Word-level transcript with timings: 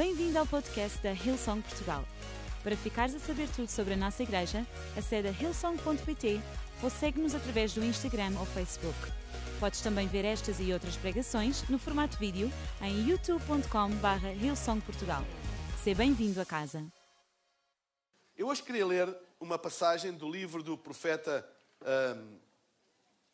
Bem-vindo 0.00 0.38
ao 0.38 0.46
podcast 0.46 0.98
da 1.02 1.12
Hillsong 1.12 1.60
Portugal. 1.60 2.02
Para 2.62 2.74
ficares 2.74 3.14
a 3.14 3.18
saber 3.18 3.46
tudo 3.50 3.68
sobre 3.68 3.92
a 3.92 3.96
nossa 3.98 4.22
igreja, 4.22 4.66
acede 4.96 5.28
a 5.28 5.30
hillsong.pt 5.30 6.40
ou 6.82 6.88
segue-nos 6.88 7.34
através 7.34 7.74
do 7.74 7.84
Instagram 7.84 8.32
ou 8.38 8.46
Facebook. 8.46 8.96
Podes 9.60 9.82
também 9.82 10.08
ver 10.08 10.24
estas 10.24 10.58
e 10.58 10.72
outras 10.72 10.96
pregações 10.96 11.68
no 11.68 11.78
formato 11.78 12.16
vídeo 12.16 12.50
em 12.80 13.10
youtube.com.br 13.10 14.26
hillsongportugal. 14.42 15.22
Seja 15.84 15.98
bem-vindo 15.98 16.40
a 16.40 16.46
casa. 16.46 16.82
Eu 18.34 18.46
hoje 18.46 18.62
queria 18.62 18.86
ler 18.86 19.14
uma 19.38 19.58
passagem 19.58 20.12
do 20.12 20.30
livro 20.30 20.62
do 20.62 20.78
profeta 20.78 21.46
ahm, 21.84 22.38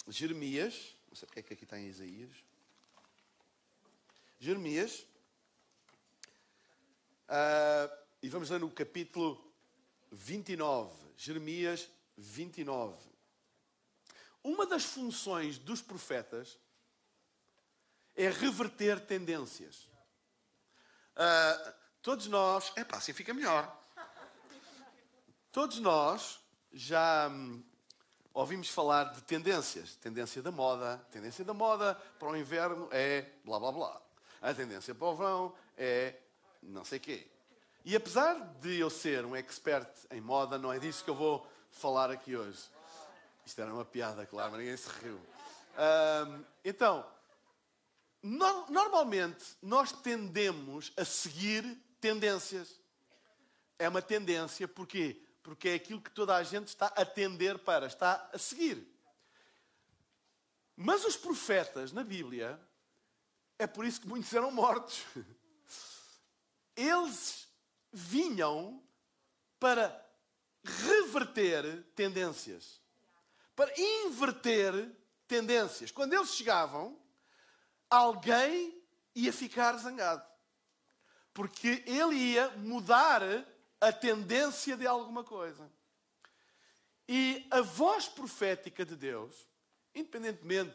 Jeremias. 0.08 0.96
Não 1.08 1.14
sei 1.14 1.26
porque 1.26 1.38
é 1.38 1.42
que 1.44 1.52
aqui 1.52 1.62
está 1.62 1.78
em 1.78 1.86
Isaías. 1.86 2.32
Jeremias. 4.40 5.06
Ah, 7.28 7.90
e 8.22 8.28
vamos 8.28 8.50
ler 8.50 8.60
no 8.60 8.70
capítulo 8.70 9.52
29. 10.12 10.94
Jeremias 11.16 11.88
29. 12.16 12.96
Uma 14.44 14.64
das 14.64 14.84
funções 14.84 15.58
dos 15.58 15.82
profetas 15.82 16.58
é 18.14 18.28
reverter 18.28 19.00
tendências. 19.00 19.88
Ah, 21.16 21.74
todos 22.00 22.28
nós. 22.28 22.72
É 22.76 22.84
pá, 22.84 22.98
assim 22.98 23.12
fica 23.12 23.34
melhor. 23.34 23.84
Todos 25.50 25.78
nós 25.80 26.38
já 26.72 27.28
hum, 27.28 27.64
ouvimos 28.32 28.68
falar 28.68 29.04
de 29.14 29.22
tendências. 29.22 29.96
Tendência 29.96 30.40
da 30.42 30.52
moda. 30.52 30.98
Tendência 31.10 31.44
da 31.44 31.54
moda 31.54 31.96
para 32.20 32.28
o 32.28 32.36
inverno 32.36 32.88
é 32.92 33.22
blá 33.44 33.58
blá 33.58 33.72
blá. 33.72 34.02
A 34.40 34.54
tendência 34.54 34.94
para 34.94 35.08
o 35.08 35.16
verão 35.16 35.54
é 35.76 36.14
não 36.66 36.84
sei 36.84 36.98
quê. 36.98 37.26
E 37.84 37.94
apesar 37.94 38.34
de 38.60 38.78
eu 38.78 38.90
ser 38.90 39.24
um 39.24 39.36
expert 39.36 39.88
em 40.10 40.20
moda, 40.20 40.58
não 40.58 40.72
é 40.72 40.78
disso 40.78 41.04
que 41.04 41.10
eu 41.10 41.14
vou 41.14 41.46
falar 41.70 42.10
aqui 42.10 42.36
hoje. 42.36 42.60
Isto 43.44 43.60
era 43.60 43.72
uma 43.72 43.84
piada, 43.84 44.26
claro, 44.26 44.50
mas 44.52 44.60
ninguém 44.60 44.76
se 44.76 44.88
riu. 44.88 45.16
Hum, 45.16 46.44
então, 46.64 47.06
no- 48.22 48.66
normalmente 48.70 49.44
nós 49.62 49.92
tendemos 49.92 50.92
a 50.96 51.04
seguir 51.04 51.64
tendências. 52.00 52.80
É 53.78 53.88
uma 53.88 54.02
tendência, 54.02 54.66
porquê? 54.66 55.22
Porque 55.42 55.68
é 55.68 55.74
aquilo 55.74 56.00
que 56.00 56.10
toda 56.10 56.34
a 56.34 56.42
gente 56.42 56.68
está 56.68 56.86
a 56.86 57.04
tender 57.04 57.56
para, 57.58 57.86
está 57.86 58.28
a 58.32 58.38
seguir. 58.38 58.84
Mas 60.74 61.04
os 61.04 61.16
profetas 61.16 61.92
na 61.92 62.02
Bíblia, 62.02 62.60
é 63.58 63.66
por 63.66 63.84
isso 63.86 64.00
que 64.00 64.08
muitos 64.08 64.32
eram 64.34 64.50
mortos. 64.50 65.04
Eles 66.76 67.48
vinham 67.92 68.82
para 69.58 70.04
reverter 70.62 71.84
tendências, 71.94 72.80
para 73.54 73.72
inverter 73.80 74.94
tendências. 75.26 75.90
Quando 75.90 76.12
eles 76.12 76.34
chegavam, 76.34 77.00
alguém 77.88 78.80
ia 79.14 79.32
ficar 79.32 79.76
zangado 79.78 80.36
porque 81.36 81.84
ele 81.84 82.14
ia 82.14 82.48
mudar 82.56 83.20
a 83.78 83.92
tendência 83.92 84.74
de 84.74 84.86
alguma 84.86 85.22
coisa. 85.22 85.70
E 87.06 87.46
a 87.50 87.60
voz 87.60 88.08
profética 88.08 88.86
de 88.86 88.96
Deus, 88.96 89.46
independentemente, 89.94 90.74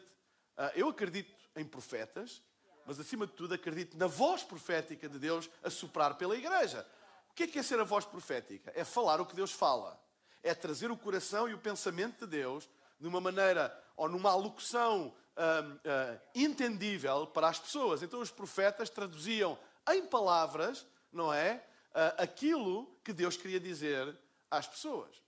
ah, 0.56 0.70
eu 0.76 0.88
acredito 0.88 1.34
em 1.56 1.64
profetas, 1.64 2.40
mas 2.86 2.98
acima 2.98 3.26
de 3.26 3.32
tudo 3.32 3.54
acredito 3.54 3.96
na 3.96 4.06
voz 4.06 4.42
profética 4.42 5.08
de 5.08 5.18
Deus 5.18 5.50
a 5.62 5.70
soprar 5.70 6.16
pela 6.16 6.36
igreja. 6.36 6.86
O 7.30 7.34
que 7.34 7.44
é, 7.44 7.46
que 7.46 7.58
é 7.58 7.62
ser 7.62 7.80
a 7.80 7.84
voz 7.84 8.04
profética? 8.04 8.72
É 8.74 8.84
falar 8.84 9.20
o 9.20 9.26
que 9.26 9.34
Deus 9.34 9.52
fala. 9.52 9.98
É 10.42 10.54
trazer 10.54 10.90
o 10.90 10.96
coração 10.96 11.48
e 11.48 11.54
o 11.54 11.58
pensamento 11.58 12.26
de 12.26 12.38
Deus 12.38 12.68
de 13.00 13.08
uma 13.08 13.20
maneira 13.20 13.76
ou 13.96 14.08
numa 14.08 14.30
alocução 14.30 15.14
ah, 15.36 15.62
ah, 15.84 16.18
entendível 16.34 17.26
para 17.26 17.48
as 17.48 17.58
pessoas. 17.58 18.02
Então 18.02 18.20
os 18.20 18.30
profetas 18.30 18.90
traduziam 18.90 19.58
em 19.90 20.04
palavras, 20.04 20.86
não 21.10 21.32
é? 21.32 21.64
Ah, 21.94 22.14
aquilo 22.18 22.86
que 23.02 23.12
Deus 23.12 23.36
queria 23.36 23.58
dizer 23.58 24.14
às 24.50 24.66
pessoas. 24.66 25.22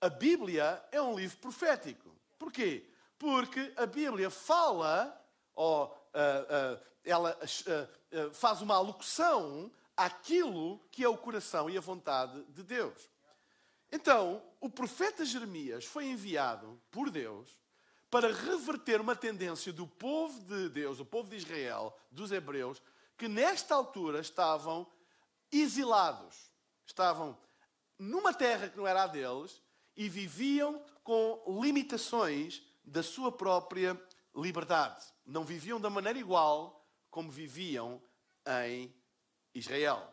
A 0.00 0.08
Bíblia 0.08 0.82
é 0.92 1.00
um 1.00 1.16
livro 1.16 1.38
profético. 1.38 2.14
Porquê? 2.38 2.86
Porque 3.18 3.72
a 3.76 3.86
Bíblia 3.86 4.30
fala, 4.30 5.18
ou 5.54 5.99
ah, 6.14 6.46
ah, 6.48 6.80
ela 7.04 7.38
ah, 7.40 8.30
faz 8.32 8.60
uma 8.60 8.74
alocução 8.74 9.70
àquilo 9.96 10.78
que 10.90 11.04
é 11.04 11.08
o 11.08 11.16
coração 11.16 11.68
e 11.68 11.76
a 11.76 11.80
vontade 11.80 12.42
de 12.50 12.62
Deus. 12.62 13.10
Então, 13.92 14.42
o 14.60 14.70
profeta 14.70 15.24
Jeremias 15.24 15.84
foi 15.84 16.06
enviado 16.06 16.80
por 16.90 17.10
Deus 17.10 17.58
para 18.10 18.32
reverter 18.32 19.00
uma 19.00 19.14
tendência 19.14 19.72
do 19.72 19.86
povo 19.86 20.40
de 20.40 20.68
Deus, 20.68 20.98
do 20.98 21.04
povo 21.04 21.30
de 21.30 21.36
Israel, 21.36 21.96
dos 22.10 22.32
hebreus, 22.32 22.82
que 23.16 23.28
nesta 23.28 23.74
altura 23.74 24.20
estavam 24.20 24.86
exilados. 25.50 26.50
Estavam 26.86 27.38
numa 27.98 28.32
terra 28.34 28.68
que 28.68 28.76
não 28.76 28.86
era 28.86 29.04
a 29.04 29.06
deles 29.06 29.62
e 29.96 30.08
viviam 30.08 30.82
com 31.04 31.60
limitações 31.60 32.62
da 32.84 33.02
sua 33.02 33.30
própria 33.30 34.00
liberdade. 34.34 35.04
Não 35.30 35.44
viviam 35.44 35.80
da 35.80 35.88
maneira 35.88 36.18
igual 36.18 36.84
como 37.08 37.30
viviam 37.30 38.02
em 38.66 38.92
Israel. 39.54 40.12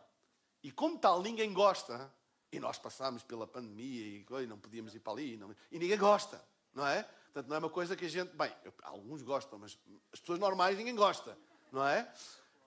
E 0.62 0.70
como 0.70 0.96
tal, 0.96 1.20
ninguém 1.22 1.52
gosta, 1.52 2.12
e 2.52 2.60
nós 2.60 2.78
passámos 2.78 3.24
pela 3.24 3.44
pandemia 3.46 4.24
e 4.42 4.46
não 4.46 4.58
podíamos 4.58 4.94
ir 4.94 5.00
para 5.00 5.14
ali, 5.14 5.36
não- 5.36 5.54
e 5.72 5.78
ninguém 5.78 5.98
gosta, 5.98 6.40
não 6.72 6.86
é? 6.86 7.02
Portanto, 7.02 7.48
não 7.48 7.56
é 7.56 7.58
uma 7.58 7.68
coisa 7.70 7.96
que 7.96 8.04
a 8.06 8.08
gente. 8.08 8.34
Bem, 8.36 8.52
alguns 8.82 9.22
gostam, 9.22 9.58
mas 9.58 9.76
as 10.12 10.20
pessoas 10.20 10.38
normais 10.38 10.78
ninguém 10.78 10.94
gosta, 10.94 11.36
não 11.72 11.84
é? 11.84 12.10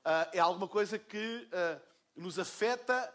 Ah, 0.04 0.30
é 0.34 0.40
alguma 0.40 0.68
coisa 0.68 1.00
que 1.00 1.48
ah, 1.54 1.82
nos 2.18 2.38
afeta. 2.38 3.14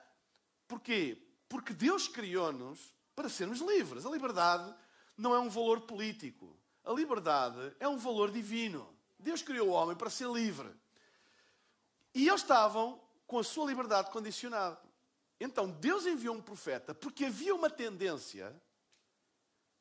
Porquê? 0.67 1.23
Porque 1.49 1.75
Deus 1.75 2.09
criou-nos 2.09 2.95
para 3.15 3.29
sermos 3.29 3.61
livres. 3.61 4.07
A 4.07 4.11
liberdade 4.11 4.75
não 5.17 5.35
é 5.35 5.39
um 5.39 5.49
valor 5.51 5.83
político. 5.83 6.59
A 6.85 6.93
liberdade 6.93 7.75
é 7.79 7.87
um 7.87 7.99
valor 7.99 8.31
divino. 8.31 8.96
Deus 9.19 9.43
criou 9.43 9.69
o 9.69 9.73
homem 9.73 9.97
para 9.97 10.11
ser 10.11 10.29
livre. 10.29 10.69
E 12.15 12.29
eles 12.29 12.43
estavam 12.43 13.01
com 13.27 13.39
a 13.39 13.45
sua 13.45 13.67
liberdade 13.67 14.11
condicionada. 14.11 14.81
Então 15.39 15.71
Deus 15.71 16.07
enviou 16.07 16.35
um 16.35 16.43
profeta 16.43 16.95
porque 16.95 17.27
havia 17.27 17.55
uma 17.55 17.69
tendência 17.69 18.55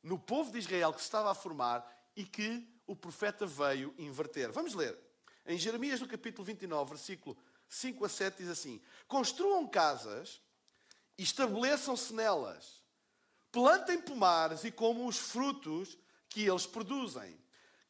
no 0.02 0.18
povo 0.18 0.52
de 0.52 0.58
Israel 0.58 0.92
que 0.92 1.00
se 1.00 1.06
estava 1.06 1.30
a 1.30 1.34
formar 1.34 1.84
e 2.14 2.24
que 2.24 2.66
o 2.86 2.94
profeta 2.94 3.46
veio 3.46 3.94
inverter. 3.98 4.52
Vamos 4.52 4.74
ler. 4.74 4.96
Em 5.44 5.58
Jeremias, 5.58 6.00
no 6.00 6.08
capítulo 6.08 6.44
29, 6.44 6.90
versículo 6.90 7.36
5 7.68 8.04
a 8.04 8.08
7, 8.08 8.38
diz 8.38 8.48
assim: 8.48 8.80
Construam 9.06 9.66
casas 9.66 10.40
e 11.18 11.22
estabeleçam-se 11.22 12.12
nelas. 12.12 12.82
Plantem 13.50 14.00
pomares 14.00 14.64
e 14.64 14.70
comam 14.70 15.06
os 15.06 15.16
frutos 15.16 15.96
que 16.28 16.46
eles 16.46 16.66
produzem. 16.66 17.38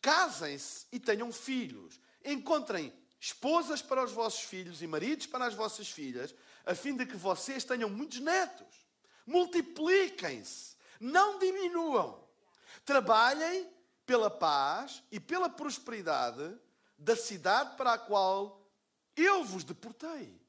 Casem-se 0.06 0.86
e 0.92 1.00
tenham 1.00 1.32
filhos. 1.32 1.98
Encontrem 2.24 2.92
esposas 3.18 3.82
para 3.82 4.04
os 4.04 4.12
vossos 4.12 4.42
filhos 4.42 4.80
e 4.80 4.86
maridos 4.86 5.26
para 5.26 5.44
as 5.44 5.54
vossas 5.54 5.90
filhas, 5.90 6.32
a 6.64 6.76
fim 6.76 6.96
de 6.96 7.04
que 7.04 7.16
vocês 7.16 7.64
tenham 7.64 7.90
muitos 7.90 8.20
netos. 8.20 8.86
Multipliquem-se, 9.26 10.76
não 11.00 11.40
diminuam. 11.40 12.24
Trabalhem 12.84 13.68
pela 14.06 14.30
paz 14.30 15.02
e 15.10 15.18
pela 15.18 15.48
prosperidade 15.48 16.56
da 16.96 17.16
cidade 17.16 17.76
para 17.76 17.94
a 17.94 17.98
qual 17.98 18.64
eu 19.16 19.42
vos 19.42 19.64
deportei. 19.64 20.40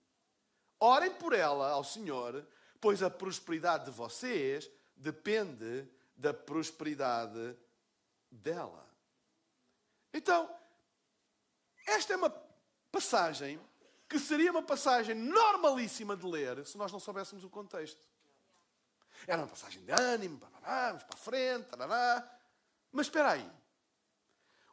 Orem 0.80 1.16
por 1.16 1.34
ela 1.34 1.72
ao 1.72 1.84
Senhor, 1.84 2.48
pois 2.80 3.02
a 3.02 3.10
prosperidade 3.10 3.86
de 3.86 3.92
vocês 3.92 4.70
depende 4.96 5.90
da 6.16 6.32
prosperidade 6.32 7.58
dela. 8.30 8.87
Então, 10.14 10.50
esta 11.86 12.14
é 12.14 12.18
uma 12.18 12.30
passagem 12.92 13.60
que 14.08 14.20
seria 14.20 14.52
uma 14.52 14.64
passagem 14.64 15.16
normalíssima 15.16 16.16
de 16.16 16.26
ler 16.26 16.66
se 16.66 16.78
nós 16.78 16.92
não 16.92 17.00
soubéssemos 17.00 17.44
o 17.44 17.50
contexto. 17.50 18.02
Era 19.26 19.42
uma 19.42 19.48
passagem 19.48 19.84
de 19.84 19.92
ânimo, 19.92 20.38
vamos 20.38 21.04
para 21.04 21.14
a 21.14 21.18
frente, 21.18 21.68
tarará. 21.68 22.40
mas 22.92 23.08
espera 23.08 23.32
aí. 23.32 23.52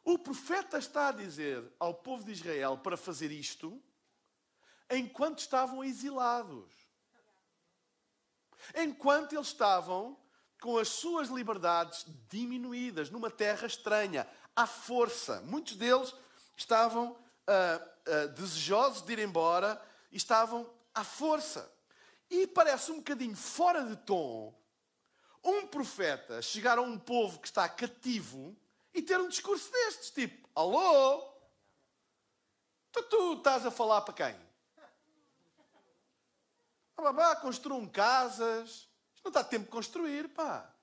O 0.03 0.19
profeta 0.19 0.77
está 0.77 1.07
a 1.07 1.11
dizer 1.11 1.63
ao 1.79 1.93
povo 1.93 2.23
de 2.23 2.31
Israel 2.31 2.77
para 2.77 2.95
fazer 2.95 3.31
isto 3.31 3.81
enquanto 4.89 5.39
estavam 5.39 5.83
exilados. 5.83 6.71
Enquanto 8.75 9.33
eles 9.33 9.47
estavam 9.47 10.17
com 10.61 10.77
as 10.77 10.89
suas 10.89 11.29
liberdades 11.29 12.05
diminuídas 12.29 13.09
numa 13.09 13.29
terra 13.29 13.67
estranha, 13.67 14.27
à 14.55 14.65
força. 14.65 15.41
Muitos 15.41 15.75
deles 15.75 16.13
estavam 16.55 17.17
ah, 17.47 17.81
ah, 18.07 18.25
desejosos 18.27 19.01
de 19.01 19.13
ir 19.13 19.19
embora 19.19 19.81
estavam 20.11 20.69
à 20.93 21.03
força. 21.03 21.71
E 22.29 22.47
parece 22.47 22.91
um 22.91 22.97
bocadinho 22.97 23.35
fora 23.35 23.83
de 23.83 23.95
tom 23.97 24.53
um 25.45 25.67
profeta 25.67 26.41
chegar 26.41 26.79
a 26.79 26.81
um 26.81 26.97
povo 26.97 27.39
que 27.39 27.47
está 27.47 27.69
cativo 27.69 28.57
e 28.93 29.01
ter 29.01 29.19
um 29.19 29.27
discurso 29.27 29.71
destes, 29.71 30.09
tipo, 30.09 30.49
alô? 30.55 31.21
Tu, 32.91 33.03
tu 33.03 33.33
estás 33.33 33.65
a 33.65 33.69
falar 33.69 34.01
para 34.01 34.13
quem? 34.13 34.45
Ah, 36.97 37.01
babá, 37.01 37.35
construam 37.35 37.87
casas. 37.87 38.89
Isto 39.13 39.25
não 39.25 39.29
está 39.29 39.43
tempo 39.43 39.65
de 39.65 39.71
construir, 39.71 40.29
pá. 40.29 40.73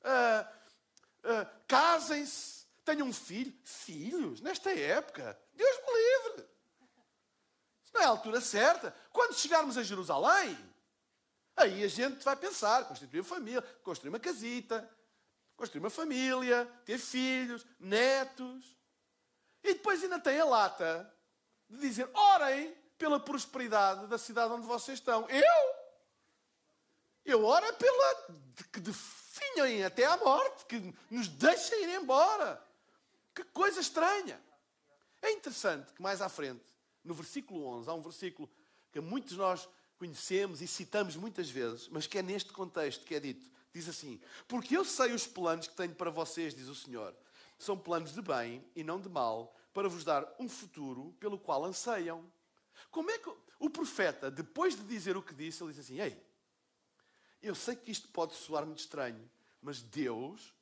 Uh, 0.00 0.61
uh, 1.24 1.64
Casem-se, 1.66 2.66
tenham 2.84 3.08
um 3.08 3.12
filho. 3.12 3.52
Filhos, 3.64 4.40
nesta 4.40 4.70
época, 4.70 5.38
Deus 5.54 5.76
me 5.76 5.92
livre. 5.92 6.48
Isso 7.84 7.92
não 7.94 8.00
é 8.00 8.04
a 8.04 8.08
altura 8.08 8.40
certa. 8.40 8.94
Quando 9.10 9.34
chegarmos 9.34 9.76
a 9.76 9.82
Jerusalém, 9.82 10.56
aí 11.56 11.84
a 11.84 11.88
gente 11.88 12.24
vai 12.24 12.36
pensar, 12.36 12.86
constituir 12.86 13.20
uma 13.20 13.28
família, 13.28 13.62
construir 13.82 14.08
uma 14.10 14.20
casita, 14.20 14.88
construir 15.56 15.80
uma 15.80 15.90
família, 15.90 16.66
ter 16.84 16.98
filhos, 16.98 17.64
netos. 17.78 18.76
E 19.62 19.74
depois 19.74 20.02
ainda 20.02 20.18
tem 20.18 20.40
a 20.40 20.44
lata 20.44 21.12
de 21.68 21.78
dizer: 21.78 22.08
orem 22.12 22.74
pela 22.98 23.18
prosperidade 23.18 24.06
da 24.06 24.18
cidade 24.18 24.52
onde 24.52 24.66
vocês 24.66 24.98
estão. 24.98 25.28
Eu? 25.28 25.82
Eu 27.24 27.44
oro 27.44 27.64
é 27.64 27.72
pela 27.72 28.14
que 28.72 28.80
até 29.84 30.04
à 30.04 30.16
morte, 30.16 30.64
que 30.66 30.94
nos 31.10 31.28
deixem 31.28 31.84
ir 31.84 32.00
embora. 32.00 32.62
Que 33.34 33.44
coisa 33.44 33.80
estranha. 33.80 34.40
É 35.20 35.30
interessante 35.32 35.92
que 35.92 36.02
mais 36.02 36.20
à 36.20 36.28
frente, 36.28 36.64
no 37.04 37.14
versículo 37.14 37.64
11, 37.64 37.88
há 37.88 37.94
um 37.94 38.02
versículo 38.02 38.50
que 38.90 39.00
muitos 39.00 39.32
de 39.32 39.38
nós 39.38 39.68
conhecemos 39.98 40.60
e 40.60 40.66
citamos 40.66 41.16
muitas 41.16 41.48
vezes, 41.48 41.88
mas 41.88 42.06
que 42.06 42.18
é 42.18 42.22
neste 42.22 42.52
contexto 42.52 43.04
que 43.04 43.14
é 43.14 43.20
dito. 43.20 43.48
Diz 43.72 43.88
assim: 43.88 44.20
Porque 44.48 44.76
eu 44.76 44.84
sei 44.84 45.12
os 45.12 45.26
planos 45.26 45.68
que 45.68 45.74
tenho 45.74 45.94
para 45.94 46.10
vocês, 46.10 46.54
diz 46.54 46.68
o 46.68 46.74
Senhor. 46.74 47.14
São 47.58 47.78
planos 47.78 48.12
de 48.12 48.20
bem 48.20 48.64
e 48.74 48.82
não 48.82 49.00
de 49.00 49.08
mal, 49.08 49.54
para 49.72 49.88
vos 49.88 50.04
dar 50.04 50.26
um 50.38 50.48
futuro 50.48 51.14
pelo 51.20 51.38
qual 51.38 51.64
anseiam. 51.64 52.24
Como 52.90 53.10
é 53.10 53.18
que 53.18 53.32
o 53.58 53.70
profeta, 53.70 54.30
depois 54.30 54.74
de 54.74 54.82
dizer 54.82 55.16
o 55.16 55.22
que 55.22 55.34
disse, 55.34 55.62
ele 55.62 55.72
diz 55.72 55.84
assim: 55.84 56.00
Ei, 56.00 56.20
eu 57.42 57.54
sei 57.54 57.74
que 57.76 57.90
isto 57.90 58.08
pode 58.08 58.34
soar 58.34 58.64
muito 58.64 58.78
estranho, 58.78 59.28
mas 59.60 59.82
Deus, 59.82 60.52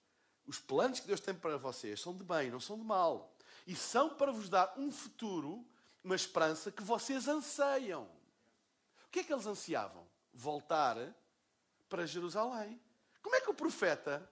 os 0.47 0.59
planos 0.59 1.01
que 1.01 1.07
Deus 1.07 1.21
tem 1.21 1.35
para 1.35 1.57
vocês 1.57 2.01
são 2.01 2.17
de 2.17 2.25
bem, 2.25 2.51
não 2.51 2.61
são 2.61 2.79
de 2.79 2.85
mal. 2.85 3.35
E 3.67 3.77
são 3.77 4.11
para 4.11 4.33
vos 4.33 4.49
dar 4.49 4.73
um 4.77 4.91
futuro, 4.91 5.65
uma 6.03 6.17
esperança 6.17 6.73
que 6.73 6.83
vocês 6.83 7.29
anseiam. 7.29 8.05
O 9.07 9.11
que 9.11 9.21
é 9.21 9.25
que 9.25 9.33
eles 9.33 9.47
ansiavam? 9.47 10.07
Voltar 10.33 10.97
para 11.89 12.07
Jerusalém. 12.07 12.81
Como 13.21 13.35
é 13.35 13.41
que 13.41 13.51
o 13.51 13.55
profeta 13.55 14.29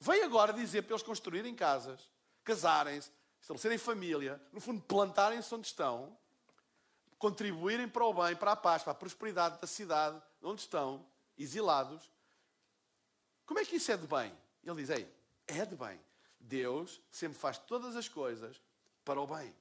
vem 0.00 0.22
agora 0.22 0.52
dizer 0.52 0.82
para 0.82 0.94
eles 0.94 1.02
construírem 1.02 1.54
casas, 1.54 2.08
casarem-se, 2.42 3.10
estabelecerem 3.40 3.78
família, 3.78 4.42
no 4.52 4.60
fundo 4.60 4.82
plantarem-se 4.82 5.54
onde 5.54 5.66
estão, 5.66 6.16
contribuírem 7.18 7.88
para 7.88 8.04
o 8.04 8.14
bem, 8.14 8.34
para 8.36 8.52
a 8.52 8.56
paz, 8.56 8.82
para 8.82 8.92
a 8.92 8.96
prosperidade 8.96 9.60
da 9.60 9.66
cidade 9.66 10.20
onde 10.42 10.62
estão, 10.62 11.04
exilados. 11.38 12.10
Como 13.46 13.60
é 13.60 13.64
que 13.64 13.76
isso 13.76 13.92
é 13.92 13.96
de 13.96 14.06
bem? 14.06 14.36
Ele 14.62 14.76
diz: 14.76 14.90
Ei, 14.90 15.12
é 15.46 15.64
de 15.64 15.76
bem. 15.76 16.00
Deus 16.38 17.00
sempre 17.10 17.38
faz 17.38 17.58
todas 17.58 17.96
as 17.96 18.08
coisas 18.08 18.60
para 19.04 19.20
o 19.20 19.26
bem. 19.26 19.54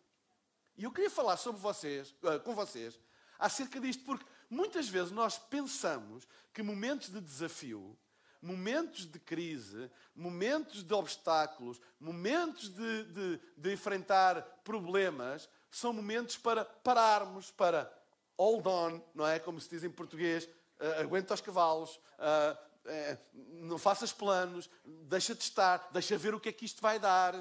E 0.76 0.84
eu 0.84 0.92
queria 0.92 1.10
falar 1.10 1.38
sobre 1.38 1.60
vocês, 1.60 2.14
eh, 2.24 2.40
com 2.40 2.54
vocês 2.54 3.00
acerca 3.40 3.80
disto, 3.80 4.04
porque 4.04 4.26
muitas 4.50 4.88
vezes 4.88 5.12
nós 5.12 5.38
pensamos 5.38 6.28
que 6.54 6.62
momentos 6.62 7.10
de 7.10 7.22
desafio, 7.22 7.98
momentos 8.42 9.06
de 9.06 9.20
crise, 9.20 9.90
momentos 10.16 10.84
de 10.84 10.94
obstáculos, 10.94 11.80
momentos 12.00 12.70
de, 12.70 13.04
de, 13.06 13.40
de 13.56 13.74
enfrentar 13.74 14.42
problemas, 14.64 15.50
são 15.70 15.94
momentos 15.94 16.38
para 16.38 16.66
pararmos, 16.66 17.52
para 17.52 17.92
hold 18.38 18.66
on, 18.68 19.02
não 19.14 19.28
é? 19.28 19.40
Como 19.40 19.60
se 19.60 19.70
diz 19.70 19.84
em 19.84 19.90
português, 19.90 20.48
uh, 20.80 21.02
aguenta 21.02 21.34
os 21.34 21.42
cavalos, 21.42 21.96
uh, 21.96 22.58
uh, 22.86 23.20
não 23.66 23.78
faças 23.78 24.12
planos, 24.12 24.70
deixa 24.84 25.36
de 25.36 25.44
estar, 25.44 25.90
deixa 25.92 26.18
ver 26.18 26.34
o 26.34 26.40
que 26.40 26.50
é 26.50 26.52
que 26.52 26.66
isto 26.66 26.82
vai 26.82 27.00
dar, 27.00 27.34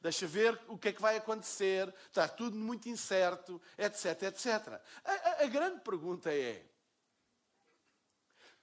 deixa 0.00 0.26
ver 0.26 0.60
o 0.68 0.78
que 0.78 0.88
é 0.88 0.92
que 0.92 1.02
vai 1.02 1.16
acontecer, 1.16 1.92
está 2.06 2.28
tudo 2.28 2.56
muito 2.56 2.88
incerto, 2.88 3.60
etc, 3.76 4.22
etc. 4.22 4.80
A, 5.04 5.12
a, 5.12 5.44
a 5.44 5.46
grande 5.46 5.80
pergunta 5.80 6.32
é: 6.32 6.64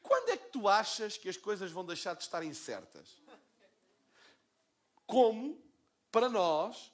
quando 0.02 0.30
é 0.30 0.38
que 0.38 0.50
tu 0.50 0.68
achas 0.68 1.18
que 1.18 1.30
as 1.30 1.38
coisas 1.38 1.72
vão 1.72 1.86
deixar 1.86 2.16
de 2.16 2.24
estar 2.24 2.44
incertas? 2.44 3.22
Como, 5.06 5.62
para 6.12 6.30
nós, 6.30 6.92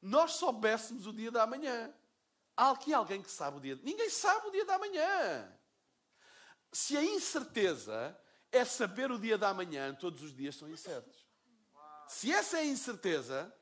nós 0.00 0.32
soubéssemos 0.32 1.06
o 1.06 1.12
dia 1.12 1.30
da 1.30 1.46
manhã. 1.46 1.92
Há 2.56 2.70
aqui 2.70 2.94
alguém 2.94 3.22
que 3.22 3.30
sabe 3.30 3.58
o 3.58 3.60
dia. 3.60 3.78
Ninguém 3.82 4.08
sabe 4.08 4.48
o 4.48 4.50
dia 4.50 4.64
da 4.64 4.78
manhã. 4.78 5.52
Se 6.72 6.96
a 6.96 7.04
incerteza 7.04 8.18
é 8.52 8.64
saber 8.64 9.10
o 9.10 9.18
dia 9.18 9.38
da 9.38 9.52
manhã, 9.52 9.94
todos 9.94 10.22
os 10.22 10.34
dias 10.34 10.56
são 10.56 10.68
incertos. 10.68 11.26
Se 12.08 12.32
essa 12.32 12.58
é 12.58 12.60
a 12.60 12.66
incerteza, 12.66 13.52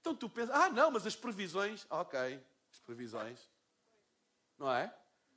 então 0.00 0.14
tu 0.14 0.28
pensas, 0.28 0.54
ah, 0.54 0.68
não, 0.68 0.90
mas 0.90 1.06
as 1.06 1.16
previsões, 1.16 1.86
ok, 1.88 2.40
as 2.72 2.78
previsões, 2.80 3.38
não 4.58 4.72
é? 4.72 4.84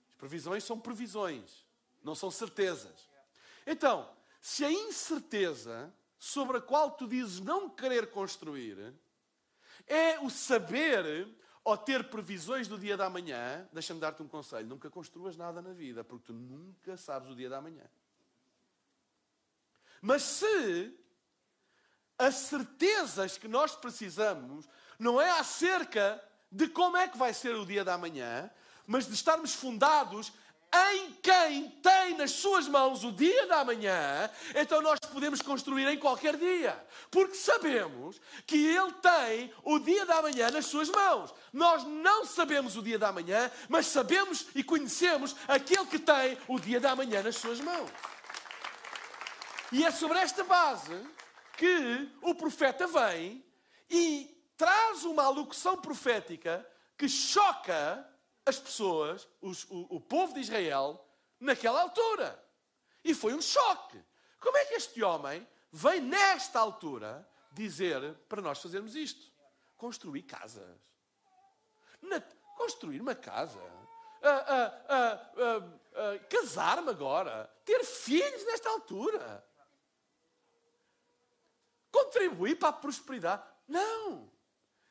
As 0.09 0.15
previsões 0.17 0.63
são 0.63 0.79
previsões, 0.79 1.65
não 2.03 2.15
são 2.15 2.31
certezas. 2.31 3.09
Então, 3.65 4.09
se 4.41 4.65
a 4.65 4.71
incerteza 4.71 5.93
sobre 6.17 6.57
a 6.57 6.61
qual 6.61 6.91
tu 6.91 7.07
dizes 7.07 7.39
não 7.39 7.69
querer 7.69 8.11
construir 8.11 8.93
é 9.87 10.19
o 10.19 10.29
saber 10.29 11.27
ou 11.69 11.77
ter 11.77 12.09
previsões 12.09 12.67
do 12.67 12.77
dia 12.77 12.97
da 12.97 13.09
manhã. 13.09 13.67
Deixa-me 13.71 13.99
dar-te 13.99 14.23
um 14.23 14.27
conselho: 14.27 14.67
nunca 14.67 14.89
construas 14.89 15.37
nada 15.37 15.61
na 15.61 15.71
vida, 15.71 16.03
porque 16.03 16.25
tu 16.25 16.33
nunca 16.33 16.97
sabes 16.97 17.29
o 17.29 17.35
dia 17.35 17.49
da 17.49 17.61
manhã. 17.61 17.83
Mas 20.01 20.23
se 20.23 20.97
as 22.17 22.35
certezas 22.35 23.37
que 23.37 23.47
nós 23.47 23.75
precisamos 23.75 24.67
não 24.97 25.21
é 25.21 25.29
acerca 25.31 26.21
de 26.51 26.67
como 26.67 26.97
é 26.97 27.07
que 27.07 27.17
vai 27.17 27.33
ser 27.33 27.55
o 27.55 27.65
dia 27.65 27.85
da 27.85 27.97
manhã, 27.97 28.49
mas 28.87 29.05
de 29.05 29.13
estarmos 29.13 29.53
fundados 29.53 30.33
em 30.73 31.13
quem 31.21 31.69
tem 31.81 32.15
nas 32.15 32.31
suas 32.31 32.67
mãos 32.67 33.03
o 33.03 33.11
dia 33.11 33.47
da 33.47 33.63
manhã, 33.63 34.29
então 34.55 34.81
nós 34.81 34.99
podemos 34.99 35.41
construir 35.41 35.87
em 35.87 35.97
qualquer 35.97 36.37
dia, 36.37 36.79
porque 37.09 37.35
sabemos 37.35 38.21
que 38.45 38.67
Ele 38.67 38.91
tem 38.93 39.53
o 39.63 39.79
dia 39.79 40.05
da 40.05 40.21
manhã 40.21 40.51
nas 40.51 40.65
suas 40.65 40.89
mãos. 40.89 41.33
Nós 41.51 41.83
não 41.83 42.23
sabemos 42.25 42.75
o 42.77 42.83
dia 42.83 42.99
da 42.99 43.11
manhã, 43.11 43.51
mas 43.67 43.87
sabemos 43.87 44.47
e 44.53 44.63
conhecemos 44.63 45.35
aquele 45.47 45.85
que 45.85 45.99
tem 45.99 46.37
o 46.47 46.59
dia 46.59 46.79
da 46.79 46.95
manhã 46.95 47.23
nas 47.23 47.35
suas 47.35 47.59
mãos. 47.59 47.89
E 49.71 49.85
é 49.85 49.91
sobre 49.91 50.19
esta 50.19 50.43
base 50.43 50.99
que 51.57 52.09
o 52.21 52.33
profeta 52.33 52.87
vem 52.87 53.43
e 53.89 54.35
traz 54.55 55.03
uma 55.03 55.23
alocução 55.23 55.77
profética 55.77 56.65
que 56.97 57.07
choca 57.07 58.08
as 58.49 58.59
pessoas, 58.59 59.27
os, 59.41 59.63
o, 59.65 59.95
o 59.95 60.01
povo 60.01 60.33
de 60.33 60.41
Israel, 60.41 61.05
naquela 61.39 61.81
altura. 61.81 62.43
E 63.03 63.13
foi 63.13 63.33
um 63.33 63.41
choque. 63.41 64.03
Como 64.39 64.57
é 64.57 64.65
que 64.65 64.73
este 64.73 65.01
homem 65.03 65.47
vem 65.71 66.01
nesta 66.01 66.59
altura 66.59 67.27
dizer 67.51 68.15
para 68.27 68.41
nós 68.41 68.59
fazermos 68.59 68.95
isto? 68.95 69.31
Construir 69.77 70.23
casas. 70.23 70.77
Na, 72.01 72.21
construir 72.57 72.99
uma 72.99 73.15
casa. 73.15 73.59
Uh, 74.21 75.39
uh, 75.43 75.65
uh, 75.65 76.27
Casar-me 76.29 76.89
agora. 76.89 77.49
Ter 77.63 77.83
filhos 77.85 78.45
nesta 78.45 78.69
altura. 78.69 79.45
Contribuir 81.91 82.57
para 82.57 82.69
a 82.69 82.73
prosperidade. 82.73 83.43
Não. 83.67 84.29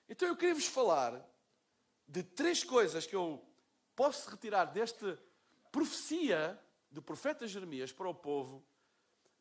Então 0.09 0.29
eu 0.29 0.37
queria 0.37 0.55
vos 0.55 0.67
falar 0.67 1.23
de 2.07 2.23
três 2.23 2.65
coisas 2.65 3.07
que 3.07 3.15
eu 3.15 3.47
posso 3.99 4.31
retirar 4.31 4.67
desta 4.67 5.21
profecia 5.73 6.57
do 6.89 7.03
profeta 7.03 7.49
Jeremias 7.49 7.91
para 7.91 8.09
o 8.09 8.15
povo 8.15 8.65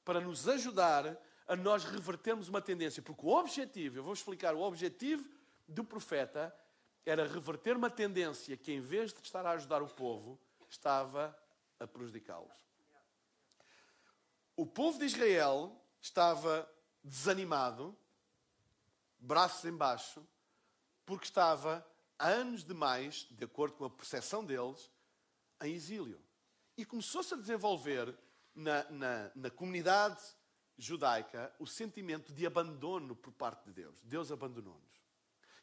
para 0.04 0.20
nos 0.20 0.48
ajudar 0.48 1.16
a 1.48 1.56
nós 1.56 1.84
revertermos 1.84 2.48
uma 2.48 2.60
tendência. 2.60 3.04
Porque 3.04 3.24
o 3.24 3.38
objetivo, 3.38 4.00
eu 4.00 4.04
vou 4.04 4.14
explicar, 4.14 4.56
o 4.56 4.62
objetivo 4.62 5.30
do 5.68 5.84
profeta 5.84 6.52
era 7.06 7.28
reverter 7.28 7.78
uma 7.78 7.92
tendência 7.92 8.58
que, 8.58 8.72
em 8.72 8.82
vez 8.82 9.14
de 9.14 9.22
estar 9.22 9.46
a 9.46 9.52
ajudar 9.52 9.84
o 9.84 9.88
povo, 9.88 10.40
estava 10.68 11.38
a 11.80 11.86
prejudicá-los. 11.86 12.58
O 14.56 14.66
povo 14.66 14.98
de 14.98 15.06
Israel 15.06 15.80
estava 16.02 16.68
desanimado, 17.04 17.96
braços 19.20 19.66
embaixo, 19.66 20.28
porque 21.06 21.26
estava 21.26 21.86
anos 22.20 22.64
demais, 22.64 23.28
de 23.32 23.46
acordo 23.46 23.76
com 23.76 23.86
a 23.86 23.90
percepção 23.90 24.44
deles, 24.44 24.90
em 25.62 25.74
exílio. 25.74 26.20
E 26.78 26.86
começou-se 26.86 27.34
a 27.34 27.38
desenvolver 27.38 28.16
na, 28.54 28.84
na, 28.92 29.32
na 29.36 29.50
comunidade 29.50 30.22
judaica 30.78 31.54
o 31.58 31.66
sentimento 31.66 32.32
de 32.32 32.46
abandono 32.46 33.16
por 33.16 33.32
parte 33.32 33.66
de 33.66 33.74
Deus. 33.74 34.00
Deus 34.04 34.32
abandonou-nos. 34.32 34.84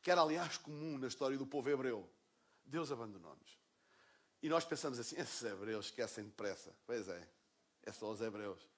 Que 0.02 0.11
era, 0.11 0.20
aliás, 0.20 0.58
comum 0.58 0.99
na 0.99 1.06
história 1.06 1.38
do 1.38 1.46
povo 1.46 1.70
hebreu. 1.70 2.08
Deus 2.64 2.90
abandonou-nos. 2.90 3.58
E 4.42 4.49
nós 4.49 4.64
pensamos 4.64 4.99
assim: 4.99 5.16
esses 5.18 5.42
hebreus 5.42 5.87
esquecem 5.87 6.25
depressa. 6.25 6.75
Pois 6.87 7.08
é, 7.08 7.28
é 7.84 7.92
só 7.92 8.11
os 8.11 8.20
hebreus. 8.20 8.68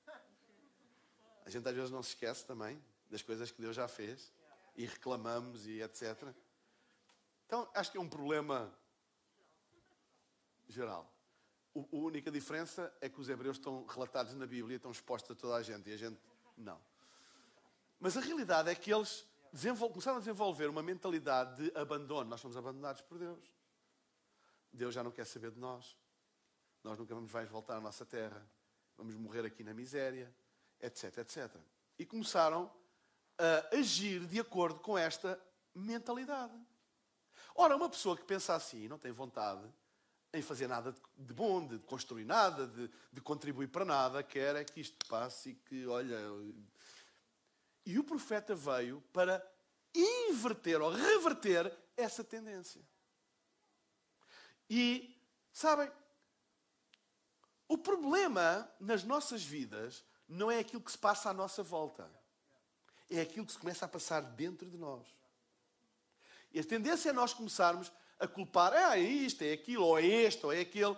A 1.45 1.51
gente 1.51 1.69
às 1.69 1.75
vezes 1.75 1.91
não 1.91 2.03
se 2.03 2.11
esquece 2.11 2.45
também 2.45 2.83
das 3.11 3.23
coisas 3.23 3.51
que 3.51 3.61
Deus 3.61 3.75
já 3.75 3.89
fez 3.89 4.33
e 4.77 4.85
reclamamos 4.85 5.67
e 5.67 5.81
etc. 5.81 6.35
Então, 7.47 7.69
acho 7.75 7.93
que 7.93 7.99
é 7.99 8.01
um 8.01 8.09
problema 8.09 8.77
geral. 10.69 11.13
A 11.75 11.97
única 11.97 12.31
diferença 12.31 12.93
é 13.01 13.09
que 13.09 13.21
os 13.21 13.29
hebreus 13.29 13.57
estão 13.57 13.87
relatados 13.87 14.35
na 14.35 14.47
Bíblia, 14.47 14.77
estão 14.77 14.91
expostos 14.91 15.37
a 15.37 15.41
toda 15.41 15.55
a 15.55 15.63
gente 15.63 15.89
e 15.91 15.93
a 15.93 15.97
gente 15.97 16.21
não. 16.57 16.81
Mas 18.01 18.17
a 18.17 18.21
realidade 18.21 18.69
é 18.69 18.75
que 18.75 18.93
eles 18.93 19.27
começaram 19.93 20.17
a 20.17 20.21
desenvolver 20.21 20.69
uma 20.69 20.83
mentalidade 20.83 21.63
de 21.63 21.79
abandono. 21.79 22.29
Nós 22.29 22.41
somos 22.41 22.57
abandonados 22.57 23.01
por 23.03 23.19
Deus. 23.19 23.45
Deus 24.73 24.95
já 24.95 25.05
não 25.05 25.11
quer 25.11 25.25
saber 25.25 25.51
de 25.51 25.59
nós. 25.59 25.97
Nós 26.83 26.99
nunca 26.99 27.15
vamos 27.15 27.31
mais 27.31 27.49
voltar 27.49 27.77
à 27.77 27.81
nossa 27.81 28.05
terra. 28.05 28.45
Vamos 28.97 29.15
morrer 29.15 29.45
aqui 29.45 29.63
na 29.63 29.73
miséria, 29.73 30.35
etc, 30.81 31.19
etc. 31.19 31.57
E 31.99 32.05
começaram 32.05 32.73
a 33.39 33.77
agir 33.77 34.27
de 34.27 34.41
acordo 34.41 34.81
com 34.81 34.97
esta 34.97 35.41
mentalidade. 35.75 36.59
Ora, 37.57 37.75
uma 37.75 37.89
pessoa 37.89 38.17
que 38.17 38.25
pensa 38.25 38.55
assim 38.55 38.87
não 38.87 38.99
tem 38.99 39.11
vontade 39.11 39.67
em 40.33 40.43
fazer 40.43 40.67
nada 40.67 40.95
de 41.17 41.33
bom, 41.33 41.67
de 41.67 41.79
construir 41.79 42.25
nada, 42.25 42.67
de, 42.67 42.91
de 43.11 43.21
contribuir 43.21 43.69
para 43.69 43.85
nada, 43.85 44.23
quer 44.23 44.57
é 44.57 44.65
que 44.65 44.81
isto 44.81 45.07
passe 45.07 45.51
e 45.51 45.55
que, 45.55 45.87
olha. 45.87 46.19
E 47.87 47.99
o 47.99 48.05
profeta 48.05 48.55
veio 48.55 49.01
para 49.13 49.43
inverter 49.95 50.81
ou 50.83 50.91
reverter 50.91 51.73
essa 51.97 52.23
tendência. 52.23 52.83
E, 54.69 55.19
sabem, 55.53 55.91
o 57.69 57.79
problema 57.79 58.71
nas 58.79 59.05
nossas 59.05 59.43
vidas 59.43 60.05
não 60.29 60.51
é 60.51 60.59
aquilo 60.59 60.83
que 60.83 60.93
se 60.93 60.99
passa 60.99 61.31
à 61.31 61.33
nossa 61.33 61.63
volta, 61.63 62.11
é 63.09 63.21
aquilo 63.21 63.47
que 63.47 63.53
se 63.53 63.59
começa 63.59 63.87
a 63.87 63.89
passar 63.89 64.21
dentro 64.21 64.69
de 64.69 64.77
nós. 64.77 65.16
E 66.57 66.61
a 66.61 66.65
tendência 66.65 67.11
é 67.11 67.13
nós 67.13 67.35
começarmos 67.35 67.93
a 68.19 68.27
culpar, 68.27 68.73
ah, 68.73 68.99
é 68.99 69.03
isto, 69.03 69.43
é 69.43 69.53
aquilo, 69.53 69.85
ou 69.85 69.99
é 69.99 70.07
este, 70.07 70.47
ou 70.47 70.51
é 70.51 70.61
aquele. 70.61 70.97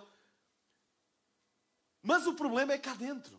Mas 2.01 2.25
o 2.25 2.33
problema 2.33 2.71
é 2.71 2.77
cá 2.77 2.93
dentro. 2.93 3.37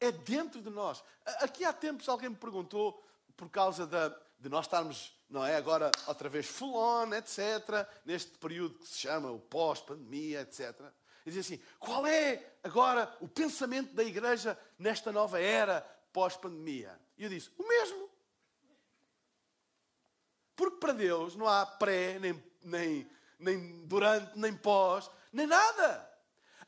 É 0.00 0.10
dentro 0.10 0.60
de 0.60 0.68
nós. 0.70 1.04
Aqui 1.38 1.64
há 1.64 1.72
tempos 1.72 2.08
alguém 2.08 2.30
me 2.30 2.34
perguntou, 2.34 3.00
por 3.36 3.48
causa 3.48 3.86
de 3.86 4.48
nós 4.48 4.66
estarmos, 4.66 5.16
não 5.28 5.46
é, 5.46 5.54
agora 5.54 5.92
outra 6.08 6.28
vez 6.28 6.46
full 6.46 6.74
on, 6.74 7.14
etc., 7.14 7.86
neste 8.04 8.36
período 8.36 8.80
que 8.80 8.88
se 8.88 8.98
chama 8.98 9.30
o 9.30 9.38
pós-pandemia, 9.38 10.40
etc. 10.40 10.80
E 11.24 11.30
diz 11.30 11.46
assim: 11.46 11.62
qual 11.78 12.04
é 12.08 12.54
agora 12.64 13.16
o 13.20 13.28
pensamento 13.28 13.94
da 13.94 14.02
igreja 14.02 14.58
nesta 14.76 15.12
nova 15.12 15.40
era 15.40 15.80
pós-pandemia? 16.12 17.00
E 17.16 17.22
eu 17.22 17.30
disse: 17.30 17.52
o 17.56 17.68
mesmo. 17.68 17.99
Para 20.90 20.98
Deus 20.98 21.36
não 21.36 21.46
há 21.46 21.64
pré, 21.64 22.18
nem 22.18 22.32
nem, 22.64 23.08
nem 23.38 23.86
durante, 23.86 24.36
nem 24.36 24.52
pós, 24.52 25.08
nem 25.32 25.46
nada. 25.46 26.10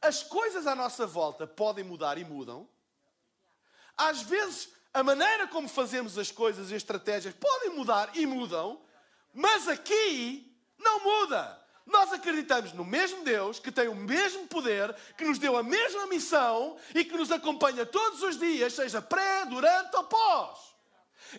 As 0.01 0.23
coisas 0.23 0.65
à 0.65 0.77
nossa 0.77 1.05
volta 1.09 1.45
podem 1.45 1.83
mudar 1.83 2.17
e 2.19 2.25
mudam. 2.25 2.69
Às 3.97 4.23
vezes, 4.23 4.69
a 4.95 5.03
maneira 5.03 5.49
como 5.49 5.69
fazemos 5.69 6.17
as 6.19 6.31
coisas 6.31 6.71
e 6.71 6.75
as 6.75 6.83
estratégias 6.83 7.35
podem 7.35 7.71
mudar 7.71 8.11
e 8.15 8.25
mudam, 8.25 8.81
mas 9.35 9.67
aqui 9.67 10.57
não 10.79 11.03
muda. 11.03 11.61
Nós 11.85 12.13
acreditamos 12.13 12.73
no 12.73 12.85
mesmo 12.85 13.25
Deus, 13.25 13.59
que 13.59 13.73
tem 13.73 13.89
o 13.89 13.95
mesmo 13.97 14.47
poder, 14.47 14.95
que 15.19 15.25
nos 15.25 15.41
deu 15.41 15.57
a 15.57 15.65
mesma 15.65 16.07
missão 16.07 16.77
e 16.95 17.05
que 17.05 17.17
nos 17.17 17.33
acompanha 17.33 17.85
todos 17.85 18.23
os 18.23 18.39
dias, 18.39 18.73
seja 18.73 19.03
pré, 19.03 19.47
durante 19.47 19.97
ou 19.97 20.05
pós. 20.05 20.61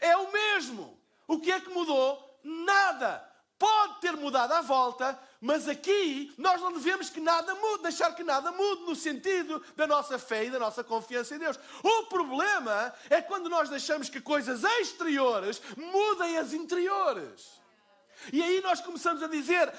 É 0.01 0.17
o 0.17 0.33
mesmo. 0.33 0.99
O 1.25 1.39
que 1.39 1.49
é 1.49 1.61
que 1.61 1.69
mudou? 1.69 2.32
Nada 2.43 3.33
pode 3.57 4.01
ter 4.01 4.11
mudado 4.17 4.51
à 4.51 4.61
volta, 4.61 5.17
mas 5.39 5.69
aqui 5.69 6.33
nós 6.37 6.61
não 6.61 6.73
devemos 6.73 7.09
que 7.09 7.21
nada 7.21 7.55
mude, 7.55 7.83
deixar 7.83 8.13
que 8.13 8.23
nada 8.23 8.51
mude 8.51 8.83
no 8.83 8.95
sentido 8.95 9.63
da 9.75 9.87
nossa 9.87 10.19
fé 10.19 10.45
e 10.45 10.51
da 10.51 10.59
nossa 10.59 10.83
confiança 10.83 11.35
em 11.35 11.39
Deus. 11.39 11.57
O 11.81 12.03
problema 12.07 12.93
é 13.09 13.21
quando 13.21 13.49
nós 13.49 13.69
deixamos 13.69 14.09
que 14.09 14.19
coisas 14.19 14.63
exteriores 14.63 15.61
mudem 15.77 16.37
as 16.37 16.51
interiores. 16.51 17.61
E 18.31 18.43
aí 18.43 18.61
nós 18.61 18.81
começamos 18.81 19.23
a 19.23 19.27
dizer: 19.27 19.73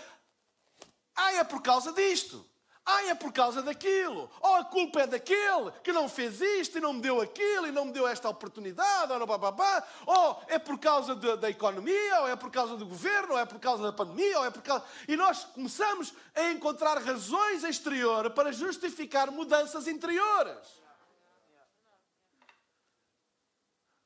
ah, 1.14 1.32
é 1.34 1.44
por 1.44 1.60
causa 1.60 1.92
disto. 1.92 2.53
Ah, 2.86 3.06
é 3.06 3.14
por 3.14 3.32
causa 3.32 3.62
daquilo. 3.62 4.30
Oh, 4.42 4.54
a 4.54 4.64
culpa 4.64 5.00
é 5.00 5.06
daquele 5.06 5.70
que 5.82 5.90
não 5.90 6.06
fez 6.06 6.40
isto 6.40 6.76
e 6.76 6.80
não 6.82 6.92
me 6.92 7.00
deu 7.00 7.18
aquilo 7.18 7.66
e 7.66 7.72
não 7.72 7.86
me 7.86 7.92
deu 7.92 8.06
esta 8.06 8.28
oportunidade. 8.28 9.10
Ou, 9.10 9.26
bababá. 9.26 9.82
ou 10.04 10.42
é 10.48 10.58
por 10.58 10.78
causa 10.78 11.16
de, 11.16 11.36
da 11.36 11.48
economia, 11.48 12.20
ou 12.20 12.28
é 12.28 12.36
por 12.36 12.50
causa 12.50 12.76
do 12.76 12.84
governo, 12.84 13.32
ou 13.32 13.38
é 13.38 13.46
por 13.46 13.58
causa 13.58 13.82
da 13.82 13.92
pandemia, 13.92 14.38
ou 14.38 14.44
é 14.44 14.50
por 14.50 14.62
causa. 14.62 14.84
E 15.08 15.16
nós 15.16 15.44
começamos 15.44 16.12
a 16.34 16.50
encontrar 16.50 16.98
razões 16.98 17.64
exteriores 17.64 18.32
para 18.34 18.52
justificar 18.52 19.30
mudanças 19.30 19.88
interiores. 19.88 20.84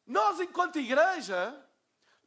Nós, 0.07 0.39
enquanto 0.39 0.79
igreja, 0.79 1.53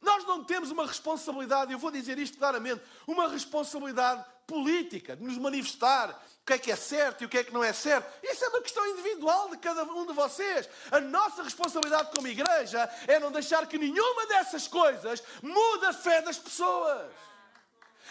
nós 0.02 0.24
não 0.24 0.44
temos 0.44 0.70
uma 0.70 0.86
responsabilidade, 0.86 1.72
eu 1.72 1.78
vou 1.78 1.90
dizer 1.90 2.18
isto 2.18 2.36
claramente, 2.36 2.82
uma 3.06 3.26
responsabilidade 3.28 4.24
política, 4.46 5.16
de 5.16 5.22
nos 5.22 5.38
manifestar 5.38 6.22
o 6.42 6.44
que 6.44 6.54
é 6.54 6.58
que 6.58 6.72
é 6.72 6.76
certo 6.76 7.22
e 7.22 7.24
o 7.24 7.28
que 7.28 7.38
é 7.38 7.44
que 7.44 7.52
não 7.52 7.62
é 7.62 7.72
certo. 7.72 8.12
Isso 8.20 8.44
é 8.44 8.48
uma 8.48 8.60
questão 8.60 8.84
individual 8.88 9.48
de 9.50 9.58
cada 9.58 9.84
um 9.84 10.04
de 10.04 10.12
vocês. 10.12 10.68
A 10.90 11.00
nossa 11.00 11.44
responsabilidade 11.44 12.10
como 12.16 12.26
igreja 12.26 12.90
é 13.06 13.20
não 13.20 13.30
deixar 13.30 13.64
que 13.68 13.78
nenhuma 13.78 14.26
dessas 14.26 14.66
coisas 14.66 15.22
mude 15.40 15.86
a 15.86 15.92
fé 15.92 16.20
das 16.20 16.38
pessoas. 16.38 17.12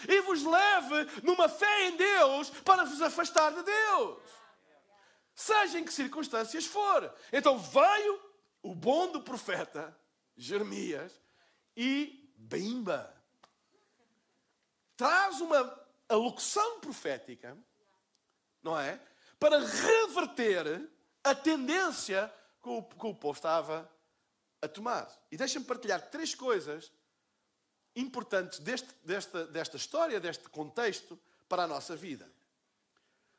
E 0.08 0.20
vos 0.22 0.42
leve 0.42 1.20
numa 1.22 1.46
fé 1.46 1.88
em 1.88 1.96
Deus 1.96 2.48
para 2.64 2.84
vos 2.84 3.02
afastar 3.02 3.52
de 3.52 3.62
Deus. 3.62 4.22
Seja 5.34 5.78
em 5.78 5.84
que 5.84 5.92
circunstâncias 5.92 6.64
for. 6.64 7.14
Então 7.30 7.58
veio 7.58 8.18
o 8.62 8.74
bom 8.74 9.12
do 9.12 9.20
profeta 9.20 9.94
Jeremias 10.34 11.12
e 11.76 12.32
bimba. 12.34 13.14
Traz 14.96 15.38
uma 15.42 15.86
alocução 16.08 16.80
profética, 16.80 17.58
não 18.62 18.78
é? 18.78 19.00
Para 19.38 19.58
reverter 19.58 20.88
a 21.24 21.34
tendência 21.34 22.32
que 22.62 22.68
o, 22.68 22.82
que 22.82 23.06
o 23.06 23.14
povo 23.14 23.36
estava 23.36 23.90
a 24.60 24.68
tomar. 24.68 25.08
E 25.30 25.36
deixa-me 25.36 25.64
partilhar 25.64 26.10
três 26.10 26.34
coisas 26.34 26.92
importantes 27.94 28.60
deste, 28.60 28.88
desta, 29.04 29.46
desta 29.46 29.76
história, 29.76 30.20
deste 30.20 30.48
contexto, 30.48 31.18
para 31.48 31.64
a 31.64 31.66
nossa 31.66 31.96
vida. 31.96 32.30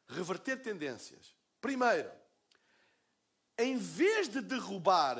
Reverter 0.08 0.62
tendências. 0.62 1.34
Primeiro, 1.60 2.12
em 3.58 3.78
vez 3.78 4.28
de 4.28 4.42
derrubar, 4.42 5.18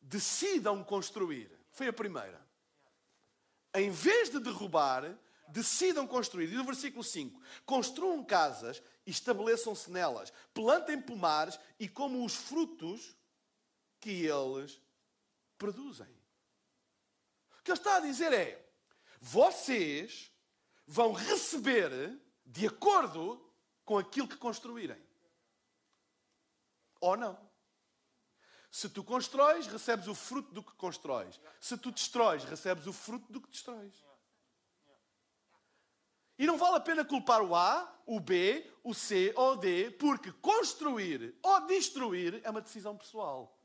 decidam 0.00 0.82
construir. 0.82 1.50
Foi 1.70 1.88
a 1.88 1.92
primeira. 1.92 2.40
Em 3.74 3.90
vez 3.90 4.30
de 4.30 4.40
derrubar, 4.40 5.16
decidam 5.48 6.06
construir. 6.06 6.52
E 6.52 6.56
no 6.56 6.64
versículo 6.64 7.02
5: 7.02 7.40
Construam 7.64 8.24
casas 8.24 8.82
e 9.06 9.10
estabeleçam-se 9.10 9.90
nelas, 9.90 10.32
plantem 10.52 11.00
pomares 11.00 11.58
e 11.78 11.88
comam 11.88 12.24
os 12.24 12.34
frutos 12.34 13.16
que 14.00 14.26
eles 14.26 14.80
produzem. 15.56 16.06
O 17.58 17.62
que 17.62 17.70
ele 17.70 17.78
está 17.78 17.96
a 17.96 18.00
dizer 18.00 18.32
é: 18.32 18.70
vocês 19.20 20.30
vão 20.86 21.12
receber 21.12 22.18
de 22.44 22.66
acordo 22.66 23.44
com 23.84 23.98
aquilo 23.98 24.28
que 24.28 24.36
construírem. 24.36 25.00
Ou 27.00 27.16
não. 27.16 27.48
Se 28.70 28.88
tu 28.88 29.02
constróis, 29.02 29.66
recebes 29.66 30.06
o 30.08 30.14
fruto 30.14 30.52
do 30.52 30.62
que 30.62 30.72
constróis. 30.72 31.40
Se 31.60 31.76
tu 31.76 31.90
destróis, 31.90 32.44
recebes 32.44 32.86
o 32.86 32.92
fruto 32.92 33.32
do 33.32 33.40
que 33.40 33.48
destróis. 33.48 34.07
E 36.38 36.46
não 36.46 36.56
vale 36.56 36.76
a 36.76 36.80
pena 36.80 37.04
culpar 37.04 37.42
o 37.42 37.56
A, 37.56 37.92
o 38.06 38.20
B, 38.20 38.64
o 38.84 38.94
C 38.94 39.32
ou 39.36 39.52
o 39.52 39.56
D, 39.56 39.90
porque 39.90 40.30
construir 40.32 41.34
ou 41.42 41.66
destruir 41.66 42.40
é 42.44 42.50
uma 42.50 42.60
decisão 42.60 42.96
pessoal. 42.96 43.58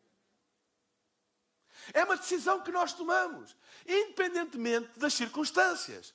É 1.94 2.04
uma 2.04 2.18
decisão 2.18 2.62
que 2.62 2.72
nós 2.72 2.94
tomamos, 2.94 3.56
independentemente 3.88 4.98
das 4.98 5.14
circunstâncias. 5.14 6.14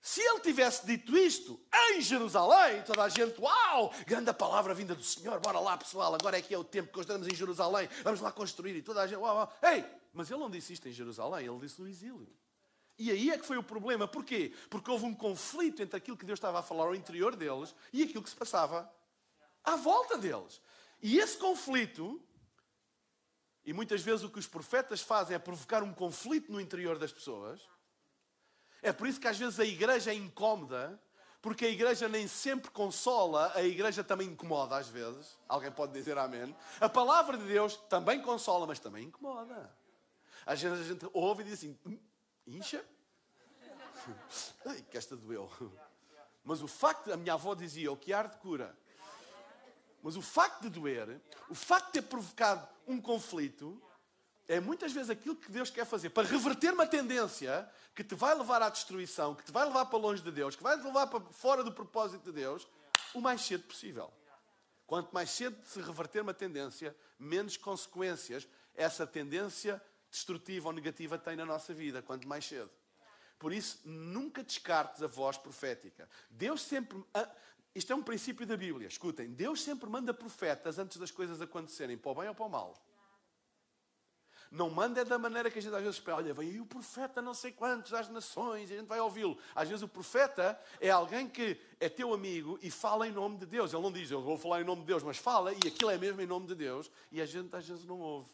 Se 0.00 0.20
ele 0.20 0.40
tivesse 0.40 0.86
dito 0.86 1.16
isto 1.16 1.60
em 1.90 2.00
Jerusalém, 2.00 2.82
toda 2.82 3.02
a 3.02 3.08
gente, 3.08 3.40
uau, 3.40 3.92
grande 4.06 4.32
palavra 4.32 4.72
vinda 4.72 4.94
do 4.94 5.02
Senhor, 5.02 5.40
bora 5.40 5.58
lá 5.58 5.76
pessoal, 5.76 6.14
agora 6.14 6.38
é 6.38 6.42
que 6.42 6.54
é 6.54 6.58
o 6.58 6.62
tempo 6.62 6.92
que 6.92 7.00
estamos 7.00 7.26
em 7.26 7.34
Jerusalém, 7.34 7.88
vamos 8.04 8.20
lá 8.20 8.30
construir 8.30 8.76
e 8.76 8.82
toda 8.82 9.02
a 9.02 9.06
gente, 9.06 9.18
uau, 9.18 9.36
uau. 9.36 9.52
Ei, 9.62 9.84
mas 10.12 10.30
ele 10.30 10.38
não 10.38 10.48
disse 10.48 10.72
isto 10.72 10.88
em 10.88 10.92
Jerusalém, 10.92 11.46
ele 11.46 11.58
disse 11.58 11.80
no 11.80 11.88
exílio. 11.88 12.32
E 12.98 13.10
aí 13.10 13.30
é 13.30 13.38
que 13.38 13.46
foi 13.46 13.58
o 13.58 13.62
problema. 13.62 14.08
Porquê? 14.08 14.54
Porque 14.70 14.90
houve 14.90 15.04
um 15.04 15.14
conflito 15.14 15.82
entre 15.82 15.96
aquilo 15.96 16.16
que 16.16 16.24
Deus 16.24 16.38
estava 16.38 16.60
a 16.60 16.62
falar 16.62 16.84
ao 16.84 16.94
interior 16.94 17.36
deles 17.36 17.74
e 17.92 18.02
aquilo 18.02 18.22
que 18.22 18.30
se 18.30 18.36
passava 18.36 18.90
à 19.62 19.76
volta 19.76 20.16
deles. 20.16 20.60
E 21.02 21.18
esse 21.18 21.36
conflito, 21.36 22.22
e 23.64 23.72
muitas 23.72 24.00
vezes 24.00 24.24
o 24.24 24.30
que 24.30 24.38
os 24.38 24.46
profetas 24.46 25.00
fazem 25.00 25.36
é 25.36 25.38
provocar 25.38 25.82
um 25.82 25.92
conflito 25.92 26.50
no 26.50 26.60
interior 26.60 26.98
das 26.98 27.12
pessoas 27.12 27.60
é 28.86 28.92
por 28.92 29.08
isso 29.08 29.20
que 29.20 29.26
às 29.26 29.36
vezes 29.36 29.58
a 29.58 29.64
igreja 29.64 30.12
é 30.12 30.14
incómoda, 30.14 31.00
porque 31.42 31.66
a 31.66 31.68
igreja 31.68 32.08
nem 32.08 32.28
sempre 32.28 32.70
consola, 32.70 33.50
a 33.54 33.62
igreja 33.62 34.04
também 34.04 34.28
incomoda 34.28 34.76
às 34.76 34.88
vezes. 34.88 35.36
Alguém 35.48 35.72
pode 35.72 35.92
dizer 35.92 36.16
amém? 36.16 36.54
A 36.80 36.88
palavra 36.88 37.36
de 37.36 37.44
Deus 37.44 37.76
também 37.88 38.22
consola, 38.22 38.64
mas 38.64 38.78
também 38.78 39.06
incomoda. 39.06 39.74
Às 40.44 40.62
vezes 40.62 40.80
a 40.86 40.92
gente 40.92 41.10
ouve 41.12 41.42
e 41.42 41.46
diz 41.46 41.54
assim: 41.54 41.76
hum, 41.84 41.98
incha? 42.46 42.84
Ai, 44.64 44.82
que 44.90 44.96
esta 44.96 45.16
doeu. 45.16 45.50
Mas 46.44 46.62
o 46.62 46.68
facto, 46.68 47.12
a 47.12 47.16
minha 47.16 47.34
avó 47.34 47.54
dizia: 47.54 47.90
o 47.90 47.96
que 47.96 48.12
arde 48.12 48.36
cura. 48.36 48.76
Mas 50.02 50.16
o 50.16 50.22
facto 50.22 50.62
de 50.62 50.68
doer, 50.68 51.20
o 51.50 51.54
facto 51.54 51.86
de 51.86 51.92
ter 51.94 52.02
provocado 52.02 52.68
um 52.86 53.00
conflito, 53.00 53.82
é 54.46 54.60
muitas 54.60 54.92
vezes 54.92 55.10
aquilo 55.10 55.34
que 55.34 55.50
Deus 55.50 55.70
quer 55.70 55.84
fazer 55.84 56.10
para 56.10 56.28
reverter 56.28 56.72
uma 56.72 56.86
tendência 56.86 57.68
que 57.94 58.04
te 58.04 58.14
vai 58.14 58.34
levar 58.34 58.62
à 58.62 58.68
destruição, 58.68 59.34
que 59.34 59.42
te 59.42 59.50
vai 59.50 59.64
levar 59.64 59.86
para 59.86 59.98
longe 59.98 60.22
de 60.22 60.30
Deus, 60.30 60.54
que 60.54 60.62
vai 60.62 60.78
te 60.78 60.84
levar 60.84 61.08
para 61.08 61.20
fora 61.32 61.64
do 61.64 61.72
propósito 61.72 62.24
de 62.24 62.32
Deus, 62.32 62.68
o 63.14 63.20
mais 63.20 63.40
cedo 63.40 63.64
possível. 63.64 64.12
Quanto 64.86 65.12
mais 65.12 65.30
cedo 65.30 65.56
se 65.66 65.80
reverter 65.80 66.22
uma 66.22 66.34
tendência, 66.34 66.96
menos 67.18 67.56
consequências 67.56 68.46
essa 68.76 69.06
tendência 69.06 69.82
destrutiva 70.10 70.68
ou 70.68 70.72
negativa 70.72 71.18
tem 71.18 71.36
na 71.36 71.44
nossa 71.44 71.74
vida, 71.74 72.02
quanto 72.02 72.26
mais 72.26 72.44
cedo. 72.44 72.70
Por 73.38 73.52
isso, 73.52 73.80
nunca 73.84 74.42
descartes 74.42 75.02
a 75.02 75.06
voz 75.06 75.36
profética. 75.36 76.08
Deus 76.30 76.62
sempre. 76.62 77.02
Isto 77.74 77.92
é 77.92 77.96
um 77.96 78.02
princípio 78.02 78.46
da 78.46 78.56
Bíblia. 78.56 78.88
Escutem, 78.88 79.30
Deus 79.30 79.62
sempre 79.62 79.88
manda 79.90 80.14
profetas 80.14 80.78
antes 80.78 80.96
das 80.96 81.10
coisas 81.10 81.42
acontecerem, 81.42 81.98
para 81.98 82.10
o 82.10 82.14
bem 82.14 82.28
ou 82.28 82.34
para 82.34 82.46
o 82.46 82.48
mal. 82.48 82.82
Não 84.50 84.70
manda 84.70 85.00
é 85.00 85.04
da 85.04 85.18
maneira 85.18 85.50
que 85.50 85.58
a 85.58 85.62
gente 85.62 85.74
às 85.74 85.82
vezes 85.82 85.96
espera. 85.96 86.16
Olha, 86.16 86.32
vem 86.32 86.50
aí 86.50 86.60
o 86.60 86.66
profeta 86.66 87.20
não 87.20 87.34
sei 87.34 87.52
quantos 87.52 87.92
às 87.92 88.08
nações, 88.08 88.70
e 88.70 88.74
a 88.74 88.78
gente 88.78 88.86
vai 88.86 89.00
ouvi-lo. 89.00 89.36
Às 89.54 89.68
vezes 89.68 89.82
o 89.82 89.88
profeta 89.88 90.58
é 90.80 90.88
alguém 90.88 91.28
que 91.28 91.60
é 91.80 91.88
teu 91.88 92.14
amigo 92.14 92.58
e 92.62 92.70
fala 92.70 93.06
em 93.06 93.12
nome 93.12 93.36
de 93.38 93.46
Deus. 93.46 93.72
Ele 93.72 93.82
não 93.82 93.92
diz, 93.92 94.10
eu 94.10 94.22
vou 94.22 94.38
falar 94.38 94.60
em 94.62 94.64
nome 94.64 94.82
de 94.82 94.86
Deus, 94.86 95.02
mas 95.02 95.18
fala 95.18 95.52
e 95.52 95.68
aquilo 95.68 95.90
é 95.90 95.98
mesmo 95.98 96.22
em 96.22 96.26
nome 96.26 96.46
de 96.46 96.54
Deus. 96.54 96.90
E 97.10 97.20
a 97.20 97.26
gente 97.26 97.54
às 97.54 97.66
vezes 97.66 97.84
não 97.84 97.98
ouve. 97.98 98.30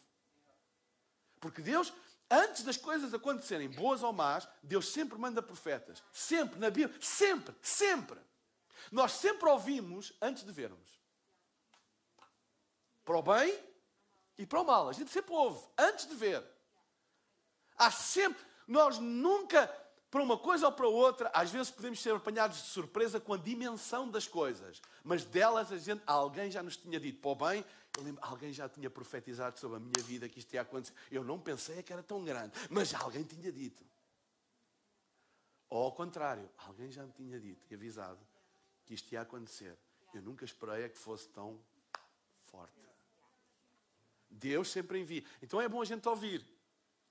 Porque 1.43 1.61
Deus, 1.61 1.91
antes 2.31 2.63
das 2.63 2.77
coisas 2.77 3.13
acontecerem, 3.13 3.69
boas 3.69 4.01
ou 4.01 4.13
más, 4.13 4.47
Deus 4.63 4.87
sempre 4.93 5.19
manda 5.19 5.41
profetas. 5.41 6.01
Sempre, 6.13 6.57
na 6.57 6.69
Bíblia. 6.69 6.97
Sempre, 7.01 7.53
sempre. 7.61 8.17
Nós 8.89 9.11
sempre 9.11 9.49
ouvimos 9.49 10.13
antes 10.21 10.45
de 10.45 10.51
vermos. 10.53 11.01
Para 13.03 13.17
o 13.17 13.21
bem 13.21 13.59
e 14.37 14.45
para 14.45 14.61
o 14.61 14.63
mal. 14.63 14.87
A 14.87 14.93
gente 14.93 15.11
sempre 15.11 15.33
ouve, 15.33 15.67
antes 15.77 16.07
de 16.07 16.15
ver. 16.15 16.41
Há 17.75 17.91
sempre. 17.91 18.41
Nós 18.65 18.99
nunca, 18.99 19.67
para 20.09 20.23
uma 20.23 20.37
coisa 20.37 20.67
ou 20.67 20.71
para 20.71 20.87
outra, 20.87 21.29
às 21.33 21.51
vezes 21.51 21.69
podemos 21.69 22.01
ser 22.01 22.15
apanhados 22.15 22.63
de 22.63 22.69
surpresa 22.69 23.19
com 23.19 23.33
a 23.33 23.37
dimensão 23.37 24.09
das 24.09 24.25
coisas. 24.25 24.81
Mas 25.03 25.25
delas 25.25 25.73
a 25.73 25.77
gente, 25.77 26.01
alguém 26.07 26.49
já 26.49 26.63
nos 26.63 26.77
tinha 26.77 27.01
dito 27.01 27.19
para 27.19 27.31
o 27.31 27.35
bem. 27.35 27.65
Eu 27.97 28.03
lembro, 28.03 28.23
alguém 28.25 28.51
já 28.51 28.67
tinha 28.67 28.89
profetizado 28.89 29.59
sobre 29.59 29.77
a 29.77 29.79
minha 29.79 30.03
vida 30.03 30.27
que 30.27 30.39
isto 30.39 30.53
ia 30.53 30.61
acontecer. 30.61 30.93
Eu 31.11 31.23
não 31.23 31.39
pensei 31.39 31.83
que 31.83 31.93
era 31.93 32.01
tão 32.01 32.23
grande, 32.23 32.51
mas 32.69 32.93
alguém 32.93 33.23
tinha 33.23 33.51
dito. 33.51 33.83
Ou 35.69 35.83
ao 35.83 35.91
contrário, 35.91 36.49
alguém 36.57 36.91
já 36.91 37.03
me 37.03 37.11
tinha 37.11 37.39
dito 37.39 37.65
e 37.69 37.75
avisado 37.75 38.19
que 38.85 38.93
isto 38.93 39.11
ia 39.11 39.21
acontecer. 39.21 39.77
Eu 40.13 40.21
nunca 40.21 40.45
esperei 40.45 40.87
que 40.89 40.97
fosse 40.97 41.27
tão 41.29 41.59
forte. 42.41 42.79
Deus 44.29 44.71
sempre 44.71 44.99
envia. 44.99 45.23
Então 45.41 45.61
é 45.61 45.67
bom 45.69 45.81
a 45.81 45.85
gente 45.85 46.07
ouvir. 46.07 46.45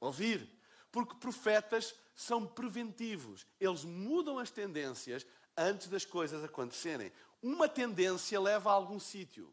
Ouvir. 0.00 0.48
Porque 0.90 1.14
profetas 1.16 1.94
são 2.14 2.46
preventivos. 2.46 3.46
Eles 3.58 3.84
mudam 3.84 4.38
as 4.38 4.50
tendências 4.50 5.26
antes 5.56 5.88
das 5.88 6.04
coisas 6.04 6.44
acontecerem. 6.44 7.12
Uma 7.42 7.68
tendência 7.68 8.40
leva 8.40 8.70
a 8.70 8.74
algum 8.74 9.00
sítio. 9.00 9.52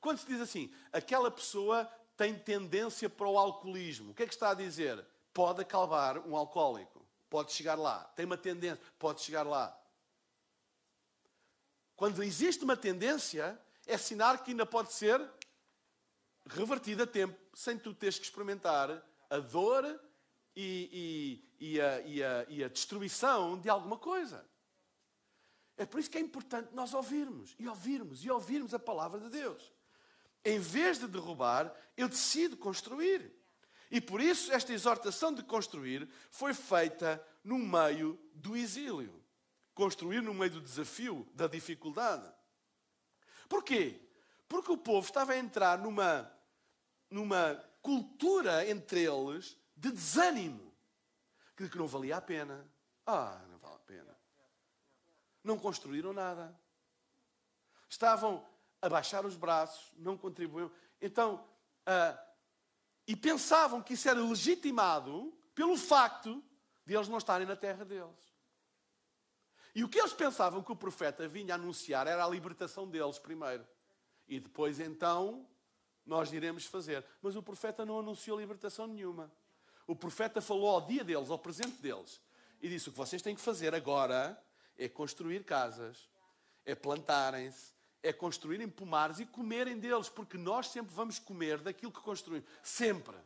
Quando 0.00 0.18
se 0.18 0.26
diz 0.26 0.40
assim, 0.40 0.72
aquela 0.92 1.30
pessoa 1.30 1.84
tem 2.16 2.38
tendência 2.38 3.08
para 3.08 3.28
o 3.28 3.38
alcoolismo, 3.38 4.10
o 4.10 4.14
que 4.14 4.22
é 4.22 4.26
que 4.26 4.34
está 4.34 4.50
a 4.50 4.54
dizer? 4.54 5.04
Pode 5.32 5.62
acalmar 5.62 6.18
um 6.26 6.36
alcoólico. 6.36 7.06
Pode 7.30 7.52
chegar 7.52 7.74
lá. 7.74 8.04
Tem 8.16 8.24
uma 8.24 8.38
tendência, 8.38 8.82
pode 8.98 9.20
chegar 9.20 9.42
lá. 9.42 9.78
Quando 11.94 12.22
existe 12.22 12.64
uma 12.64 12.76
tendência, 12.76 13.60
é 13.86 13.98
sinal 13.98 14.38
que 14.38 14.52
ainda 14.52 14.64
pode 14.64 14.92
ser 14.92 15.20
revertida 16.46 17.04
a 17.04 17.06
tempo, 17.06 17.38
sem 17.54 17.78
tu 17.78 17.92
teres 17.92 18.18
que 18.18 18.24
experimentar 18.24 19.04
a 19.28 19.38
dor 19.38 19.84
e, 20.56 21.42
e, 21.60 21.74
e, 21.74 21.80
a, 21.80 22.00
e, 22.00 22.24
a, 22.24 22.46
e 22.48 22.64
a 22.64 22.68
destruição 22.68 23.60
de 23.60 23.68
alguma 23.68 23.98
coisa. 23.98 24.48
É 25.76 25.84
por 25.84 26.00
isso 26.00 26.10
que 26.10 26.18
é 26.18 26.20
importante 26.20 26.74
nós 26.74 26.94
ouvirmos, 26.94 27.54
e 27.58 27.68
ouvirmos, 27.68 28.24
e 28.24 28.30
ouvirmos 28.30 28.72
a 28.72 28.78
palavra 28.78 29.20
de 29.20 29.28
Deus. 29.28 29.72
Em 30.44 30.58
vez 30.58 30.98
de 30.98 31.06
derrubar, 31.06 31.74
eu 31.96 32.08
decido 32.08 32.56
construir. 32.56 33.32
E 33.90 34.00
por 34.00 34.20
isso 34.20 34.52
esta 34.52 34.72
exortação 34.72 35.32
de 35.32 35.42
construir 35.42 36.08
foi 36.30 36.52
feita 36.52 37.24
no 37.42 37.58
meio 37.58 38.18
do 38.34 38.56
exílio. 38.56 39.22
Construir 39.74 40.22
no 40.22 40.34
meio 40.34 40.52
do 40.52 40.60
desafio, 40.60 41.26
da 41.34 41.46
dificuldade. 41.46 42.30
Porquê? 43.48 44.00
Porque 44.48 44.72
o 44.72 44.76
povo 44.76 45.06
estava 45.06 45.32
a 45.32 45.38
entrar 45.38 45.78
numa 45.78 46.30
numa 47.10 47.54
cultura 47.80 48.68
entre 48.68 49.04
eles 49.04 49.56
de 49.76 49.90
desânimo, 49.90 50.74
de 51.56 51.68
que 51.68 51.78
não 51.78 51.86
valia 51.86 52.16
a 52.16 52.20
pena. 52.20 52.68
Ah, 53.06 53.40
não 53.48 53.58
vale 53.58 53.76
a 53.76 53.78
pena. 53.78 54.16
Não 55.42 55.58
construíram 55.58 56.12
nada. 56.12 56.54
Estavam 57.88 58.46
a 58.80 58.88
baixar 58.88 59.26
os 59.26 59.36
braços, 59.36 59.92
não 59.96 60.16
contribuíam. 60.16 60.70
Então, 61.00 61.44
uh, 61.86 62.18
e 63.06 63.16
pensavam 63.16 63.82
que 63.82 63.94
isso 63.94 64.08
era 64.08 64.20
legitimado 64.20 65.32
pelo 65.54 65.76
facto 65.76 66.42
de 66.84 66.94
eles 66.94 67.08
não 67.08 67.18
estarem 67.18 67.46
na 67.46 67.56
terra 67.56 67.84
deles. 67.84 68.28
E 69.74 69.84
o 69.84 69.88
que 69.88 69.98
eles 69.98 70.12
pensavam 70.12 70.62
que 70.62 70.72
o 70.72 70.76
profeta 70.76 71.28
vinha 71.28 71.54
anunciar 71.54 72.06
era 72.06 72.24
a 72.24 72.28
libertação 72.28 72.88
deles 72.88 73.18
primeiro. 73.18 73.66
E 74.26 74.40
depois, 74.40 74.80
então, 74.80 75.48
nós 76.04 76.32
iremos 76.32 76.64
fazer. 76.66 77.04
Mas 77.22 77.36
o 77.36 77.42
profeta 77.42 77.84
não 77.84 77.98
anunciou 77.98 78.38
libertação 78.38 78.86
nenhuma. 78.86 79.32
O 79.86 79.96
profeta 79.96 80.40
falou 80.40 80.68
ao 80.68 80.80
dia 80.80 81.02
deles, 81.04 81.30
ao 81.30 81.38
presente 81.38 81.80
deles, 81.80 82.20
e 82.60 82.68
disse: 82.68 82.88
O 82.88 82.92
que 82.92 82.98
vocês 82.98 83.22
têm 83.22 83.34
que 83.34 83.40
fazer 83.40 83.74
agora 83.74 84.38
é 84.76 84.88
construir 84.88 85.44
casas, 85.44 86.10
é 86.64 86.74
plantarem-se, 86.74 87.72
é 88.02 88.12
construírem 88.12 88.68
pomares 88.68 89.18
e 89.18 89.26
comerem 89.26 89.78
deles, 89.78 90.08
porque 90.08 90.38
nós 90.38 90.68
sempre 90.68 90.94
vamos 90.94 91.18
comer 91.18 91.58
daquilo 91.58 91.92
que 91.92 92.00
construímos. 92.00 92.48
Sempre. 92.62 93.16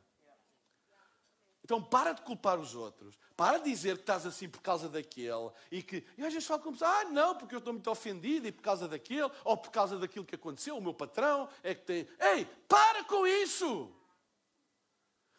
Então 1.65 1.81
para 1.81 2.13
de 2.13 2.23
culpar 2.23 2.59
os 2.59 2.75
outros. 2.75 3.19
Para 3.37 3.59
de 3.59 3.71
dizer 3.71 3.97
que 3.97 4.03
estás 4.03 4.27
assim 4.27 4.49
por 4.49 4.61
causa 4.61 4.89
daquele. 4.89 5.51
E 5.71 5.83
que 5.83 6.05
e 6.19 6.25
às 6.25 6.33
vezes 6.33 6.49
falo 6.49 6.63
como 6.63 6.77
ah, 6.81 7.05
não, 7.05 7.37
porque 7.37 7.55
eu 7.55 7.59
estou 7.59 7.73
muito 7.73 7.91
ofendido 7.91 8.49
e 8.49 8.53
por 8.53 8.63
causa 8.63 8.89
daquele, 8.89 9.31
ou 9.45 9.57
por 9.57 9.71
causa 9.71 9.99
daquilo 9.99 10.25
que 10.25 10.35
aconteceu, 10.35 10.77
o 10.77 10.83
meu 10.83 10.95
patrão 10.95 11.49
é 11.63 11.75
que 11.75 11.83
tem. 11.83 12.09
Ei, 12.19 12.45
para 12.67 13.05
com 13.05 13.27
isso! 13.27 13.93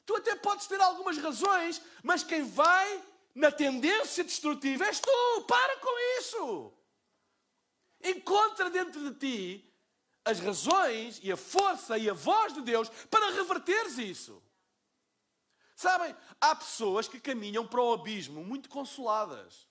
Tu 0.05 0.15
até 0.15 0.35
podes 0.35 0.67
ter 0.67 0.79
algumas 0.81 1.17
razões, 1.17 1.81
mas 2.03 2.23
quem 2.23 2.43
vai 2.43 3.03
na 3.33 3.51
tendência 3.51 4.23
destrutiva 4.23 4.85
és 4.85 4.99
tu. 4.99 5.41
Para 5.47 5.77
com 5.77 6.19
isso! 6.19 6.73
Encontra 8.03 8.69
dentro 8.69 9.11
de 9.11 9.17
ti 9.17 9.73
as 10.25 10.39
razões 10.39 11.19
e 11.23 11.31
a 11.31 11.37
força 11.37 11.97
e 11.97 12.09
a 12.09 12.13
voz 12.13 12.53
de 12.53 12.61
Deus 12.61 12.89
para 13.09 13.31
reverteres 13.31 13.97
isso. 13.97 14.41
Sabem, 15.75 16.15
há 16.39 16.55
pessoas 16.55 17.07
que 17.07 17.19
caminham 17.19 17.65
para 17.67 17.81
o 17.81 17.93
abismo 17.93 18.43
muito 18.43 18.69
consoladas. 18.69 19.67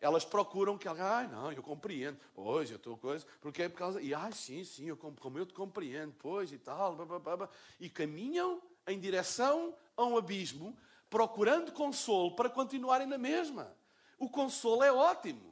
Elas 0.00 0.24
procuram 0.24 0.76
que 0.76 0.88
alguém, 0.88 1.04
ai 1.04 1.28
não, 1.28 1.52
eu 1.52 1.62
compreendo, 1.62 2.18
pois, 2.34 2.70
eu 2.70 2.76
estou 2.76 2.96
coisa, 2.96 3.24
porque 3.40 3.62
é 3.62 3.68
por 3.68 3.78
causa, 3.78 4.00
e 4.00 4.12
ai 4.12 4.32
sim, 4.32 4.64
sim, 4.64 4.86
eu, 4.86 4.96
como 4.96 5.38
eu 5.38 5.46
te 5.46 5.54
compreendo, 5.54 6.12
pois 6.18 6.50
e 6.50 6.58
tal, 6.58 6.96
blá, 6.96 7.18
blá, 7.20 7.36
blá, 7.36 7.48
e 7.78 7.88
caminham 7.88 8.60
em 8.86 8.98
direção 8.98 9.76
a 9.96 10.04
um 10.04 10.16
abismo 10.16 10.76
procurando 11.08 11.70
consolo 11.70 12.34
para 12.34 12.50
continuarem 12.50 13.06
na 13.06 13.18
mesma. 13.18 13.76
O 14.18 14.28
consolo 14.28 14.82
é 14.82 14.90
ótimo, 14.90 15.51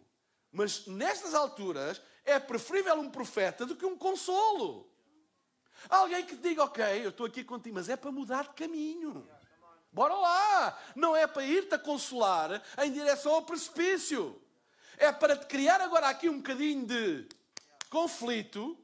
mas 0.53 0.87
nestas 0.87 1.35
alturas 1.35 2.01
é 2.25 2.39
preferível 2.39 2.95
um 2.97 3.11
profeta 3.11 3.65
do 3.65 3.77
que 3.77 3.87
um 3.87 3.97
consolo. 3.97 4.91
Alguém 5.89 6.25
que 6.27 6.37
diga, 6.37 6.65
ok, 6.65 6.85
eu 7.05 7.11
estou 7.11 7.27
aqui 7.27 7.43
contigo, 7.43 7.77
mas 7.77 7.89
é 7.89 7.97
para 7.97 8.13
mudar 8.13 8.45
de 8.45 8.55
caminho. 8.55 9.27
Bora 9.93 10.15
lá! 10.15 10.79
Não 10.95 11.17
é 11.17 11.27
para 11.27 11.45
ir-te 11.45 11.75
a 11.75 11.79
consolar 11.79 12.63
em 12.79 12.93
direção 12.93 13.33
ao 13.33 13.43
precipício. 13.43 14.41
É 14.97 15.11
para 15.11 15.37
te 15.37 15.47
criar 15.47 15.81
agora 15.81 16.09
aqui 16.09 16.29
um 16.29 16.37
bocadinho 16.37 16.87
de 16.87 17.29
conflito, 17.89 18.79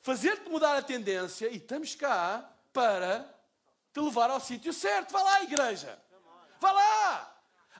fazer-te 0.00 0.48
mudar 0.48 0.76
a 0.76 0.82
tendência 0.82 1.48
e 1.48 1.56
estamos 1.56 1.94
cá 1.94 2.48
para 2.72 3.28
te 3.92 4.00
levar 4.00 4.30
ao 4.30 4.40
sítio 4.40 4.72
certo. 4.72 5.12
Vá 5.12 5.22
lá, 5.22 5.42
igreja! 5.42 6.00
Vá 6.60 6.72
lá! 6.72 7.29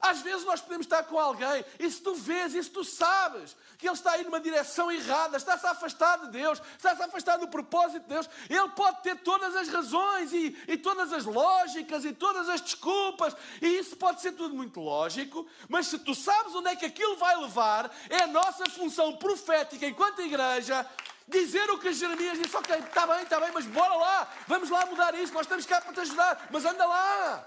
Às 0.00 0.20
vezes 0.20 0.44
nós 0.44 0.60
podemos 0.60 0.86
estar 0.86 1.02
com 1.04 1.18
alguém 1.18 1.64
e 1.78 1.90
se 1.90 2.00
tu 2.00 2.14
vês 2.14 2.54
e 2.54 2.62
se 2.62 2.70
tu 2.70 2.82
sabes 2.82 3.54
que 3.76 3.86
ele 3.86 3.94
está 3.94 4.12
aí 4.12 4.24
numa 4.24 4.40
direção 4.40 4.90
errada, 4.90 5.36
está-se 5.36 5.66
afastado 5.66 6.26
de 6.26 6.32
Deus, 6.32 6.60
está-se 6.76 7.02
afastado 7.02 7.40
do 7.40 7.48
propósito 7.48 8.02
de 8.02 8.08
Deus, 8.08 8.28
ele 8.48 8.68
pode 8.70 9.02
ter 9.02 9.16
todas 9.16 9.54
as 9.56 9.68
razões 9.68 10.32
e, 10.32 10.56
e 10.68 10.76
todas 10.76 11.12
as 11.12 11.24
lógicas 11.24 12.04
e 12.04 12.12
todas 12.12 12.48
as 12.48 12.60
desculpas, 12.60 13.34
e 13.60 13.66
isso 13.78 13.96
pode 13.96 14.20
ser 14.20 14.32
tudo 14.32 14.54
muito 14.54 14.80
lógico, 14.80 15.46
mas 15.68 15.86
se 15.86 15.98
tu 15.98 16.14
sabes 16.14 16.54
onde 16.54 16.68
é 16.68 16.76
que 16.76 16.86
aquilo 16.86 17.16
vai 17.16 17.36
levar, 17.36 17.90
é 18.08 18.22
a 18.22 18.26
nossa 18.26 18.68
função 18.70 19.16
profética 19.16 19.86
enquanto 19.86 20.22
igreja 20.22 20.86
dizer 21.30 21.70
o 21.70 21.78
que 21.78 21.92
Jeremias 21.92 22.38
disse: 22.38 22.56
Ok, 22.56 22.76
está 22.76 23.06
bem, 23.06 23.22
está 23.22 23.40
bem, 23.40 23.50
mas 23.52 23.64
bora 23.66 23.94
lá, 23.94 24.28
vamos 24.46 24.68
lá 24.68 24.84
mudar 24.86 25.14
isso, 25.14 25.32
nós 25.32 25.42
estamos 25.42 25.64
cá 25.64 25.80
para 25.80 25.92
te 25.92 26.00
ajudar, 26.00 26.48
mas 26.50 26.64
anda 26.64 26.84
lá. 26.84 27.46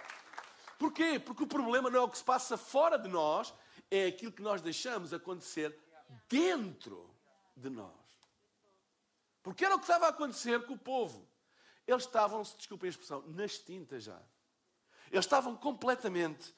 Porquê? 0.78 1.20
Porque 1.20 1.44
o 1.44 1.48
problema 1.48 1.90
não 1.90 2.00
é 2.00 2.04
o 2.04 2.10
que 2.10 2.18
se 2.18 2.24
passa 2.24 2.58
fora 2.58 2.98
de 2.98 3.08
nós, 3.08 3.54
é 3.90 4.08
aquilo 4.08 4.32
que 4.32 4.42
nós 4.42 4.62
deixamos 4.62 5.14
acontecer 5.14 5.78
dentro 6.28 7.10
de 7.56 7.70
nós. 7.70 7.92
Porque 9.42 9.66
era 9.66 9.76
o 9.76 9.78
que 9.78 9.84
estava 9.84 10.08
a 10.08 10.10
acontecer 10.10 10.66
com 10.66 10.74
o 10.74 10.78
povo. 10.78 11.28
Eles 11.86 12.04
estavam, 12.04 12.44
se 12.44 12.56
desculpem 12.58 12.88
a 12.88 12.92
expressão, 12.92 13.22
nas 13.28 13.58
tintas 13.58 14.04
já. 14.04 14.20
Eles 15.12 15.26
estavam 15.26 15.56
completamente 15.56 16.54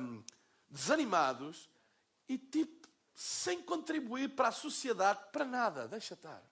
hum, 0.00 0.22
desanimados 0.70 1.68
e 2.28 2.38
tipo 2.38 2.88
sem 3.14 3.62
contribuir 3.62 4.34
para 4.34 4.48
a 4.48 4.52
sociedade 4.52 5.20
para 5.32 5.44
nada. 5.44 5.86
Deixa 5.86 6.14
estar. 6.14 6.42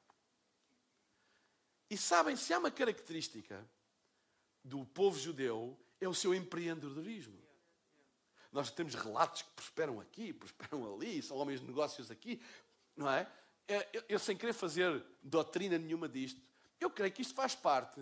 E 1.90 1.96
sabem, 1.96 2.36
se 2.36 2.52
há 2.54 2.58
uma 2.58 2.70
característica 2.70 3.68
do 4.64 4.84
povo 4.86 5.18
judeu 5.18 5.78
é 6.04 6.08
o 6.08 6.14
seu 6.14 6.34
empreendedorismo. 6.34 7.40
Nós 8.50 8.70
temos 8.70 8.94
relatos 8.94 9.42
que 9.42 9.50
prosperam 9.52 10.00
aqui, 10.00 10.32
prosperam 10.32 10.94
ali, 10.94 11.22
são 11.22 11.36
homens 11.36 11.60
de 11.60 11.66
negócios 11.66 12.10
aqui, 12.10 12.42
não 12.96 13.08
é? 13.08 13.30
é 13.68 13.88
eu, 13.92 14.04
eu, 14.10 14.18
sem 14.18 14.36
querer 14.36 14.52
fazer 14.52 15.02
doutrina 15.22 15.78
nenhuma 15.78 16.08
disto, 16.08 16.40
eu 16.80 16.90
creio 16.90 17.12
que 17.12 17.22
isto 17.22 17.34
faz 17.34 17.54
parte 17.54 18.00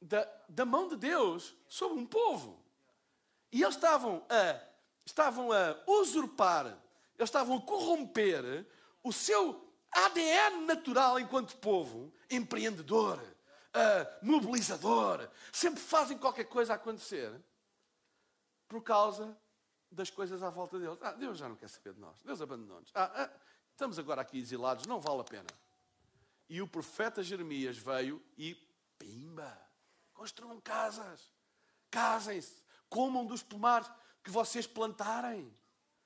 da, 0.00 0.24
da 0.48 0.64
mão 0.64 0.88
de 0.88 0.96
Deus 0.96 1.54
sobre 1.68 1.98
um 1.98 2.06
povo. 2.06 2.62
E 3.50 3.62
eles 3.62 3.74
estavam 3.74 4.24
a, 4.28 4.62
estavam 5.04 5.50
a 5.50 5.76
usurpar, 5.86 6.66
eles 6.66 7.28
estavam 7.28 7.56
a 7.56 7.62
corromper 7.62 8.66
o 9.02 9.12
seu 9.12 9.72
ADN 9.90 10.66
natural 10.66 11.18
enquanto 11.18 11.56
povo, 11.56 12.12
empreendedor, 12.30 13.20
uh, 13.74 14.26
mobilizador, 14.26 15.28
sempre 15.52 15.80
fazem 15.80 16.18
qualquer 16.18 16.44
coisa 16.44 16.74
acontecer 16.74 17.32
por 18.66 18.82
causa 18.82 19.36
das 19.90 20.10
coisas 20.10 20.42
à 20.42 20.50
volta 20.50 20.78
deles. 20.78 20.98
Ah, 21.00 21.12
Deus 21.12 21.38
já 21.38 21.48
não 21.48 21.56
quer 21.56 21.68
saber 21.68 21.94
de 21.94 22.00
nós. 22.00 22.22
Deus 22.22 22.40
abandonou-nos. 22.40 22.90
Ah, 22.94 23.10
ah, 23.14 23.30
estamos 23.70 23.98
agora 23.98 24.20
aqui 24.20 24.38
exilados, 24.38 24.86
não 24.86 25.00
vale 25.00 25.20
a 25.20 25.24
pena. 25.24 25.48
E 26.48 26.60
o 26.62 26.68
profeta 26.68 27.22
Jeremias 27.22 27.76
veio 27.76 28.22
e, 28.36 28.54
pimba, 28.98 29.58
construam 30.14 30.60
casas, 30.60 31.32
casem-se, 31.90 32.62
comam 32.88 33.26
dos 33.26 33.42
pomares 33.42 33.90
que 34.22 34.30
vocês 34.30 34.66
plantarem. 34.66 35.54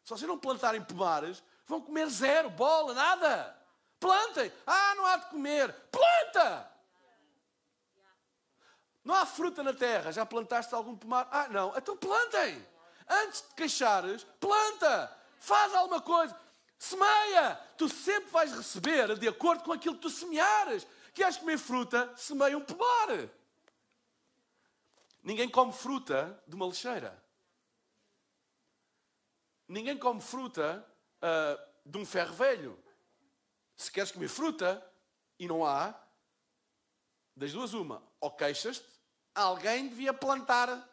Se 0.05 0.11
vocês 0.11 0.29
não 0.29 0.39
plantarem 0.39 0.83
pomares, 0.83 1.43
vão 1.67 1.81
comer 1.81 2.09
zero, 2.09 2.51
bola, 2.51 2.93
nada. 2.93 3.57
Plantem. 4.01 4.53
Ah, 4.67 4.95
não 4.97 5.07
há 5.07 5.17
de 5.17 5.27
comer. 5.27 5.73
Planta! 5.93 6.72
Não 9.05 9.15
há 9.15 9.27
fruta 9.27 9.63
na 9.63 9.73
terra. 9.73 10.13
Já 10.13 10.25
plantaste 10.25 10.75
algum 10.75 10.97
pomar? 10.97 11.29
Ah, 11.31 11.49
não. 11.49 11.77
Então 11.77 11.97
plantem. 11.97 12.65
Antes 13.09 13.43
de 13.43 13.55
queixares, 13.55 14.25
planta. 14.39 15.17
Faz 15.39 15.75
alguma 15.75 16.01
coisa. 16.01 16.39
Semeia. 16.79 17.57
Tu 17.77 17.89
sempre 17.89 18.31
vais 18.31 18.53
receber 18.53 19.19
de 19.19 19.29
acordo 19.29 19.65
com 19.65 19.73
aquilo 19.73 19.97
que 19.97 20.03
tu 20.03 20.11
semeares. 20.11 20.87
Queres 21.15 21.37
comer 21.37 21.59
fruta? 21.59 22.13
Semeia 22.17 22.57
um 22.57 22.65
pomar. 22.65 23.09
Ninguém 25.23 25.49
come 25.49 25.73
fruta 25.73 26.43
de 26.47 26.55
uma 26.55 26.67
lixeira. 26.67 27.23
Ninguém 29.69 29.97
come 29.97 30.21
fruta 30.21 30.87
uh, 31.19 31.89
de 31.89 31.99
um 31.99 32.05
ferro 32.05 32.35
velho. 32.35 32.79
Se 33.77 33.91
queres 33.91 34.11
comer 34.11 34.29
fruta 34.29 34.85
e 35.39 35.47
não 35.47 35.65
há, 35.65 35.95
das 37.35 37.53
duas 37.53 37.73
uma, 37.73 38.03
ou 38.23 38.31
queixas-te, 38.31 38.87
alguém 39.35 39.89
devia 39.89 40.15
plantar. 40.15 40.89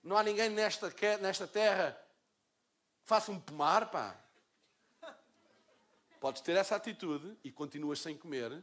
Não 0.00 0.16
há 0.16 0.22
ninguém 0.22 0.48
nesta, 0.48 0.88
nesta 1.20 1.48
terra 1.48 2.00
que 3.02 3.08
faça 3.08 3.32
um 3.32 3.40
pomar, 3.40 3.90
pá. 3.90 4.16
Podes 6.20 6.40
ter 6.40 6.56
essa 6.56 6.76
atitude 6.76 7.36
e 7.42 7.50
continuas 7.50 8.00
sem 8.00 8.16
comer, 8.16 8.62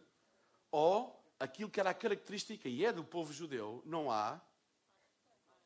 ou 0.71 1.21
aquilo 1.37 1.69
que 1.69 1.81
era 1.81 1.89
a 1.89 1.93
característica 1.93 2.69
e 2.69 2.85
é 2.85 2.93
do 2.93 3.03
povo 3.03 3.33
judeu, 3.33 3.83
não 3.85 4.09
há, 4.09 4.39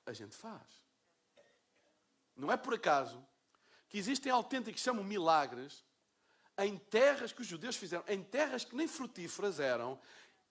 a 0.07 0.13
gente 0.13 0.35
faz. 0.35 0.83
Não 2.35 2.51
é 2.51 2.57
por 2.57 2.73
acaso 2.73 3.23
que 3.87 3.99
existem 3.99 4.31
autênticos, 4.31 4.81
chamam 4.81 5.03
milagres, 5.03 5.85
em 6.57 6.75
terras 6.77 7.31
que 7.31 7.41
os 7.41 7.47
judeus 7.47 7.75
fizeram, 7.75 8.03
em 8.07 8.23
terras 8.23 8.65
que 8.65 8.75
nem 8.75 8.87
frutíferas 8.87 9.59
eram, 9.59 9.99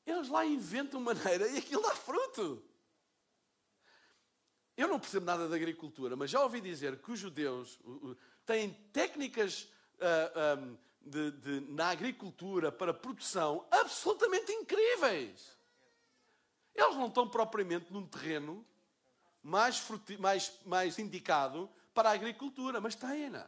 eles 0.07 0.29
lá 0.29 0.45
inventam 0.45 1.01
maneira 1.01 1.47
e 1.49 1.59
aquilo 1.59 1.83
dá 1.83 1.95
fruto. 1.95 2.63
Eu 4.77 4.89
não 4.89 4.99
percebo 4.99 5.27
nada 5.27 5.49
da 5.49 5.57
agricultura, 5.57 6.17
mas 6.17 6.31
já 6.31 6.43
ouvi 6.43 6.61
dizer 6.61 7.01
que 7.01 7.13
os 7.13 7.19
judeus 7.19 7.79
têm 8.47 8.73
técnicas 8.93 9.69
uh, 9.99 10.59
um, 10.59 10.79
de, 11.01 11.31
de, 11.33 11.61
na 11.73 11.91
agricultura 11.91 12.73
para 12.73 12.95
produção 12.95 13.67
absolutamente 13.71 14.51
incríveis. 14.53 15.57
Eles 16.75 16.97
não 16.97 17.09
estão 17.09 17.29
propriamente 17.29 17.93
num 17.93 18.07
terreno 18.07 18.67
mais, 19.43 19.79
fruti, 19.79 20.17
mais, 20.17 20.59
mais 20.65 20.99
indicado 20.99 21.71
para 21.93 22.11
a 22.11 22.13
agricultura, 22.13 22.81
mas 22.81 22.95
têm. 22.95 23.31
-na. 23.31 23.47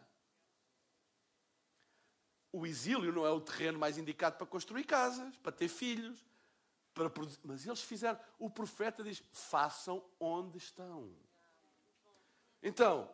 O 2.52 2.66
exílio 2.66 3.12
não 3.12 3.26
é 3.26 3.30
o 3.30 3.40
terreno 3.40 3.78
mais 3.78 3.98
indicado 3.98 4.36
para 4.36 4.46
construir 4.46 4.84
casas, 4.84 5.36
para 5.38 5.50
ter 5.50 5.68
filhos, 5.68 6.24
para 6.94 7.10
produzir. 7.10 7.40
Mas 7.42 7.66
eles 7.66 7.82
fizeram. 7.82 8.18
O 8.38 8.48
profeta 8.48 9.02
diz: 9.02 9.22
façam 9.32 10.02
onde 10.18 10.56
estão. 10.56 11.12
Então, 12.62 13.10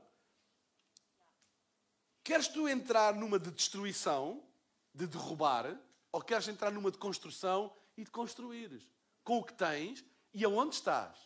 queres 2.23 2.47
tu 2.47 2.69
entrar 2.69 3.15
numa 3.15 3.39
de 3.39 3.51
destruição, 3.51 4.45
de 4.95 5.07
derrubar, 5.07 5.77
ou 6.13 6.21
queres 6.21 6.47
entrar 6.47 6.71
numa 6.71 6.91
de 6.91 6.99
construção 6.99 7.73
e 7.97 8.05
de 8.05 8.11
construires? 8.11 8.89
Com 9.25 9.39
o 9.39 9.45
que 9.45 9.55
tens 9.55 10.05
e 10.33 10.45
aonde 10.45 10.77
estás? 10.77 11.19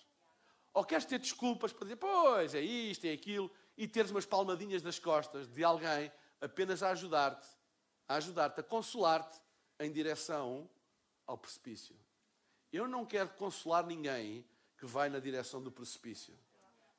Ou 0.72 0.84
queres 0.84 1.04
ter 1.04 1.18
desculpas 1.18 1.72
para 1.72 1.84
dizer, 1.84 1.96
pois, 1.96 2.54
é 2.54 2.60
isto, 2.60 3.04
é 3.04 3.12
aquilo, 3.12 3.50
e 3.76 3.86
teres 3.86 4.10
umas 4.10 4.26
palmadinhas 4.26 4.82
nas 4.82 4.98
costas 4.98 5.46
de 5.48 5.62
alguém 5.62 6.10
apenas 6.40 6.82
a 6.82 6.90
ajudar-te, 6.90 7.46
a 8.08 8.16
ajudar-te, 8.16 8.60
a 8.60 8.62
consolar-te 8.62 9.40
em 9.78 9.92
direção 9.92 10.68
ao 11.26 11.38
precipício? 11.38 11.96
Eu 12.74 12.88
não 12.88 13.06
quero 13.06 13.28
consolar 13.28 13.86
ninguém 13.86 14.44
que 14.76 14.84
vai 14.84 15.08
na 15.08 15.20
direção 15.20 15.62
do 15.62 15.70
precipício. 15.70 16.36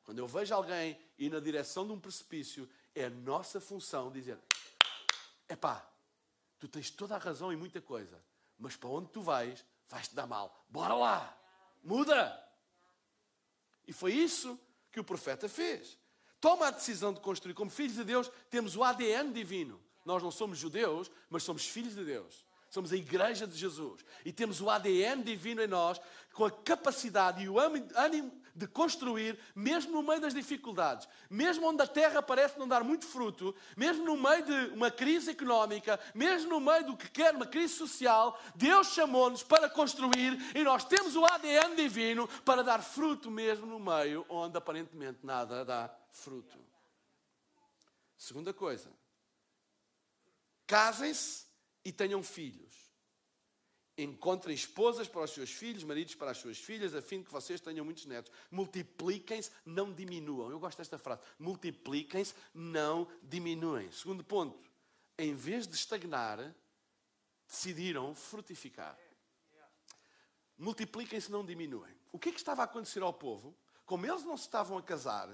Quando 0.05 0.19
eu 0.19 0.25
vejo 0.25 0.55
alguém 0.55 0.97
ir 1.19 1.29
na 1.29 1.41
direção 1.41 1.85
de 1.85 1.91
um 1.91 1.99
precipício, 1.99 2.69
é 2.95 3.09
nossa 3.09 3.59
função 3.59 4.09
dizer: 4.09 4.39
epá, 5.49 5.85
tu 6.57 6.69
tens 6.69 6.89
toda 6.89 7.15
a 7.15 7.17
razão 7.17 7.51
em 7.51 7.57
muita 7.57 7.81
coisa, 7.81 8.23
mas 8.57 8.77
para 8.77 8.87
onde 8.87 9.09
tu 9.09 9.21
vais, 9.21 9.65
vais-te 9.89 10.15
dar 10.15 10.25
mal. 10.25 10.65
Bora 10.69 10.93
lá! 10.93 11.37
Muda! 11.83 12.41
E 13.85 13.91
foi 13.91 14.13
isso 14.13 14.57
que 14.93 15.01
o 15.01 15.03
profeta 15.03 15.49
fez. 15.49 15.99
Toma 16.39 16.67
a 16.67 16.71
decisão 16.71 17.13
de 17.13 17.19
construir. 17.19 17.53
Como 17.53 17.69
filhos 17.69 17.97
de 17.97 18.05
Deus, 18.05 18.31
temos 18.49 18.77
o 18.77 18.83
ADN 18.83 19.33
divino. 19.33 19.83
Nós 20.05 20.23
não 20.23 20.31
somos 20.31 20.57
judeus, 20.57 21.11
mas 21.29 21.43
somos 21.43 21.67
filhos 21.67 21.95
de 21.95 22.05
Deus. 22.05 22.45
Somos 22.69 22.91
a 22.91 22.97
igreja 22.97 23.47
de 23.47 23.57
Jesus. 23.57 24.03
E 24.25 24.33
temos 24.33 24.61
o 24.61 24.69
ADN 24.69 25.23
divino 25.23 25.61
em 25.61 25.67
nós, 25.67 25.99
com 26.33 26.45
a 26.45 26.51
capacidade 26.51 27.43
e 27.43 27.49
o 27.49 27.57
ânimo 27.59 28.31
de 28.55 28.67
construir, 28.67 29.37
mesmo 29.53 29.91
no 29.91 30.01
meio 30.01 30.21
das 30.21 30.33
dificuldades, 30.33 31.07
mesmo 31.29 31.67
onde 31.67 31.81
a 31.81 31.87
terra 31.87 32.21
parece 32.21 32.57
não 32.57 32.67
dar 32.67 32.85
muito 32.85 33.05
fruto, 33.05 33.53
mesmo 33.75 34.05
no 34.05 34.15
meio 34.15 34.45
de 34.45 34.73
uma 34.73 34.89
crise 34.89 35.31
económica, 35.31 35.99
mesmo 36.13 36.51
no 36.51 36.59
meio 36.61 36.85
do 36.85 36.97
que 36.97 37.09
quer 37.09 37.35
uma 37.35 37.45
crise 37.45 37.73
social, 37.73 38.39
Deus 38.55 38.87
chamou-nos 38.87 39.43
para 39.43 39.69
construir 39.69 40.39
e 40.55 40.63
nós 40.63 40.85
temos 40.85 41.17
o 41.17 41.25
ADN 41.25 41.75
divino 41.75 42.29
para 42.45 42.63
dar 42.63 42.81
fruto 42.81 43.29
mesmo 43.29 43.65
no 43.65 43.79
meio 43.79 44.25
onde 44.29 44.57
aparentemente 44.57 45.19
nada 45.21 45.65
dá 45.65 45.93
fruto. 46.11 46.57
Segunda 48.17 48.53
coisa, 48.53 48.89
casem-se 50.65 51.44
e 51.85 51.91
tenham 51.91 52.23
filhos. 52.23 52.73
Encontrem 53.97 54.53
esposas 54.53 55.07
para 55.07 55.21
os 55.21 55.31
seus 55.31 55.51
filhos, 55.51 55.83
maridos 55.83 56.15
para 56.15 56.31
as 56.31 56.37
suas 56.37 56.57
filhas, 56.57 56.93
a 56.93 57.01
fim 57.01 57.19
de 57.19 57.25
que 57.25 57.31
vocês 57.31 57.61
tenham 57.61 57.85
muitos 57.85 58.05
netos. 58.05 58.29
Multipliquem-se, 58.51 59.51
não 59.65 59.93
diminuam. 59.93 60.51
Eu 60.51 60.59
gosto 60.59 60.79
desta 60.79 60.97
frase. 60.97 61.21
Multipliquem-se, 61.39 62.33
não 62.53 63.07
diminuem. 63.23 63.89
Segundo 63.91 64.21
ponto, 64.21 64.69
em 65.17 65.33
vez 65.33 65.65
de 65.65 65.75
estagnar, 65.75 66.53
decidiram 67.47 68.13
frutificar. 68.13 68.99
Multipliquem-se, 70.57 71.31
não 71.31 71.45
diminuem. 71.45 71.95
O 72.11 72.19
que 72.19 72.29
é 72.29 72.31
que 72.33 72.39
estava 72.39 72.63
a 72.63 72.65
acontecer 72.65 73.01
ao 73.01 73.13
povo? 73.13 73.55
Como 73.85 74.05
eles 74.05 74.23
não 74.23 74.35
se 74.35 74.43
estavam 74.43 74.77
a 74.77 74.83
casar, 74.83 75.29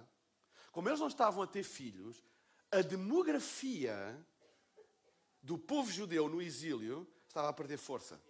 como 0.71 0.87
eles 0.87 0.99
não 0.99 1.07
estavam 1.07 1.41
a 1.41 1.47
ter 1.47 1.63
filhos, 1.63 2.23
a 2.71 2.81
demografia 2.81 4.15
do 5.41 5.58
povo 5.58 5.91
judeu 5.91 6.30
no 6.30 6.41
exílio 6.41 7.08
estava 7.27 7.49
a 7.49 7.54
perder 7.54 7.77
força. 7.77 8.21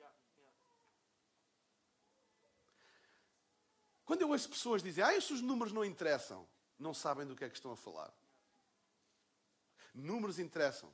Quando 4.05 4.21
eu 4.21 4.29
ouço 4.29 4.49
pessoas 4.49 4.83
dizem, 4.83 5.03
ah, 5.03 5.15
esses 5.15 5.41
números 5.41 5.71
não 5.71 5.85
interessam, 5.85 6.47
não 6.77 6.93
sabem 6.93 7.25
do 7.25 7.35
que 7.35 7.45
é 7.45 7.49
que 7.49 7.55
estão 7.55 7.71
a 7.71 7.77
falar. 7.77 8.13
Números 9.93 10.39
interessam. 10.39 10.93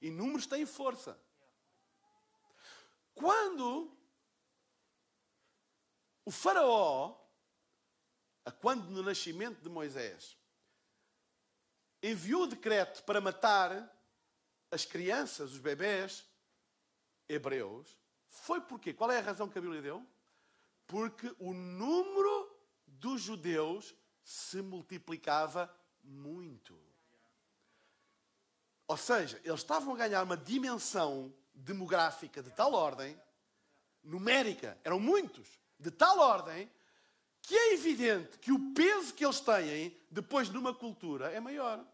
E 0.00 0.10
números 0.10 0.46
têm 0.46 0.64
força. 0.66 1.18
Quando 3.14 3.92
o 6.24 6.30
Faraó, 6.30 7.16
quando 8.60 8.88
no 8.90 9.02
nascimento 9.02 9.60
de 9.60 9.68
Moisés, 9.68 10.36
enviou 12.02 12.44
o 12.44 12.46
decreto 12.46 13.02
para 13.04 13.20
matar 13.20 13.99
as 14.70 14.84
crianças, 14.84 15.52
os 15.52 15.58
bebés 15.58 16.26
hebreus, 17.28 17.98
foi 18.28 18.60
porque? 18.60 18.92
Qual 18.92 19.10
é 19.10 19.18
a 19.18 19.22
razão 19.22 19.48
que 19.48 19.58
a 19.58 19.62
Bíblia 19.62 19.82
deu? 19.82 20.06
Porque 20.86 21.34
o 21.38 21.52
número 21.52 22.56
dos 22.86 23.20
judeus 23.20 23.94
se 24.22 24.62
multiplicava 24.62 25.72
muito. 26.02 26.78
Ou 28.86 28.96
seja, 28.96 29.40
eles 29.44 29.60
estavam 29.60 29.94
a 29.94 29.96
ganhar 29.96 30.22
uma 30.22 30.36
dimensão 30.36 31.32
demográfica 31.54 32.42
de 32.42 32.50
tal 32.50 32.72
ordem, 32.72 33.20
numérica, 34.02 34.78
eram 34.82 34.98
muitos, 34.98 35.48
de 35.78 35.90
tal 35.90 36.18
ordem, 36.18 36.70
que 37.42 37.56
é 37.56 37.74
evidente 37.74 38.38
que 38.38 38.52
o 38.52 38.72
peso 38.72 39.14
que 39.14 39.24
eles 39.24 39.40
têm 39.40 39.96
depois 40.10 40.48
numa 40.48 40.74
cultura 40.74 41.30
é 41.30 41.40
maior. 41.40 41.84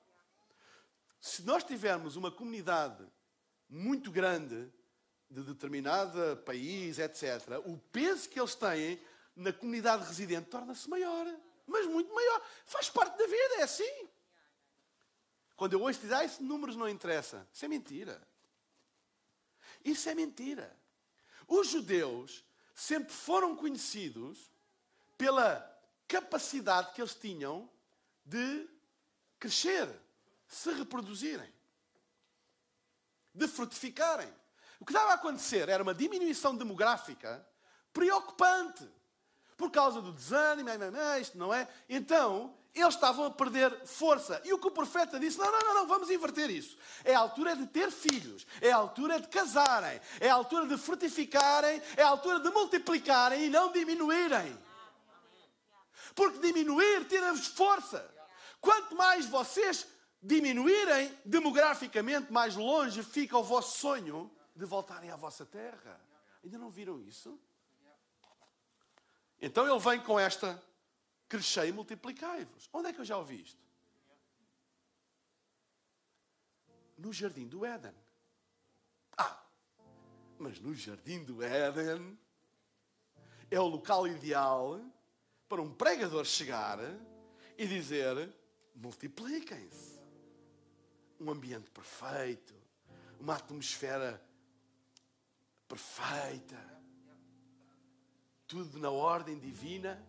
Se 1.27 1.43
nós 1.43 1.65
tivermos 1.65 2.15
uma 2.15 2.31
comunidade 2.31 3.05
muito 3.69 4.13
grande 4.13 4.73
de 5.29 5.43
determinado 5.43 6.37
país, 6.45 7.01
etc., 7.01 7.61
o 7.65 7.77
peso 7.77 8.29
que 8.29 8.39
eles 8.39 8.55
têm 8.55 9.03
na 9.35 9.53
comunidade 9.53 10.07
residente 10.07 10.49
torna-se 10.49 10.89
maior. 10.89 11.27
Mas 11.67 11.85
muito 11.87 12.15
maior. 12.15 12.41
Faz 12.65 12.89
parte 12.89 13.19
da 13.19 13.27
vida, 13.27 13.55
é 13.57 13.63
assim. 13.65 14.09
Quando 15.57 15.73
eu 15.73 15.83
ouço 15.83 15.99
dizer, 15.99 16.15
ah, 16.15 16.25
esse 16.25 16.41
números 16.41 16.77
não 16.77 16.89
interessa. 16.89 17.45
Isso 17.53 17.65
é 17.65 17.69
mentira. 17.69 18.23
Isso 19.85 20.09
é 20.09 20.15
mentira. 20.15 20.79
Os 21.49 21.69
judeus 21.69 22.45
sempre 22.73 23.13
foram 23.13 23.57
conhecidos 23.57 24.49
pela 25.19 25.59
capacidade 26.07 26.95
que 26.95 27.01
eles 27.03 27.17
tinham 27.17 27.69
de 28.25 28.69
crescer, 29.41 30.06
se 30.49 30.73
reproduzirem, 30.73 31.53
de 33.35 33.49
frutificarem. 33.49 34.33
O 34.79 34.85
que 34.85 34.93
estava 34.93 35.13
a 35.13 35.15
acontecer 35.15 35.69
era 35.69 35.83
uma 35.83 35.95
diminuição 35.95 36.57
demográfica 36.57 37.47
preocupante. 37.93 38.89
Por 39.57 39.71
causa 39.71 40.03
do 40.03 40.13
desânimo, 40.13 40.69
isto 41.19 41.39
não 41.39 41.53
é? 41.53 41.67
Então, 41.89 42.55
eles 42.75 42.95
estavam 42.95 43.25
a 43.25 43.31
perder 43.31 43.87
força. 43.87 44.41
E 44.45 44.53
o 44.53 44.59
que 44.59 44.69
o 44.69 44.71
profeta 44.71 45.19
disse: 45.19 45.39
não, 45.39 45.51
não, 45.51 45.61
não, 45.61 45.75
não, 45.75 45.87
vamos 45.87 46.11
inverter 46.11 46.51
isso. 46.51 46.77
É 47.03 47.15
a 47.15 47.21
altura 47.21 47.57
de 47.57 47.67
ter 47.67 47.91
filhos, 47.91 48.47
é 48.61 48.71
a 48.71 48.77
altura 48.77 49.19
de 49.19 49.29
casarem, 49.29 49.99
é 50.21 50.29
a 50.29 50.35
altura 50.35 50.67
de 50.67 50.77
frutificarem, 50.77 51.81
é 51.97 52.03
a 52.03 52.09
altura 52.09 52.41
de 52.41 52.51
multiplicarem 52.51 53.47
e 53.47 53.49
não 53.49 53.73
diminuírem. 53.73 54.59
Porque 56.15 56.39
diminuir 56.39 57.07
tira-vos 57.07 57.47
força. 57.47 58.15
Quanto 58.61 58.95
mais 58.95 59.25
vocês 59.27 59.87
diminuírem 60.23 61.17
demograficamente, 61.25 62.33
mais 62.33 62.57
longe 62.57 63.03
fica 63.03 63.37
o 63.37 63.43
vosso 63.43 63.79
sonho 63.79 64.31
de 64.55 64.65
voltarem 64.65 65.11
à 65.11 65.17
vossa 65.17 65.45
terra. 65.45 66.01
Ainda 66.43 66.59
não 66.59 66.71
viram 66.71 67.01
isso? 67.01 67.39
Então 69.41 69.69
ele 69.69 69.79
vem 69.79 70.01
com 70.01 70.19
esta: 70.19 70.63
crescei 71.29 71.69
e 71.69 71.73
multiplicai-vos. 71.73 72.69
Onde 72.73 72.89
é 72.89 72.93
que 72.93 73.01
eu 73.01 73.05
já 73.05 73.19
ouvi 73.19 73.43
isto? 73.43 73.61
No 76.97 77.13
jardim 77.13 77.47
do 77.47 77.65
Éden. 77.65 77.95
Ah, 79.19 79.43
mas 80.39 80.59
no 80.61 80.75
jardim 80.75 81.23
do 81.23 81.43
Éden 81.43 82.19
é 83.51 83.61
o 83.61 83.67
local 83.67 84.09
ideal 84.09 84.81
para 85.49 85.61
um 85.61 85.73
pregador 85.73 86.25
chegar 86.25 86.79
e 87.59 87.67
dizer: 87.67 88.35
multipliquem-se. 88.75 89.96
Um 91.19 91.31
ambiente 91.31 91.71
perfeito, 91.71 92.55
uma 93.19 93.35
atmosfera 93.35 94.23
perfeita, 95.67 96.59
tudo 98.47 98.79
na 98.79 98.91
ordem 98.91 99.39
divina. 99.39 100.05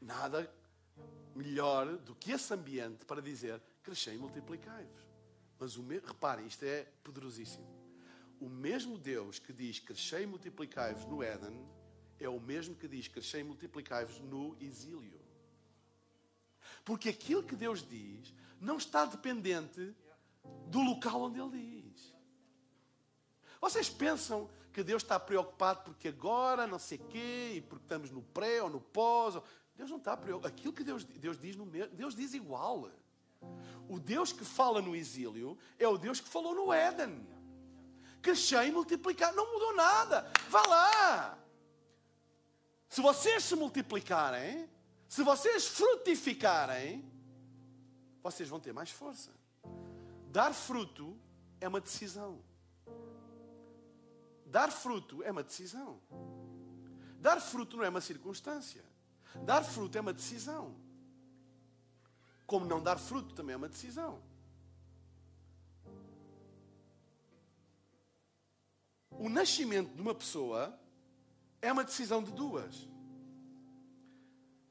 Nada 0.00 0.50
melhor 1.34 1.96
do 1.98 2.14
que 2.14 2.32
esse 2.32 2.52
ambiente 2.54 3.04
para 3.04 3.20
dizer 3.20 3.60
crescei 3.82 4.14
e 4.14 4.18
multiplicai-vos. 4.18 5.06
Mas 5.58 5.76
o 5.76 5.86
reparem, 5.86 6.46
isto 6.46 6.64
é 6.64 6.84
poderosíssimo. 7.04 7.66
O 8.40 8.48
mesmo 8.48 8.96
Deus 8.96 9.38
que 9.38 9.52
diz 9.52 9.78
crescei 9.78 10.22
e 10.22 10.26
multiplicai-vos 10.26 11.04
no 11.04 11.22
Éden 11.22 11.54
é 12.18 12.28
o 12.28 12.40
mesmo 12.40 12.74
que 12.74 12.88
diz 12.88 13.08
crescei 13.08 13.42
e 13.42 13.44
multiplicai-vos 13.44 14.18
no 14.20 14.56
exílio. 14.60 15.20
Porque 16.84 17.10
aquilo 17.10 17.42
que 17.42 17.54
Deus 17.54 17.86
diz 17.86 18.34
não 18.60 18.76
está 18.76 19.04
dependente 19.04 19.94
do 20.66 20.80
local 20.80 21.22
onde 21.22 21.40
Ele 21.40 21.82
diz. 21.82 22.14
Vocês 23.60 23.88
pensam 23.88 24.48
que 24.72 24.82
Deus 24.82 25.02
está 25.02 25.18
preocupado 25.18 25.82
porque 25.84 26.08
agora 26.08 26.66
não 26.66 26.78
sei 26.78 26.98
quê, 26.98 27.54
e 27.56 27.60
porque 27.60 27.84
estamos 27.84 28.10
no 28.10 28.22
pré 28.22 28.62
ou 28.62 28.70
no 28.70 28.80
pós? 28.80 29.40
Deus 29.76 29.90
não 29.90 29.98
está 29.98 30.16
preocupado. 30.16 30.54
Aquilo 30.54 30.72
que 30.72 30.84
Deus, 30.84 31.04
Deus 31.04 31.38
diz 31.38 31.56
no 31.56 31.66
mesmo, 31.66 31.94
Deus 31.94 32.14
diz 32.14 32.34
igual. 32.34 32.90
O 33.88 33.98
Deus 33.98 34.32
que 34.32 34.44
fala 34.44 34.82
no 34.82 34.94
exílio 34.94 35.58
é 35.78 35.88
o 35.88 35.98
Deus 35.98 36.20
que 36.20 36.28
falou 36.28 36.54
no 36.54 36.72
Éden. 36.72 37.26
Crescer 38.22 38.66
e 38.66 38.72
multiplicar. 38.72 39.32
Não 39.34 39.50
mudou 39.52 39.74
nada. 39.74 40.30
Vá 40.48 40.62
lá. 40.66 41.38
Se 42.88 43.00
vocês 43.00 43.44
se 43.44 43.56
multiplicarem, 43.56 44.68
se 45.08 45.22
vocês 45.22 45.66
frutificarem, 45.66 47.10
vocês 48.22 48.48
vão 48.48 48.60
ter 48.60 48.72
mais 48.72 48.90
força. 48.90 49.30
Dar 50.28 50.52
fruto 50.52 51.18
é 51.60 51.68
uma 51.68 51.80
decisão. 51.80 52.40
Dar 54.46 54.70
fruto 54.70 55.22
é 55.22 55.30
uma 55.30 55.42
decisão. 55.42 56.00
Dar 57.18 57.40
fruto 57.40 57.76
não 57.76 57.84
é 57.84 57.88
uma 57.88 58.00
circunstância. 58.00 58.84
Dar 59.44 59.62
fruto 59.62 59.96
é 59.96 60.00
uma 60.00 60.12
decisão. 60.12 60.74
Como 62.46 62.66
não 62.66 62.82
dar 62.82 62.98
fruto 62.98 63.34
também 63.34 63.54
é 63.54 63.56
uma 63.56 63.68
decisão. 63.68 64.20
O 69.10 69.28
nascimento 69.28 69.94
de 69.94 70.00
uma 70.00 70.14
pessoa 70.14 70.76
é 71.60 71.70
uma 71.70 71.84
decisão 71.84 72.22
de 72.22 72.32
duas. 72.32 72.88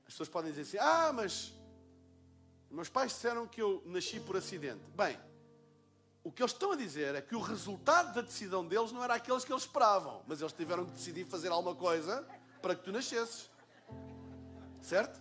As 0.08 0.14
pessoas 0.14 0.28
podem 0.28 0.52
dizer 0.52 0.64
assim: 0.64 0.78
Ah, 0.80 1.14
mas 1.14 1.54
meus 2.72 2.90
pais 2.90 3.12
disseram 3.14 3.48
que 3.48 3.62
eu 3.62 3.82
nasci 3.86 4.20
por 4.20 4.38
acidente. 4.38 4.82
Bem, 4.96 5.18
o 6.24 6.32
que 6.32 6.42
eles 6.42 6.52
estão 6.52 6.72
a 6.72 6.76
dizer 6.76 7.16
é 7.16 7.22
que 7.22 7.36
o 7.36 7.40
resultado 7.40 8.14
da 8.14 8.22
decisão 8.22 8.66
deles 8.66 8.92
não 8.92 9.04
era 9.04 9.16
aqueles 9.16 9.44
que 9.44 9.52
eles 9.52 9.64
esperavam, 9.64 10.22
mas 10.28 10.42
eles 10.42 10.54
tiveram 10.54 10.86
que 10.86 10.92
decidir 10.92 11.26
fazer 11.26 11.50
alguma 11.50 11.76
coisa 11.76 12.28
para 12.62 12.76
que 12.76 12.84
tu 12.84 12.92
nascesses. 12.92 13.50
Certo? 14.82 15.20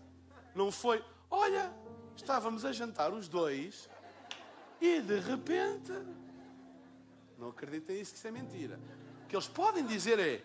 Não 0.54 0.70
foi, 0.70 1.04
olha, 1.30 1.72
estávamos 2.16 2.64
a 2.64 2.72
jantar 2.72 3.12
os 3.12 3.28
dois 3.28 3.88
e 4.80 5.00
de 5.00 5.18
repente. 5.20 5.92
Não 7.38 7.48
acreditem 7.48 8.00
isso, 8.00 8.12
que 8.12 8.18
isso 8.18 8.28
é 8.28 8.30
mentira. 8.30 8.80
O 9.24 9.28
que 9.28 9.36
eles 9.36 9.46
podem 9.46 9.86
dizer 9.86 10.18
é: 10.18 10.44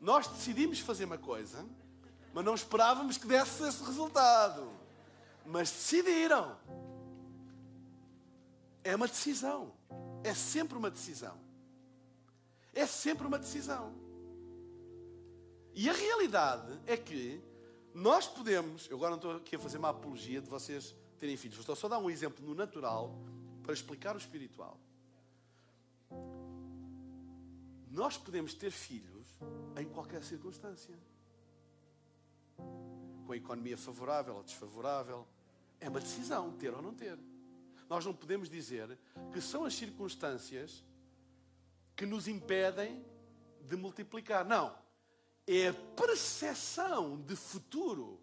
nós 0.00 0.26
decidimos 0.28 0.78
fazer 0.80 1.04
uma 1.04 1.18
coisa, 1.18 1.64
mas 2.32 2.44
não 2.44 2.54
esperávamos 2.54 3.16
que 3.16 3.26
desse 3.26 3.66
esse 3.66 3.82
resultado. 3.82 4.70
Mas 5.46 5.70
decidiram. 5.70 6.58
É 8.82 8.94
uma 8.94 9.06
decisão. 9.06 9.72
É 10.22 10.34
sempre 10.34 10.76
uma 10.76 10.90
decisão. 10.90 11.38
É 12.74 12.86
sempre 12.86 13.26
uma 13.26 13.38
decisão. 13.38 13.94
E 15.74 15.88
a 15.88 15.92
realidade 15.92 16.78
é 16.86 16.96
que 16.96 17.42
nós 17.94 18.26
podemos. 18.26 18.88
Eu 18.90 18.96
agora 18.96 19.10
não 19.10 19.16
estou 19.16 19.36
aqui 19.36 19.56
a 19.56 19.58
fazer 19.58 19.78
uma 19.78 19.90
apologia 19.90 20.40
de 20.40 20.48
vocês 20.48 20.94
terem 21.18 21.36
filhos. 21.36 21.58
Estou 21.58 21.76
só 21.76 21.86
a 21.86 21.90
dar 21.90 21.98
um 21.98 22.10
exemplo 22.10 22.44
no 22.44 22.54
natural 22.54 23.18
para 23.62 23.72
explicar 23.72 24.14
o 24.14 24.18
espiritual. 24.18 24.78
Nós 27.90 28.18
podemos 28.18 28.52
ter 28.52 28.70
filhos 28.70 29.26
em 29.76 29.86
qualquer 29.86 30.22
circunstância. 30.22 30.94
Com 33.26 33.32
a 33.32 33.36
economia 33.36 33.76
favorável 33.76 34.36
ou 34.36 34.42
desfavorável. 34.42 35.26
É 35.80 35.88
uma 35.88 36.00
decisão, 36.00 36.52
ter 36.52 36.72
ou 36.74 36.82
não 36.82 36.94
ter. 36.94 37.18
Nós 37.88 38.04
não 38.04 38.14
podemos 38.14 38.48
dizer 38.48 38.98
que 39.32 39.40
são 39.40 39.64
as 39.64 39.74
circunstâncias 39.74 40.82
que 41.94 42.04
nos 42.04 42.26
impedem 42.28 43.04
de 43.60 43.76
multiplicar. 43.76 44.44
Não. 44.44 44.76
É 45.46 45.68
a 45.68 45.74
percepção 45.74 47.20
de 47.22 47.36
futuro 47.36 48.20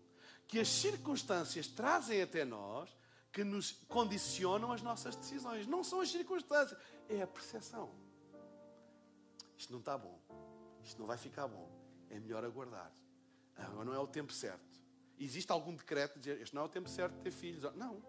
que 0.48 0.60
as 0.60 0.68
circunstâncias 0.68 1.68
trazem 1.68 2.22
até 2.22 2.44
nós 2.44 2.96
que 3.32 3.44
nos 3.44 3.72
condicionam 3.88 4.72
as 4.72 4.82
nossas 4.82 5.16
decisões. 5.16 5.66
Não 5.66 5.84
são 5.84 6.02
as 6.02 6.12
circunstâncias, 6.12 6.80
é 7.10 7.22
a 7.22 7.28
percepção. 7.28 7.92
Isto 9.58 9.72
não 9.72 9.80
está 9.80 9.98
bom. 9.98 10.20
Isto 10.84 11.00
não 11.00 11.08
vai 11.08 11.18
ficar 11.18 11.48
bom. 11.48 11.72
É 12.10 12.20
melhor 12.20 12.44
aguardar. 12.44 12.92
Agora 13.56 13.86
não 13.86 13.94
é 13.94 14.00
o 14.00 14.08
tempo 14.08 14.32
certo. 14.32 14.73
Existe 15.24 15.52
algum 15.52 15.76
decreto 15.76 16.16
de 16.16 16.22
dizer 16.22 16.42
este 16.42 16.54
não 16.54 16.64
é 16.64 16.66
o 16.66 16.70
tempo 16.70 16.90
certo 16.90 17.16
de 17.16 17.22
ter 17.22 17.32
filhos? 17.32 17.64
Não. 17.76 18.04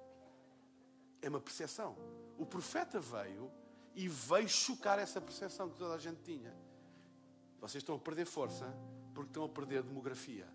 É 1.22 1.29
uma 1.29 1.40
percepção. 1.40 1.96
O 2.37 2.44
profeta 2.44 3.00
veio 3.00 3.50
e 3.94 4.09
veio 4.09 4.48
chocar 4.48 4.98
essa 4.98 5.20
percepção 5.20 5.70
que 5.70 5.79
toda 5.79 5.94
a 5.94 5.98
gente 5.98 6.20
tinha. 6.22 6.55
Vocês 7.61 7.83
estão 7.83 7.94
a 7.94 7.98
perder 7.98 8.27
força 8.27 8.66
porque 9.14 9.31
estão 9.31 9.44
a 9.44 9.48
perder 9.48 9.83
demografia. 9.83 10.48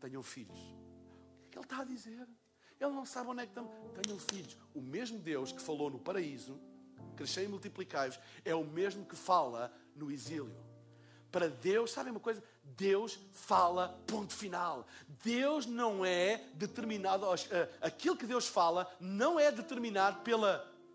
Tenham 0.00 0.22
filhos. 0.22 0.60
O 0.60 1.50
que 1.50 1.50
é 1.50 1.50
que 1.50 1.58
ele 1.58 1.64
está 1.64 1.80
a 1.80 1.84
dizer? 1.84 2.28
Ele 2.80 2.92
não 2.92 3.04
sabe 3.04 3.30
onde 3.30 3.42
é 3.42 3.46
que 3.46 3.50
estão. 3.50 3.66
Tenham 4.00 4.18
filhos. 4.18 4.56
O 4.72 4.80
mesmo 4.80 5.18
Deus 5.18 5.50
que 5.50 5.60
falou 5.60 5.90
no 5.90 5.98
paraíso, 5.98 6.60
crescei 7.16 7.44
e 7.44 7.48
multiplicai-vos, 7.48 8.20
é 8.44 8.54
o 8.54 8.64
mesmo 8.64 9.04
que 9.04 9.16
fala 9.16 9.72
no 9.96 10.10
exílio. 10.12 10.54
Para 11.30 11.48
Deus, 11.48 11.90
sabem 11.90 12.10
uma 12.10 12.20
coisa? 12.20 12.42
Deus 12.62 13.18
fala, 13.32 13.98
ponto 14.06 14.32
final. 14.32 14.86
Deus 15.22 15.66
não 15.66 16.04
é 16.04 16.44
determinado, 16.54 17.26
aquilo 17.80 18.16
que 18.16 18.26
Deus 18.26 18.46
fala 18.46 18.90
não 19.00 19.38
é 19.38 19.50
determinado 19.52 20.20
pelo 20.20 20.46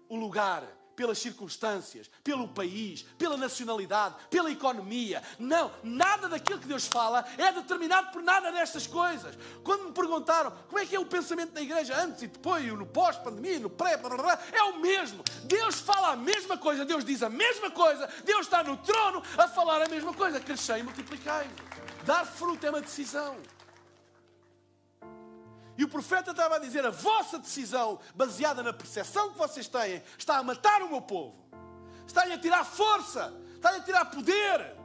lugar, 0.09 0.67
pelas 0.95 1.17
circunstâncias, 1.19 2.09
pelo 2.23 2.47
país, 2.47 3.03
pela 3.17 3.37
nacionalidade, 3.37 4.15
pela 4.29 4.51
economia. 4.51 5.21
Não, 5.39 5.71
nada 5.83 6.27
daquilo 6.29 6.59
que 6.59 6.67
Deus 6.67 6.85
fala 6.85 7.25
é 7.37 7.51
determinado 7.51 8.11
por 8.11 8.21
nada 8.21 8.51
destas 8.51 8.87
coisas. 8.87 9.37
Quando 9.63 9.85
me 9.85 9.91
perguntaram 9.91 10.51
como 10.67 10.79
é 10.79 10.85
que 10.85 10.95
é 10.95 10.99
o 10.99 11.05
pensamento 11.05 11.53
da 11.53 11.61
igreja 11.61 11.95
antes 12.01 12.23
e 12.23 12.27
depois, 12.27 12.65
no 12.65 12.85
pós-pandemia, 12.85 13.59
no 13.59 13.69
pré, 13.69 13.99
é 14.51 14.63
o 14.63 14.79
mesmo. 14.79 15.23
Deus 15.43 15.79
fala 15.79 16.11
a 16.11 16.15
mesma 16.15 16.57
coisa, 16.57 16.85
Deus 16.85 17.05
diz 17.05 17.23
a 17.23 17.29
mesma 17.29 17.71
coisa, 17.71 18.09
Deus 18.23 18.41
está 18.41 18.63
no 18.63 18.77
trono 18.77 19.23
a 19.37 19.47
falar 19.47 19.81
a 19.81 19.87
mesma 19.87 20.13
coisa. 20.13 20.39
Crescei 20.39 20.79
e 20.79 20.83
multiplicai. 20.83 21.49
Dar 22.05 22.25
fruto 22.25 22.65
é 22.65 22.69
uma 22.69 22.81
decisão. 22.81 23.37
E 25.77 25.83
o 25.83 25.89
profeta 25.89 26.31
estava 26.31 26.55
a 26.55 26.59
dizer: 26.59 26.85
a 26.85 26.89
vossa 26.89 27.39
decisão, 27.39 27.99
baseada 28.15 28.61
na 28.61 28.73
percepção 28.73 29.31
que 29.31 29.37
vocês 29.37 29.67
têm, 29.67 30.03
está 30.17 30.37
a 30.37 30.43
matar 30.43 30.81
o 30.83 30.89
meu 30.89 31.01
povo, 31.01 31.45
está 32.05 32.23
a 32.23 32.37
tirar 32.37 32.63
força, 32.63 33.33
está 33.55 33.69
a 33.75 33.81
tirar 33.81 34.05
poder. 34.05 34.75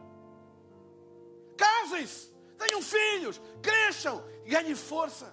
Casem-se, 1.57 2.33
tenham 2.57 2.81
filhos, 2.81 3.41
cresçam 3.61 4.23
ganhem 4.49 4.75
força. 4.75 5.33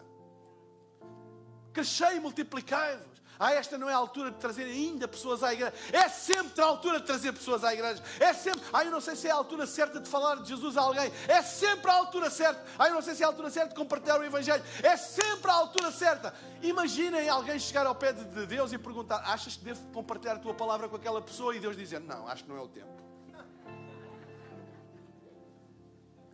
Crescei 1.73 2.17
e 2.17 2.19
multiplicai-vos. 2.19 3.14
Ah, 3.39 3.53
esta 3.53 3.77
não 3.77 3.89
é 3.89 3.93
a 3.93 3.97
altura 3.97 4.31
de 4.31 4.37
trazer 4.37 4.63
ainda 4.63 5.07
pessoas 5.07 5.43
à 5.43 5.53
igreja. 5.53 5.73
É 5.91 6.07
sempre 6.07 6.61
a 6.61 6.65
altura 6.65 6.99
de 6.99 7.05
trazer 7.05 7.33
pessoas 7.33 7.63
à 7.63 7.73
igreja. 7.73 8.01
É 8.19 8.33
sempre. 8.33 8.61
Ah, 8.71 8.85
eu 8.85 8.91
não 8.91 9.01
sei 9.01 9.15
se 9.15 9.27
é 9.27 9.31
a 9.31 9.35
altura 9.35 9.67
certa 9.67 9.99
de 9.99 10.09
falar 10.09 10.35
de 10.35 10.49
Jesus 10.49 10.77
a 10.77 10.81
alguém. 10.81 11.11
É 11.27 11.41
sempre 11.41 11.91
a 11.91 11.95
altura 11.95 12.29
certa. 12.29 12.63
Ah, 12.79 12.87
eu 12.87 12.93
não 12.93 13.01
sei 13.01 13.15
se 13.15 13.23
é 13.23 13.25
a 13.25 13.29
altura 13.29 13.49
certa 13.49 13.69
de 13.69 13.75
compartilhar 13.75 14.19
o 14.19 14.23
Evangelho. 14.23 14.63
É 14.81 14.95
sempre 14.95 15.51
a 15.51 15.53
altura 15.53 15.91
certa. 15.91 16.33
Imaginem 16.61 17.27
alguém 17.27 17.59
chegar 17.59 17.85
ao 17.85 17.95
pé 17.95 18.13
de 18.13 18.45
Deus 18.45 18.71
e 18.71 18.77
perguntar: 18.77 19.17
Achas 19.25 19.55
que 19.57 19.65
devo 19.65 19.81
compartilhar 19.91 20.35
a 20.35 20.39
tua 20.39 20.53
palavra 20.53 20.87
com 20.87 20.95
aquela 20.95 21.21
pessoa? 21.21 21.55
E 21.55 21.59
Deus 21.59 21.75
dizer: 21.75 21.99
Não, 21.99 22.27
acho 22.27 22.43
que 22.43 22.49
não 22.49 22.57
é 22.57 22.61
o 22.61 22.67
tempo. 22.67 23.03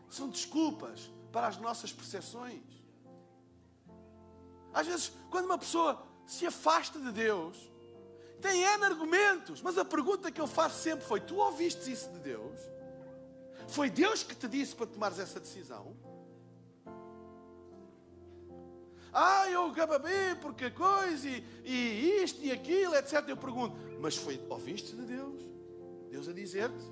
São 0.09 0.29
desculpas 0.29 1.09
para 1.31 1.47
as 1.47 1.57
nossas 1.57 1.91
percepções. 1.91 2.61
Às 4.73 4.87
vezes, 4.87 5.11
quando 5.29 5.45
uma 5.45 5.57
pessoa 5.57 6.10
se 6.31 6.45
afasta 6.45 6.97
de 6.97 7.11
Deus, 7.11 7.69
tem 8.39 8.61
N 8.61 8.85
argumentos, 8.85 9.61
mas 9.61 9.77
a 9.77 9.83
pergunta 9.83 10.31
que 10.31 10.39
eu 10.39 10.47
faço 10.47 10.81
sempre 10.81 11.05
foi: 11.05 11.19
Tu 11.19 11.35
ouviste 11.35 11.91
isso 11.91 12.09
de 12.11 12.19
Deus? 12.19 12.57
Foi 13.67 13.89
Deus 13.89 14.23
que 14.23 14.33
te 14.33 14.47
disse 14.47 14.73
para 14.73 14.87
tomares 14.87 15.19
essa 15.19 15.41
decisão? 15.41 15.93
Ah, 19.13 19.49
eu 19.49 19.65
acabei 19.65 20.35
porque 20.41 20.71
coisa 20.71 21.27
e, 21.27 21.43
e 21.65 22.23
isto 22.23 22.41
e 22.41 22.49
aquilo, 22.49 22.95
etc. 22.95 23.27
Eu 23.27 23.35
pergunto, 23.35 23.75
mas 23.99 24.15
foi, 24.15 24.41
ouviste 24.49 24.95
de 24.95 25.01
Deus? 25.01 25.41
Deus 26.09 26.29
a 26.29 26.33
dizer-te? 26.33 26.85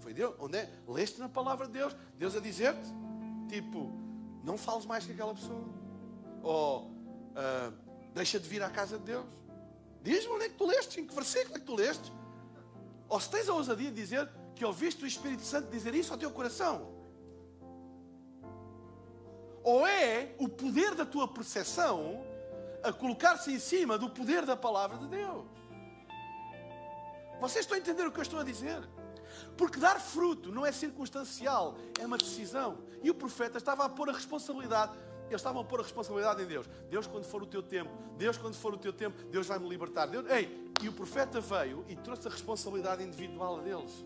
Foi 0.00 0.12
Deus? 0.12 0.34
Onde 0.38 0.58
é? 0.58 0.70
Leste 0.86 1.18
na 1.18 1.28
palavra 1.28 1.66
de 1.66 1.72
Deus? 1.72 1.96
Deus 2.18 2.36
a 2.36 2.40
dizer-te? 2.40 2.88
Tipo, 3.48 3.90
não 4.44 4.58
fales 4.58 4.84
mais 4.84 5.06
que 5.06 5.12
aquela 5.12 5.34
pessoa. 5.34 5.64
Ou, 6.42 6.82
uh, 6.82 7.87
Deixa 8.18 8.40
de 8.40 8.48
vir 8.48 8.60
à 8.64 8.68
casa 8.68 8.98
de 8.98 9.04
Deus. 9.04 9.24
Diz-me 10.02 10.32
onde 10.32 10.46
é 10.46 10.48
que 10.48 10.56
tu 10.56 10.66
leste, 10.66 11.00
em 11.00 11.06
que 11.06 11.14
versículo 11.14 11.54
é 11.54 11.60
que 11.60 11.64
tu 11.64 11.76
leste. 11.76 12.12
Ou 13.08 13.20
se 13.20 13.30
tens 13.30 13.48
a 13.48 13.54
ousadia 13.54 13.90
de 13.90 13.94
dizer 13.94 14.28
que 14.56 14.64
ouviste 14.64 15.04
o 15.04 15.06
Espírito 15.06 15.42
Santo 15.42 15.70
dizer 15.70 15.94
isso 15.94 16.12
ao 16.12 16.18
teu 16.18 16.32
coração. 16.32 16.92
Ou 19.62 19.86
é 19.86 20.34
o 20.36 20.48
poder 20.48 20.96
da 20.96 21.06
tua 21.06 21.28
percepção 21.28 22.20
a 22.82 22.92
colocar-se 22.92 23.52
em 23.52 23.60
cima 23.60 23.96
do 23.96 24.10
poder 24.10 24.44
da 24.44 24.56
palavra 24.56 24.98
de 24.98 25.06
Deus. 25.06 25.46
Vocês 27.40 27.64
estão 27.64 27.76
a 27.76 27.80
entender 27.80 28.04
o 28.04 28.10
que 28.10 28.18
eu 28.18 28.22
estou 28.22 28.40
a 28.40 28.44
dizer? 28.44 28.82
Porque 29.56 29.78
dar 29.78 30.00
fruto 30.00 30.50
não 30.50 30.66
é 30.66 30.72
circunstancial, 30.72 31.76
é 32.00 32.04
uma 32.04 32.18
decisão. 32.18 32.78
E 33.00 33.10
o 33.10 33.14
profeta 33.14 33.58
estava 33.58 33.84
a 33.84 33.88
pôr 33.88 34.10
a 34.10 34.12
responsabilidade 34.12 34.98
eles 35.28 35.40
estavam 35.40 35.62
a 35.62 35.64
pôr 35.64 35.80
a 35.80 35.82
responsabilidade 35.82 36.42
em 36.42 36.46
Deus. 36.46 36.66
Deus, 36.90 37.06
quando 37.06 37.24
for 37.24 37.42
o 37.42 37.46
teu 37.46 37.62
tempo, 37.62 37.90
Deus, 38.16 38.36
quando 38.36 38.54
for 38.54 38.74
o 38.74 38.78
teu 38.78 38.92
tempo, 38.92 39.22
Deus 39.30 39.46
vai 39.46 39.58
me 39.58 39.68
libertar. 39.68 40.06
Deus, 40.06 40.28
ei, 40.30 40.72
e 40.82 40.88
o 40.88 40.92
profeta 40.92 41.40
veio 41.40 41.84
e 41.88 41.96
trouxe 41.96 42.28
a 42.28 42.30
responsabilidade 42.30 43.02
individual 43.02 43.58
a 43.58 43.62
deles. 43.62 44.04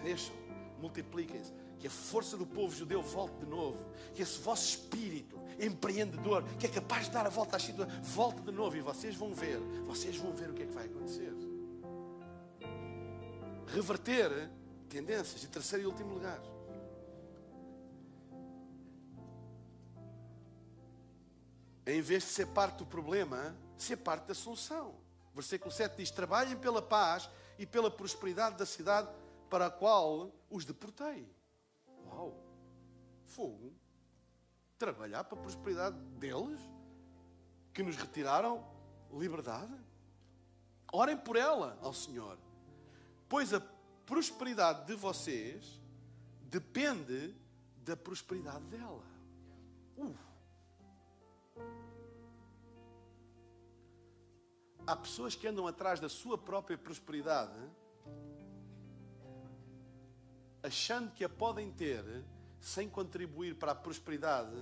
Cresçam, 0.00 0.34
multipliquem-se, 0.78 1.52
que 1.78 1.86
a 1.86 1.90
força 1.90 2.36
do 2.36 2.46
povo 2.46 2.74
judeu 2.74 3.02
volte 3.02 3.36
de 3.38 3.46
novo, 3.46 3.84
que 4.14 4.22
esse 4.22 4.38
vosso 4.40 4.64
espírito 4.68 5.38
empreendedor, 5.58 6.44
que 6.58 6.66
é 6.66 6.68
capaz 6.68 7.06
de 7.06 7.12
dar 7.12 7.26
a 7.26 7.30
volta 7.30 7.56
à 7.56 7.60
situação, 7.60 8.02
volte 8.02 8.42
de 8.42 8.52
novo 8.52 8.76
e 8.76 8.80
vocês 8.80 9.14
vão 9.16 9.34
ver, 9.34 9.58
vocês 9.86 10.16
vão 10.16 10.32
ver 10.32 10.50
o 10.50 10.54
que 10.54 10.62
é 10.62 10.66
que 10.66 10.72
vai 10.72 10.86
acontecer. 10.86 11.32
Reverter 13.66 14.50
tendências. 14.90 15.42
E 15.44 15.46
terceiro 15.46 15.84
e 15.84 15.86
último 15.86 16.14
lugar. 16.14 16.40
Em 21.92 22.00
vez 22.00 22.22
de 22.24 22.30
ser 22.30 22.46
parte 22.46 22.78
do 22.78 22.86
problema, 22.86 23.56
ser 23.76 23.96
parte 23.96 24.26
da 24.26 24.34
solução. 24.34 24.94
Versículo 25.34 25.70
7 25.70 25.96
diz: 25.96 26.10
Trabalhem 26.10 26.56
pela 26.56 26.82
paz 26.82 27.28
e 27.58 27.66
pela 27.66 27.90
prosperidade 27.90 28.56
da 28.56 28.66
cidade 28.66 29.08
para 29.48 29.66
a 29.66 29.70
qual 29.70 30.32
os 30.50 30.64
deportei. 30.64 31.28
Uau! 32.06 32.36
Fogo! 33.26 33.72
Trabalhar 34.78 35.24
para 35.24 35.38
a 35.38 35.42
prosperidade 35.42 35.96
deles, 36.18 36.60
que 37.72 37.82
nos 37.82 37.96
retiraram 37.96 38.64
liberdade. 39.12 39.74
Orem 40.92 41.16
por 41.16 41.36
ela 41.36 41.78
ao 41.82 41.92
Senhor, 41.92 42.38
pois 43.28 43.52
a 43.54 43.60
prosperidade 44.06 44.86
de 44.86 44.94
vocês 44.94 45.80
depende 46.42 47.34
da 47.84 47.96
prosperidade 47.96 48.64
dela. 48.66 49.04
Uh. 49.96 50.29
Há 54.90 54.96
pessoas 54.96 55.36
que 55.36 55.46
andam 55.46 55.68
atrás 55.68 56.00
da 56.00 56.08
sua 56.08 56.36
própria 56.36 56.76
prosperidade, 56.76 57.56
achando 60.62 61.12
que 61.12 61.24
a 61.24 61.28
podem 61.28 61.70
ter 61.70 62.04
sem 62.60 62.88
contribuir 62.88 63.54
para 63.54 63.70
a 63.70 63.74
prosperidade 63.74 64.56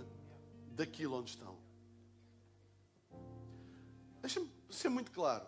daquilo 0.72 1.16
onde 1.16 1.30
estão. 1.30 1.56
Deixa-me 4.20 4.50
ser 4.68 4.90
muito 4.90 5.10
claro. 5.10 5.46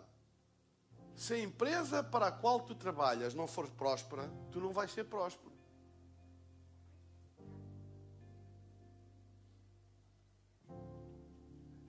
Se 1.15 1.35
a 1.35 1.39
empresa 1.39 2.03
para 2.03 2.27
a 2.27 2.31
qual 2.31 2.61
tu 2.61 2.73
trabalhas 2.73 3.35
não 3.35 3.45
for 3.45 3.69
próspera, 3.69 4.27
tu 4.51 4.59
não 4.59 4.73
vais 4.73 4.91
ser 4.91 5.03
próspero. 5.03 5.51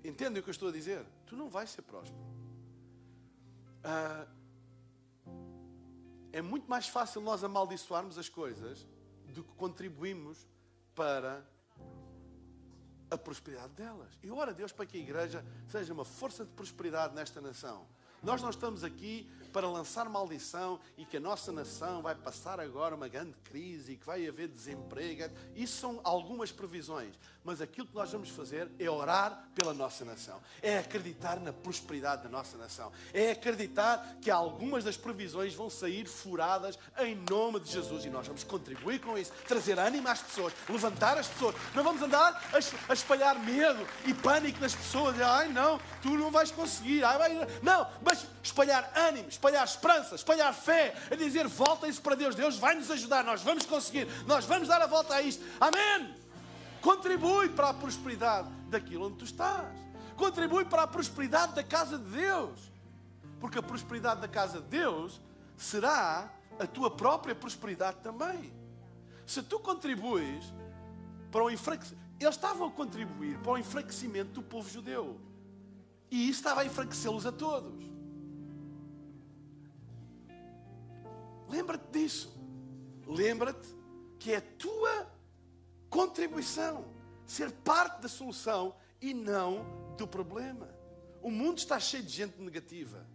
Entendem 0.05 0.41
o 0.41 0.43
que 0.43 0.51
eu 0.51 0.53
estou 0.53 0.69
a 0.69 0.73
dizer? 0.73 1.07
Tu 1.25 1.35
não 1.35 1.49
vais 1.49 1.71
ser 1.71 1.81
próspero. 1.83 2.42
Ah, 3.85 4.27
é 6.33 6.41
muito 6.41 6.69
mais 6.69 6.89
fácil 6.89 7.21
nós 7.21 7.45
amaldiçoarmos 7.45 8.17
as 8.17 8.29
coisas 8.29 8.87
do 9.35 9.45
que 9.45 9.53
contribuímos 9.55 10.47
para 10.95 11.45
a 13.11 13.19
prosperidade 13.19 13.73
delas. 13.75 14.19
E 14.23 14.31
ora 14.31 14.55
Deus 14.55 14.73
para 14.73 14.87
que 14.87 14.97
a 14.97 15.01
igreja 15.01 15.45
seja 15.69 15.93
uma 15.93 16.05
força 16.05 16.45
de 16.45 16.51
prosperidade 16.53 17.15
nesta 17.15 17.41
nação. 17.41 17.87
Nós 18.23 18.41
não 18.41 18.51
estamos 18.51 18.85
aqui 18.85 19.29
para 19.53 19.69
lançar 19.69 20.09
maldição 20.09 20.81
e 20.97 21.05
que 21.05 21.19
a 21.19 21.21
nossa 21.21 21.53
nação 21.53 22.03
vai 22.03 22.15
passar 22.15 22.59
agora 22.59 22.95
uma 22.95 23.09
grande 23.09 23.35
crise 23.45 23.93
e 23.93 23.97
que 23.97 24.07
vai 24.07 24.27
haver 24.27 24.49
desemprego. 24.49 25.31
Isso 25.55 25.79
são 25.79 26.01
algumas 26.03 26.51
previsões. 26.51 27.15
Mas 27.45 27.61
aquilo 27.61 27.87
que 27.87 27.95
nós 27.95 28.11
vamos 28.11 28.29
fazer 28.31 28.71
é 28.79 28.89
orar 28.89 29.49
pela 29.55 29.75
nossa 29.75 30.05
nação. 30.05 30.41
É 30.63 30.79
acreditar 30.79 31.41
na 31.41 31.53
prosperidade 31.53 32.23
da 32.23 32.29
nossa 32.29 32.57
nação. 32.57 32.93
É 33.13 33.33
acreditar 33.33 34.17
que 34.21 34.31
algumas 34.31 34.85
das 34.85 34.97
previsões 34.97 35.53
vão 35.53 35.69
sair 35.69 36.07
furadas 36.07 36.79
em 37.01 37.17
nome 37.29 37.59
de 37.61 37.73
Jesus. 37.73 38.05
E 38.05 38.11
nós 38.11 38.27
vamos 38.27 38.45
contribuir 38.45 39.01
com 39.01 39.19
isso. 39.19 39.33
Trazer 39.47 39.79
ânimo 39.79 40.09
às 40.09 40.23
pessoas. 40.23 40.53
Levantar 40.69 41.19
as 41.19 41.27
pessoas. 41.27 41.57
Não 41.75 41.83
vamos 41.83 42.01
andar 42.01 42.43
a, 42.89 42.93
espalhar 42.93 43.39
medo 43.41 43.85
e 44.07 44.15
pânico 44.15 44.61
nas 44.61 44.75
pessoas. 44.75 45.21
Ai 45.21 45.49
não, 45.49 45.81
tu 46.01 46.11
não 46.11 46.31
vais 46.31 46.51
conseguir. 46.53 47.03
Ai. 47.05 47.33
Não, 47.61 47.91
mas 48.03 48.25
espalhar 48.43 48.91
ânimo 48.97 49.29
espalhar 49.29 49.65
esperança, 49.65 50.15
espalhar 50.15 50.53
fé, 50.53 50.95
a 51.11 51.15
dizer 51.15 51.47
voltem-se 51.47 52.01
para 52.01 52.17
Deus, 52.17 52.35
Deus 52.35 52.59
vai 52.59 52.75
nos 52.75 52.91
ajudar, 52.91 53.23
nós 53.23 53.43
vamos 53.43 53.65
conseguir, 53.65 54.09
nós 54.27 54.45
vamos 54.45 54.69
dar 54.69 54.83
a 54.83 54.87
volta 54.87 55.15
a 55.15 55.23
isto. 55.23 55.45
Amém! 55.61 56.15
Contribui 56.81 57.49
para 57.51 57.69
a 57.69 57.75
prosperidade 57.75 58.51
daquilo 58.69 59.07
onde 59.07 59.19
tu 59.19 59.25
estás. 59.25 59.73
Contribui 60.17 60.65
para 60.65 60.83
a 60.83 60.87
prosperidade 60.87 61.55
da 61.55 61.63
casa 61.63 61.97
de 61.97 62.11
Deus. 62.11 62.73
Porque 63.41 63.59
a 63.59 63.63
prosperidade 63.63 64.21
da 64.21 64.29
casa 64.29 64.61
de 64.61 64.67
Deus 64.67 65.21
será 65.57 66.29
a 66.59 66.67
tua 66.67 66.91
própria 66.91 67.35
prosperidade 67.35 67.99
também. 68.03 68.53
Se 69.25 69.43
tu 69.43 69.61
contribuis 69.61 70.53
para 71.31 71.45
o 71.45 71.51
enfraquecimento, 71.51 72.03
eles 72.21 72.35
estavam 72.35 72.69
a 72.69 72.71
contribuir 72.71 73.39
para 73.39 73.53
o 73.53 73.59
enfraquecimento 73.59 74.33
do 74.33 74.43
povo 74.43 74.69
judeu. 74.69 75.21
E 76.11 76.29
isso 76.29 76.41
estava 76.41 76.61
a 76.63 76.65
enfraquecê-los 76.65 77.25
a 77.27 77.33
todos. 77.33 77.92
Lembra-te 81.53 81.87
disso. 81.93 82.33
Lembra-te 83.07 83.69
que 84.19 84.33
é 84.33 84.37
a 84.39 84.41
tua 84.41 85.07
contribuição 85.91 86.87
ser 87.27 87.53
parte 87.53 88.01
da 88.01 88.09
solução 88.09 88.75
e 89.03 89.13
não 89.13 89.95
do 89.99 90.09
problema. 90.09 90.67
O 91.21 91.31
mundo 91.31 91.59
está 91.59 91.79
cheio 91.79 92.03
de 92.03 92.11
gente 92.11 92.41
negativa, 92.41 93.07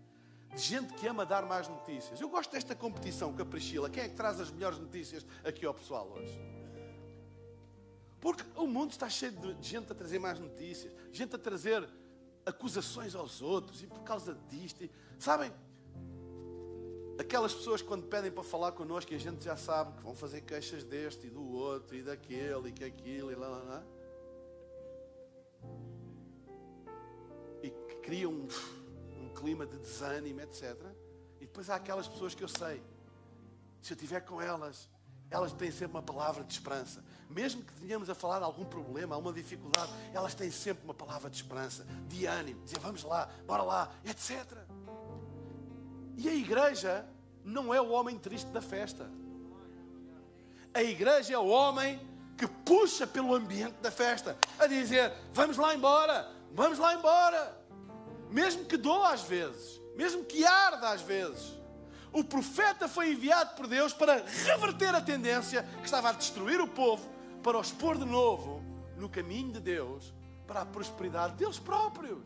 de 0.53 0.61
gente 0.61 0.93
que 0.93 1.07
ama 1.07 1.25
dar 1.25 1.47
mais 1.47 1.67
notícias. 1.67 2.21
Eu 2.21 2.29
gosto 2.29 2.51
desta 2.51 2.75
competição 2.75 3.33
com 3.33 3.41
a 3.41 3.45
Priscila. 3.45 3.89
Quem 3.89 4.03
é 4.03 4.09
que 4.09 4.15
traz 4.15 4.39
as 4.39 4.51
melhores 4.51 4.77
notícias 4.77 5.25
aqui 5.43 5.65
ao 5.65 5.73
pessoal 5.73 6.07
hoje? 6.09 6.39
Porque 8.21 8.43
o 8.55 8.67
mundo 8.67 8.91
está 8.91 9.09
cheio 9.09 9.31
de 9.31 9.67
gente 9.67 9.91
a 9.91 9.95
trazer 9.95 10.19
mais 10.19 10.39
notícias, 10.39 10.93
gente 11.11 11.35
a 11.35 11.39
trazer 11.39 11.87
acusações 12.45 13.15
aos 13.15 13.41
outros 13.41 13.81
e 13.81 13.87
por 13.87 14.03
causa 14.03 14.37
disto. 14.49 14.83
E, 14.83 14.91
sabem, 15.19 15.51
Aquelas 17.19 17.53
pessoas 17.53 17.81
quando 17.81 18.05
pedem 18.07 18.31
para 18.31 18.43
falar 18.43 18.71
connosco 18.73 19.11
e 19.11 19.15
a 19.15 19.19
gente 19.19 19.43
já 19.43 19.57
sabe 19.57 19.97
que 19.97 20.03
vão 20.03 20.15
fazer 20.15 20.41
queixas 20.41 20.83
deste 20.83 21.27
e 21.27 21.29
do 21.29 21.43
outro 21.51 21.95
e 21.95 22.03
daquele 22.03 22.69
e 22.69 22.71
que 22.71 22.83
aquilo 22.83 23.31
e 23.31 23.35
lá, 23.35 23.47
lá, 23.47 23.63
lá. 23.63 23.83
E 27.63 27.69
que 27.71 27.95
criam 28.03 28.31
um, 28.31 28.47
um 29.19 29.29
clima 29.33 29.65
de 29.65 29.77
desânimo, 29.79 30.41
etc. 30.41 30.75
E 31.41 31.45
depois 31.45 31.69
há 31.69 31.75
aquelas 31.75 32.07
pessoas 32.07 32.35
que 32.35 32.43
eu 32.43 32.47
sei, 32.47 32.83
se 33.81 33.93
eu 33.93 33.95
estiver 33.95 34.21
com 34.21 34.39
elas, 34.39 34.87
elas 35.29 35.51
têm 35.53 35.71
sempre 35.71 35.97
uma 35.97 36.03
palavra 36.03 36.43
de 36.43 36.53
esperança. 36.53 37.03
Mesmo 37.29 37.63
que 37.63 37.73
tenhamos 37.73 38.09
a 38.09 38.15
falar 38.15 38.37
de 38.39 38.45
algum 38.45 38.63
problema, 38.63 39.15
alguma 39.15 39.33
dificuldade, 39.33 39.91
elas 40.13 40.33
têm 40.33 40.51
sempre 40.51 40.83
uma 40.83 40.93
palavra 40.93 41.29
de 41.29 41.35
esperança, 41.35 41.85
de 42.07 42.25
ânimo, 42.25 42.63
dizer 42.63 42.79
vamos 42.79 43.03
lá, 43.03 43.29
bora 43.45 43.63
lá, 43.63 43.91
etc. 44.05 44.66
E 46.17 46.27
a 46.27 46.33
igreja 46.33 47.05
não 47.45 47.71
é 47.71 47.79
o 47.79 47.91
homem 47.91 48.17
triste 48.17 48.49
da 48.49 48.59
festa. 48.59 49.07
A 50.73 50.81
igreja 50.81 51.35
é 51.35 51.37
o 51.37 51.47
homem 51.47 52.01
que 52.35 52.47
puxa 52.47 53.05
pelo 53.05 53.35
ambiente 53.35 53.75
da 53.81 53.91
festa, 53.91 54.35
a 54.57 54.65
dizer: 54.65 55.13
vamos 55.31 55.57
lá 55.57 55.75
embora, 55.75 56.27
vamos 56.51 56.79
lá 56.79 56.95
embora. 56.95 57.55
Mesmo 58.31 58.65
que 58.65 58.75
doa 58.75 59.13
às 59.13 59.21
vezes, 59.21 59.79
mesmo 59.95 60.25
que 60.25 60.43
arda 60.43 60.89
às 60.89 61.01
vezes. 61.01 61.55
O 62.11 62.23
profeta 62.23 62.87
foi 62.87 63.11
enviado 63.11 63.55
por 63.55 63.67
Deus 63.67 63.93
para 63.93 64.25
reverter 64.45 64.93
a 64.95 65.01
tendência 65.01 65.63
que 65.79 65.85
estava 65.85 66.09
a 66.09 66.13
destruir 66.13 66.59
o 66.59 66.67
povo, 66.67 67.07
para 67.43 67.59
os 67.59 67.71
pôr 67.71 67.97
de 67.97 68.05
novo 68.05 68.63
no 68.95 69.07
caminho 69.07 69.51
de 69.51 69.59
Deus, 69.59 70.13
para 70.47 70.61
a 70.61 70.65
prosperidade 70.65 71.35
deles 71.35 71.59
próprios. 71.59 72.23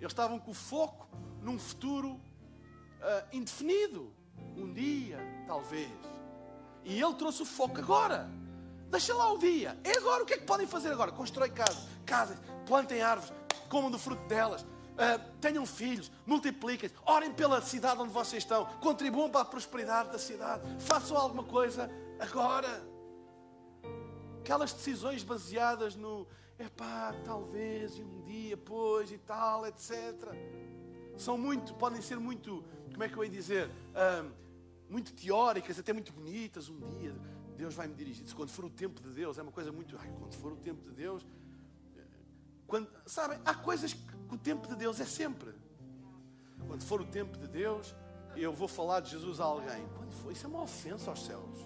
Eles 0.00 0.12
estavam 0.12 0.38
com 0.38 0.52
o 0.52 0.54
foco 0.54 1.06
num 1.42 1.58
futuro 1.58 2.18
uh, 3.04 3.26
indefinido. 3.32 4.12
Um 4.56 4.72
dia, 4.72 5.18
talvez. 5.46 5.90
E 6.84 7.00
ele 7.00 7.14
trouxe 7.14 7.42
o 7.42 7.46
foco 7.46 7.78
agora. 7.78 8.30
Deixa 8.90 9.14
lá 9.14 9.32
o 9.32 9.38
dia. 9.38 9.78
É 9.84 9.98
agora. 9.98 10.22
O 10.22 10.26
que 10.26 10.34
é 10.34 10.38
que 10.38 10.44
podem 10.44 10.66
fazer 10.66 10.90
agora? 10.92 11.12
Constrói 11.12 11.50
casas, 11.50 11.86
casas, 12.06 12.38
plantem 12.66 13.02
árvores, 13.02 13.32
comam 13.68 13.90
do 13.90 13.98
fruto 13.98 14.26
delas. 14.26 14.62
Uh, 14.62 15.18
tenham 15.40 15.66
filhos, 15.66 16.10
multipliquem, 16.24 16.88
orem 17.04 17.32
pela 17.32 17.60
cidade 17.60 18.00
onde 18.00 18.12
vocês 18.12 18.44
estão, 18.44 18.64
contribuam 18.80 19.28
para 19.28 19.40
a 19.40 19.44
prosperidade 19.44 20.12
da 20.12 20.20
cidade, 20.20 20.62
façam 20.84 21.16
alguma 21.16 21.42
coisa 21.42 21.90
agora. 22.20 22.68
Aquelas 24.38 24.72
decisões 24.72 25.24
baseadas 25.24 25.96
no 25.96 26.28
epá, 26.56 27.12
talvez, 27.24 27.98
e 27.98 28.04
um 28.04 28.22
dia, 28.22 28.56
pois 28.56 29.10
e 29.10 29.18
tal, 29.18 29.66
etc. 29.66 30.14
São 31.16 31.36
muito, 31.36 31.74
podem 31.74 32.00
ser 32.00 32.20
muito 32.20 32.64
como 32.94 33.04
é 33.04 33.08
que 33.08 33.16
eu 33.16 33.24
ia 33.24 33.30
dizer, 33.30 33.68
muito 34.88 35.12
teóricas, 35.12 35.78
até 35.78 35.92
muito 35.92 36.12
bonitas. 36.12 36.68
Um 36.68 36.96
dia 36.98 37.14
Deus 37.56 37.74
vai 37.74 37.86
me 37.86 37.94
dirigir. 37.94 38.26
Quando 38.34 38.50
for 38.50 38.64
o 38.64 38.70
tempo 38.70 39.00
de 39.00 39.10
Deus, 39.10 39.38
é 39.38 39.42
uma 39.42 39.52
coisa 39.52 39.70
muito. 39.70 39.96
Ai, 39.98 40.12
quando 40.18 40.34
for 40.34 40.52
o 40.52 40.56
tempo 40.56 40.82
de 40.82 40.90
Deus. 40.90 41.26
Quando, 42.66 42.88
sabem, 43.06 43.38
há 43.44 43.54
coisas 43.54 43.92
que 43.92 44.34
o 44.34 44.38
tempo 44.38 44.66
de 44.66 44.74
Deus 44.74 45.00
é 45.00 45.04
sempre. 45.04 45.54
Quando 46.66 46.82
for 46.82 47.00
o 47.00 47.04
tempo 47.04 47.36
de 47.38 47.46
Deus, 47.46 47.94
eu 48.36 48.52
vou 48.52 48.66
falar 48.66 49.00
de 49.00 49.10
Jesus 49.10 49.38
a 49.40 49.44
alguém. 49.44 49.86
Quando 49.96 50.12
for, 50.12 50.32
isso 50.32 50.46
é 50.46 50.48
uma 50.48 50.62
ofensa 50.62 51.10
aos 51.10 51.24
céus. 51.24 51.58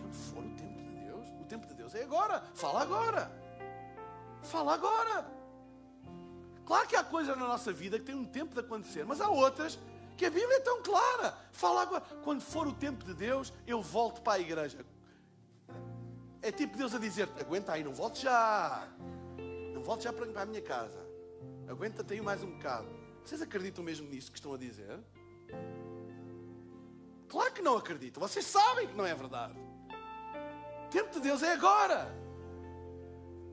Quando 0.00 0.14
for 0.14 0.44
o 0.44 0.54
tempo 0.54 0.82
de 0.82 0.90
Deus, 1.06 1.28
o 1.40 1.44
tempo 1.44 1.66
de 1.66 1.74
Deus 1.74 1.94
é 1.94 2.02
agora. 2.02 2.42
Fala 2.54 2.82
agora. 2.82 3.30
Fala 4.42 4.74
agora. 4.74 5.33
Claro 6.66 6.88
que 6.88 6.96
há 6.96 7.04
coisas 7.04 7.36
na 7.36 7.46
nossa 7.46 7.72
vida 7.72 7.98
que 7.98 8.04
têm 8.04 8.14
um 8.14 8.24
tempo 8.24 8.54
de 8.54 8.60
acontecer, 8.60 9.04
mas 9.04 9.20
há 9.20 9.28
outras 9.28 9.78
que 10.16 10.24
a 10.24 10.30
Bíblia 10.30 10.56
é 10.56 10.60
tão 10.60 10.82
clara. 10.82 11.36
Fala 11.52 11.82
agora, 11.82 12.02
quando 12.22 12.40
for 12.40 12.66
o 12.66 12.72
tempo 12.72 13.04
de 13.04 13.14
Deus, 13.14 13.52
eu 13.66 13.82
volto 13.82 14.22
para 14.22 14.34
a 14.34 14.40
igreja. 14.40 14.84
É 16.40 16.52
tipo 16.52 16.76
Deus 16.76 16.94
a 16.94 16.98
dizer: 16.98 17.28
aguenta 17.40 17.72
aí, 17.72 17.82
não 17.82 17.92
volte 17.92 18.22
já. 18.22 18.88
Não 19.72 19.82
volte 19.82 20.04
já 20.04 20.12
para 20.12 20.42
a 20.42 20.46
minha 20.46 20.62
casa. 20.62 21.04
Aguenta-te 21.68 22.14
aí 22.14 22.20
mais 22.20 22.42
um 22.42 22.50
bocado. 22.50 22.88
Vocês 23.24 23.40
acreditam 23.40 23.82
mesmo 23.82 24.08
nisso 24.08 24.30
que 24.30 24.38
estão 24.38 24.52
a 24.52 24.58
dizer? 24.58 25.00
Claro 27.28 27.52
que 27.52 27.62
não 27.62 27.76
acreditam. 27.76 28.20
Vocês 28.20 28.44
sabem 28.44 28.86
que 28.86 28.94
não 28.94 29.06
é 29.06 29.14
verdade. 29.14 29.58
O 30.86 30.90
tempo 30.90 31.10
de 31.10 31.20
Deus 31.20 31.42
é 31.42 31.52
agora. 31.52 32.14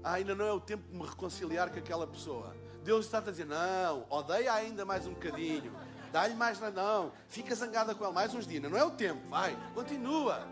Ah, 0.04 0.14
ainda 0.14 0.36
não 0.36 0.46
é 0.46 0.52
o 0.52 0.60
tempo 0.60 0.88
de 0.90 0.96
me 0.98 1.06
reconciliar 1.06 1.72
com 1.72 1.80
aquela 1.80 2.06
pessoa. 2.06 2.56
Deus 2.84 3.06
está 3.06 3.20
a 3.20 3.22
dizer: 3.22 3.46
não, 3.46 4.06
odeia 4.10 4.54
ainda 4.54 4.86
mais 4.86 5.06
um 5.06 5.14
bocadinho, 5.14 5.72
dá-lhe 6.12 6.36
mais, 6.36 6.60
não, 6.74 7.12
fica 7.28 7.56
zangada 7.56 7.94
com 7.96 8.04
ela 8.04 8.14
mais 8.14 8.34
uns 8.34 8.48
dias, 8.48 8.62
não 8.64 8.78
é 8.78 8.84
o 8.84 8.92
tempo, 8.92 9.28
vai, 9.30 9.58
continua, 9.74 10.48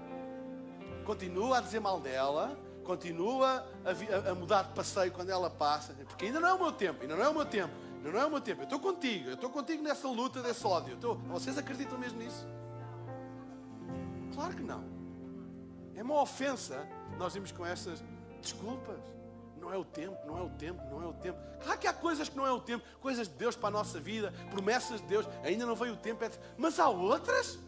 continua 1.05 1.57
a 1.57 1.61
dizer 1.61 1.79
mal 1.79 1.99
dela, 1.99 2.57
continua 2.83 3.65
a, 3.85 4.27
a, 4.27 4.31
a, 4.31 4.35
mudar 4.35 4.63
de 4.63 4.73
passeio 4.73 5.11
quando 5.11 5.29
ela 5.29 5.49
passa, 5.49 5.93
porque 5.93 6.25
ainda 6.25 6.39
não 6.39 6.47
é 6.47 6.53
o 6.53 6.59
meu 6.59 6.71
tempo, 6.71 7.01
ainda 7.01 7.15
não 7.15 7.23
é 7.23 7.29
o 7.29 7.33
meu 7.33 7.45
tempo. 7.45 7.73
Não 8.01 8.17
é 8.17 8.25
o 8.25 8.29
meu 8.29 8.39
tempo. 8.39 8.61
Eu 8.61 8.63
estou 8.63 8.79
contigo. 8.79 9.27
Eu 9.27 9.33
estou 9.33 9.49
contigo 9.49 9.83
nessa 9.83 10.07
luta 10.07 10.41
desse 10.41 10.65
ódio. 10.65 10.97
Vocês 11.27 11.57
acreditam 11.57 11.97
mesmo 11.97 12.17
nisso? 12.17 12.47
Claro 14.33 14.55
que 14.55 14.63
não. 14.63 14.85
É 15.93 16.01
uma 16.01 16.21
ofensa 16.21 16.87
nós 17.17 17.33
vimos 17.33 17.51
com 17.51 17.65
essas 17.65 18.01
desculpas. 18.41 19.01
Não 19.69 19.75
é 19.75 19.77
o 19.77 19.85
tempo, 19.85 20.17
não 20.25 20.35
é 20.35 20.41
o 20.41 20.49
tempo, 20.49 20.81
não 20.89 21.03
é 21.03 21.05
o 21.05 21.13
tempo. 21.13 21.37
Claro 21.61 21.79
que 21.79 21.85
há 21.85 21.93
coisas 21.93 22.27
que 22.27 22.35
não 22.35 22.47
é 22.47 22.51
o 22.51 22.59
tempo, 22.59 22.83
coisas 22.99 23.27
de 23.27 23.35
Deus 23.35 23.55
para 23.55 23.67
a 23.67 23.71
nossa 23.71 23.99
vida, 23.99 24.33
promessas 24.49 24.99
de 24.99 25.05
Deus, 25.05 25.27
ainda 25.43 25.63
não 25.63 25.75
veio 25.75 25.93
o 25.93 25.97
tempo, 25.97 26.25
mas 26.57 26.79
há 26.79 26.89
outras. 26.89 27.59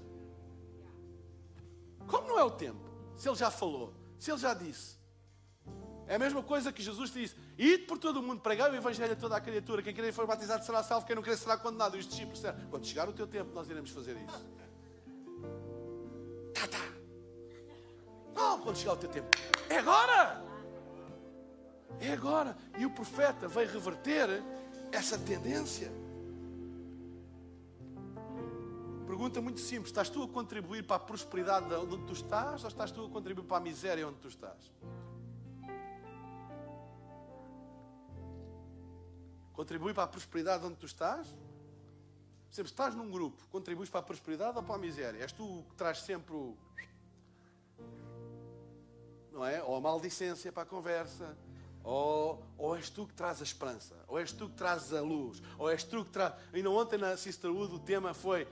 Como 2.08 2.28
não 2.28 2.40
é 2.40 2.44
o 2.44 2.50
tempo? 2.50 2.80
Se 3.16 3.30
ele 3.30 3.36
já 3.36 3.52
falou, 3.52 3.94
se 4.18 4.32
ele 4.32 4.40
já 4.40 4.56
disse. 4.56 4.98
É 6.08 6.16
a 6.16 6.20
mesma 6.20 6.42
coisa 6.42 6.74
que 6.74 6.82
Jesus 6.82 7.12
disse: 7.12 7.36
Ide 7.56 7.84
por 7.84 8.00
todo 8.00 8.18
o 8.18 8.24
mundo, 8.24 8.42
pregai 8.42 8.72
o 8.72 8.76
Evangelho 8.76 9.14
a 9.14 9.16
toda 9.16 9.36
a 9.36 9.40
criatura. 9.40 9.84
Quem 9.84 9.94
querer 9.94 10.12
for 10.12 10.26
batizado 10.26 10.66
será 10.66 10.82
salvo, 10.82 11.06
quem 11.06 11.16
não 11.16 11.22
querer 11.22 11.38
será 11.38 11.56
condenado. 11.56 11.96
E 11.98 12.00
os 12.00 12.08
discípulos 12.08 12.40
disseram: 12.40 12.68
Quando 12.72 12.84
chegar 12.84 13.08
o 13.08 13.14
teu 13.14 13.28
tempo, 13.28 13.54
nós 13.54 13.70
iremos 13.70 13.92
fazer 13.92 14.18
isso. 14.18 14.46
Tá, 16.52 16.68
tá. 16.68 16.80
Não, 18.34 18.60
quando 18.60 18.76
chegar 18.76 18.94
o 18.94 18.98
teu 18.98 19.10
tempo. 19.10 19.30
É 19.70 19.78
agora! 19.78 20.51
É 22.02 22.12
agora. 22.14 22.58
E 22.78 22.86
o 22.86 22.90
profeta 22.90 23.48
veio 23.48 23.70
reverter 23.70 24.44
essa 24.92 25.18
tendência. 25.18 25.92
Pergunta 29.06 29.40
muito 29.40 29.60
simples: 29.60 29.90
estás 29.90 30.10
tu 30.10 30.24
a 30.24 30.28
contribuir 30.28 30.84
para 30.84 30.96
a 30.96 31.00
prosperidade 31.00 31.72
onde 31.76 32.06
tu 32.06 32.14
estás 32.14 32.64
ou 32.64 32.68
estás 32.68 32.92
tu 32.92 33.06
a 33.06 33.10
contribuir 33.10 33.46
para 33.46 33.58
a 33.58 33.60
miséria 33.60 34.08
onde 34.08 34.18
tu 34.18 34.28
estás? 34.28 34.72
Contribui 39.54 39.94
para 39.94 40.06
a 40.06 40.08
prosperidade 40.08 40.66
onde 40.66 40.78
tu 40.78 40.88
estás? 40.88 41.28
Sempre 42.50 42.72
estás 42.72 42.96
num 42.96 43.12
grupo, 43.12 43.48
contribuis 43.50 43.90
para 43.90 44.00
a 44.00 44.04
prosperidade 44.04 44.58
ou 44.58 44.64
para 44.64 44.76
a 44.76 44.80
miséria? 44.80 45.24
És 45.24 45.32
tu 45.32 45.64
que 45.70 45.76
traz 45.76 46.00
sempre 46.02 46.34
o. 46.34 46.58
Não 49.32 49.46
é? 49.46 49.62
Ou 49.62 49.76
a 49.76 49.80
maldicência 49.80 50.52
para 50.52 50.64
a 50.64 50.66
conversa, 50.66 51.38
ou, 51.84 52.44
ou 52.58 52.76
és 52.76 52.90
tu 52.90 53.08
que 53.08 53.14
traz 53.14 53.40
a 53.42 53.44
esperança, 53.44 53.96
ou 54.08 54.20
és 54.20 54.32
tu 54.32 54.48
que 54.48 54.56
trazes 54.56 54.94
a 54.94 55.02
luz, 55.02 55.42
ou 55.58 55.70
és 55.70 55.84
tu 55.84 56.04
que 56.06 56.12
traz. 56.12 56.34
Ainda 56.54 56.70
ontem 56.70 56.98
na 56.98 57.18
Sisterhood 57.18 57.74
o 57.74 57.80
tema 57.80 58.14
foi, 58.14 58.48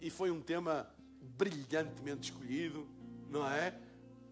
e 0.00 0.10
foi 0.10 0.30
um 0.30 0.40
tema 0.40 0.88
brilhantemente 1.20 2.30
escolhido, 2.30 2.86
não 3.28 3.48
é? 3.48 3.74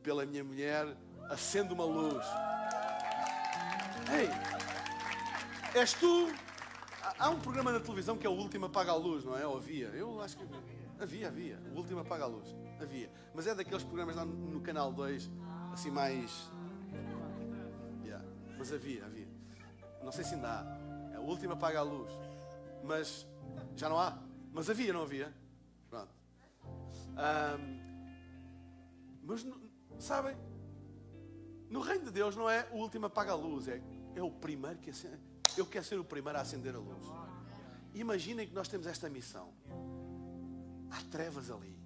Pela 0.03 0.27
minha 0.27 0.43
mulher, 0.43 0.97
acende 1.29 1.73
uma 1.73 1.85
luz. 1.85 2.25
Ei, 4.13 4.29
és 5.79 5.93
tu. 5.95 6.33
Há 7.19 7.29
um 7.29 7.39
programa 7.39 7.71
na 7.71 7.81
televisão 7.81 8.17
que 8.17 8.27
é 8.27 8.31
o 8.31 8.33
último 8.33 8.67
apaga 8.67 8.93
a 8.93 8.97
luz, 8.97 9.25
não 9.25 9.37
é? 9.37 9.47
Ou 9.47 9.59
havia? 9.59 9.89
Eu 9.89 10.21
acho 10.23 10.37
que 10.37 10.45
havia, 10.99 11.29
havia. 11.29 11.61
O 11.73 11.77
último 11.77 12.01
apaga 12.01 12.25
a 12.25 12.27
luz. 12.27 12.49
Havia. 12.81 13.11
Mas 13.35 13.47
é 13.47 13.55
daqueles 13.55 13.85
programas 13.85 14.17
lá 14.17 14.25
no 14.25 14.61
canal 14.61 14.91
2, 14.91 15.31
assim 15.73 15.91
mais 15.91 16.51
mas 18.61 18.71
havia, 18.75 19.07
havia. 19.07 19.27
Não 20.05 20.13
sei 20.13 20.23
se 20.23 20.35
ainda 20.35 20.49
há. 20.49 21.15
É 21.15 21.19
o 21.19 21.23
último 21.23 21.55
apaga 21.55 21.79
a 21.79 21.83
luz. 21.83 22.13
Mas 22.85 23.27
já 23.75 23.89
não 23.89 23.99
há. 23.99 24.19
Mas 24.53 24.69
havia, 24.69 24.93
não 24.93 25.01
havia? 25.01 25.35
Pronto. 25.89 26.13
Um, 27.11 27.81
mas, 29.23 29.47
sabem? 29.99 30.37
No 31.71 31.81
reino 31.81 32.05
de 32.05 32.11
Deus 32.11 32.37
não 32.37 32.51
é 32.51 32.69
o 32.71 32.77
último 32.77 33.07
apaga 33.07 33.33
a 33.33 33.35
luz. 33.35 33.67
É, 33.67 33.81
é 34.15 34.23
o 34.23 34.31
primeiro 34.31 34.79
que 34.79 34.91
acende. 34.91 35.23
Eu 35.57 35.65
quero 35.65 35.87
ser 35.87 35.99
o 35.99 36.05
primeiro 36.05 36.39
a 36.39 36.43
acender 36.43 36.75
a 36.75 36.79
luz. 36.79 37.07
Imaginem 37.95 38.47
que 38.47 38.55
nós 38.55 38.69
temos 38.69 38.87
esta 38.87 39.09
missão. 39.09 39.55
Há 40.91 41.01
trevas 41.11 41.51
ali. 41.51 41.79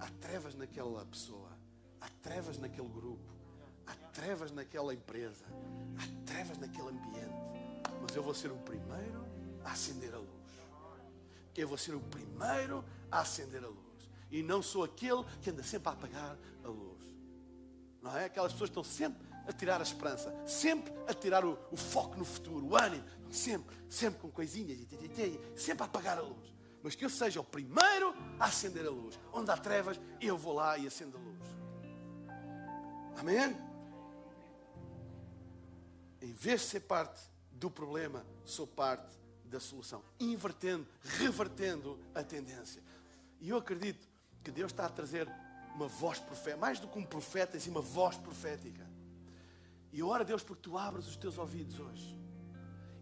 Há 0.00 0.08
trevas 0.20 0.56
naquela 0.56 1.06
pessoa. 1.06 1.50
Há 2.00 2.08
trevas 2.20 2.58
naquele 2.58 2.88
grupo. 2.88 3.33
Há 3.86 3.94
trevas 4.12 4.50
naquela 4.52 4.94
empresa, 4.94 5.44
há 5.98 6.26
trevas 6.26 6.58
naquele 6.58 6.88
ambiente, 6.88 7.34
mas 8.00 8.14
eu 8.14 8.22
vou 8.22 8.34
ser 8.34 8.50
o 8.50 8.56
primeiro 8.56 9.24
a 9.64 9.72
acender 9.72 10.14
a 10.14 10.18
luz. 10.18 10.28
Eu 11.56 11.68
vou 11.68 11.78
ser 11.78 11.94
o 11.94 12.00
primeiro 12.00 12.84
a 13.10 13.20
acender 13.20 13.62
a 13.64 13.68
luz. 13.68 14.10
E 14.30 14.42
não 14.42 14.62
sou 14.62 14.82
aquele 14.82 15.24
que 15.40 15.50
anda 15.50 15.62
sempre 15.62 15.88
a 15.88 15.92
apagar 15.92 16.36
a 16.64 16.68
luz. 16.68 17.04
Não 18.02 18.16
é? 18.16 18.24
Aquelas 18.24 18.52
pessoas 18.52 18.70
que 18.70 18.78
estão 18.78 18.84
sempre 18.84 19.26
a 19.46 19.52
tirar 19.52 19.80
a 19.80 19.82
esperança, 19.82 20.34
sempre 20.46 20.92
a 21.06 21.14
tirar 21.14 21.44
o, 21.44 21.58
o 21.70 21.76
foco 21.76 22.16
no 22.16 22.24
futuro, 22.24 22.66
o 22.66 22.76
ânimo, 22.76 23.04
sempre, 23.30 23.76
sempre 23.88 24.20
com 24.20 24.30
coisinhas, 24.30 24.78
sempre 25.56 25.82
a 25.82 25.86
apagar 25.86 26.18
a 26.18 26.22
luz. 26.22 26.54
Mas 26.82 26.94
que 26.94 27.04
eu 27.04 27.10
seja 27.10 27.40
o 27.40 27.44
primeiro 27.44 28.14
a 28.38 28.46
acender 28.46 28.86
a 28.86 28.90
luz. 28.90 29.18
Onde 29.32 29.50
há 29.50 29.56
trevas, 29.56 29.98
eu 30.20 30.36
vou 30.36 30.54
lá 30.54 30.76
e 30.76 30.86
acendo 30.86 31.16
a 31.16 31.20
luz. 31.20 31.40
Amém? 33.16 33.56
Em 36.24 36.32
vez 36.32 36.62
de 36.62 36.66
ser 36.68 36.80
parte 36.80 37.20
do 37.52 37.70
problema, 37.70 38.24
sou 38.46 38.66
parte 38.66 39.14
da 39.44 39.60
solução. 39.60 40.02
Invertendo, 40.18 40.86
revertendo 41.02 41.98
a 42.14 42.22
tendência. 42.22 42.82
E 43.40 43.50
eu 43.50 43.58
acredito 43.58 44.08
que 44.42 44.50
Deus 44.50 44.72
está 44.72 44.86
a 44.86 44.88
trazer 44.88 45.28
uma 45.74 45.86
voz 45.86 46.18
profética, 46.18 46.56
mais 46.56 46.80
do 46.80 46.88
que 46.88 46.98
um 46.98 47.04
profeta, 47.04 47.58
assim, 47.58 47.68
uma 47.68 47.82
voz 47.82 48.16
profética. 48.16 48.88
E 49.92 50.02
ora 50.02 50.24
Deus 50.24 50.42
porque 50.42 50.62
tu 50.62 50.78
abras 50.78 51.06
os 51.06 51.16
teus 51.16 51.36
ouvidos 51.36 51.78
hoje. 51.78 52.18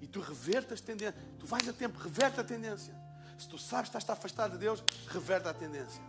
E 0.01 0.07
tu 0.09 0.21
revertas 0.21 0.81
a 0.81 0.85
tendência. 0.85 1.15
Tu 1.39 1.47
vais 1.47 1.69
a 1.69 1.73
tempo, 1.73 1.99
reverte 2.01 2.41
a 2.41 2.45
tendência. 2.45 2.95
Se 3.39 3.49
tu 3.49 3.57
sabes 3.57 3.89
que 3.89 3.97
estás 3.97 4.19
afastado 4.19 4.53
de 4.53 4.59
Deus, 4.59 4.83
reverte 5.09 5.47
a 5.47 5.55
tendência. 5.55 6.03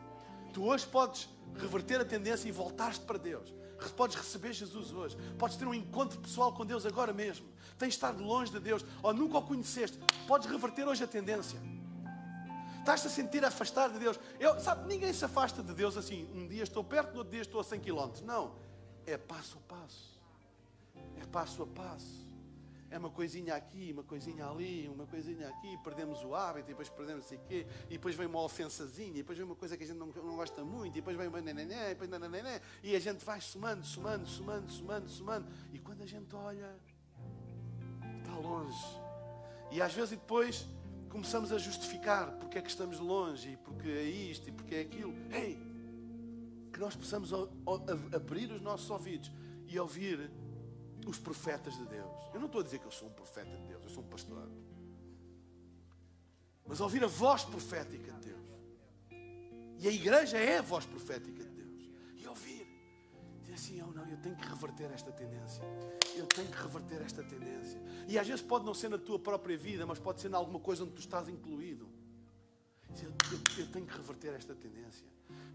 Tu 0.51 0.63
hoje 0.63 0.87
podes 0.87 1.29
reverter 1.55 2.01
a 2.01 2.05
tendência 2.05 2.47
e 2.47 2.51
voltar-te 2.51 3.01
para 3.01 3.19
Deus 3.19 3.53
podes 3.91 4.15
receber 4.15 4.53
Jesus 4.53 4.91
hoje. 4.91 5.17
Podes 5.37 5.57
ter 5.57 5.67
um 5.67 5.73
encontro 5.73 6.19
pessoal 6.19 6.53
com 6.53 6.65
Deus 6.65 6.85
agora 6.85 7.13
mesmo. 7.13 7.45
Tens 7.77 7.93
estado 7.93 8.23
longe 8.23 8.51
de 8.51 8.59
Deus 8.59 8.85
ou 9.01 9.13
nunca 9.13 9.37
o 9.37 9.41
conheceste. 9.41 9.99
Podes 10.27 10.49
reverter 10.49 10.87
hoje 10.87 11.03
a 11.03 11.07
tendência. 11.07 11.59
Estás-te 12.79 13.07
a 13.07 13.09
sentir 13.09 13.45
afastado 13.45 13.93
de 13.93 13.99
Deus. 13.99 14.19
Eu, 14.39 14.59
sabe, 14.59 14.87
ninguém 14.87 15.13
se 15.13 15.23
afasta 15.23 15.63
de 15.63 15.73
Deus 15.73 15.95
assim. 15.95 16.29
Um 16.33 16.47
dia 16.47 16.63
estou 16.63 16.83
perto, 16.83 17.11
no 17.11 17.19
outro 17.19 17.31
dia 17.31 17.41
estou 17.41 17.61
a 17.61 17.63
100 17.63 17.79
km. 17.79 18.09
Não. 18.23 18.55
É 19.05 19.17
passo 19.17 19.57
a 19.57 19.73
passo. 19.73 20.19
É 21.21 21.25
passo 21.25 21.63
a 21.63 21.67
passo 21.67 22.23
é 22.93 22.97
uma 22.99 23.09
coisinha 23.09 23.55
aqui, 23.55 23.91
uma 23.91 24.03
coisinha 24.03 24.45
ali, 24.45 24.87
uma 24.87 25.07
coisinha 25.07 25.49
aqui, 25.49 25.75
perdemos 25.83 26.23
o 26.23 26.35
hábito, 26.35 26.69
e 26.69 26.73
depois 26.73 26.89
perdemos 26.89 27.25
sei 27.25 27.39
quê, 27.39 27.65
e 27.89 27.93
depois 27.93 28.13
vem 28.13 28.27
uma 28.27 28.39
ofensazinha, 28.43 29.09
e 29.09 29.23
depois 29.23 29.35
vem 29.35 29.47
uma 29.47 29.55
coisa 29.55 29.75
que 29.75 29.83
a 29.83 29.87
gente 29.87 29.97
não, 29.97 30.05
não 30.07 30.35
gosta 30.35 30.63
muito, 30.63 30.91
e 30.91 31.01
depois 31.01 31.17
vem 31.17 31.27
uma 31.27 31.41
nenené, 31.41 31.87
e 31.87 31.95
depois 31.95 32.07
nenené, 32.07 32.61
e 32.83 32.95
a 32.95 32.99
gente 32.99 33.25
vai 33.25 33.41
somando, 33.41 33.83
somando, 33.83 34.27
somando, 34.27 34.71
somando, 34.71 35.09
somando, 35.09 35.47
e 35.73 35.79
quando 35.79 36.03
a 36.03 36.05
gente 36.05 36.35
olha, 36.35 36.75
está 38.19 38.35
longe. 38.35 39.01
E 39.71 39.81
às 39.81 39.91
vezes 39.91 40.11
depois 40.11 40.67
começamos 41.09 41.51
a 41.51 41.57
justificar 41.57 42.33
porque 42.33 42.59
é 42.59 42.61
que 42.61 42.69
estamos 42.69 42.99
longe, 42.99 43.53
e 43.53 43.57
porque 43.57 43.89
é 43.89 44.03
isto, 44.03 44.49
e 44.49 44.51
porque 44.51 44.75
é 44.75 44.81
aquilo. 44.81 45.15
Ei! 45.31 45.59
Que 46.71 46.79
nós 46.79 46.95
possamos 46.95 47.31
abrir 48.13 48.51
os 48.51 48.61
nossos 48.61 48.87
ouvidos 48.91 49.31
e 49.67 49.79
ouvir 49.79 50.29
os 51.09 51.19
profetas 51.19 51.75
de 51.77 51.85
Deus. 51.85 52.11
Eu 52.33 52.39
não 52.39 52.47
estou 52.47 52.61
a 52.61 52.63
dizer 52.63 52.79
que 52.79 52.85
eu 52.85 52.91
sou 52.91 53.07
um 53.07 53.11
profeta 53.11 53.55
de 53.55 53.63
Deus, 53.65 53.83
eu 53.83 53.89
sou 53.89 54.03
um 54.03 54.07
pastor. 54.07 54.49
Mas 56.65 56.79
ouvir 56.79 57.03
a 57.03 57.07
voz 57.07 57.43
profética 57.43 58.11
de 58.13 58.29
Deus. 58.29 58.43
E 59.79 59.87
a 59.87 59.91
igreja 59.91 60.37
é 60.37 60.59
a 60.59 60.61
voz 60.61 60.85
profética 60.85 61.43
de 61.43 61.49
Deus. 61.49 61.91
E 62.15 62.27
ouvir. 62.27 62.65
Dizer 63.41 63.53
assim, 63.53 63.81
oh 63.81 63.91
não, 63.91 64.07
eu 64.07 64.17
tenho 64.17 64.35
que 64.35 64.47
reverter 64.47 64.89
esta 64.91 65.11
tendência. 65.11 65.63
Eu 66.15 66.25
tenho 66.25 66.47
que 66.47 66.57
reverter 66.57 67.01
esta 67.01 67.23
tendência. 67.23 67.81
E 68.07 68.17
às 68.17 68.25
vezes 68.25 68.41
pode 68.41 68.65
não 68.65 68.73
ser 68.73 68.89
na 68.89 68.97
tua 68.97 69.19
própria 69.19 69.57
vida, 69.57 69.85
mas 69.85 69.99
pode 69.99 70.21
ser 70.21 70.31
em 70.31 70.35
alguma 70.35 70.59
coisa 70.59 70.83
onde 70.83 70.93
tu 70.93 70.99
estás 70.99 71.27
incluído. 71.27 71.89
Eu, 73.01 73.09
eu, 73.31 73.39
eu 73.57 73.67
tenho 73.71 73.85
que 73.85 73.95
reverter 73.95 74.33
esta 74.33 74.53
tendência. 74.53 75.05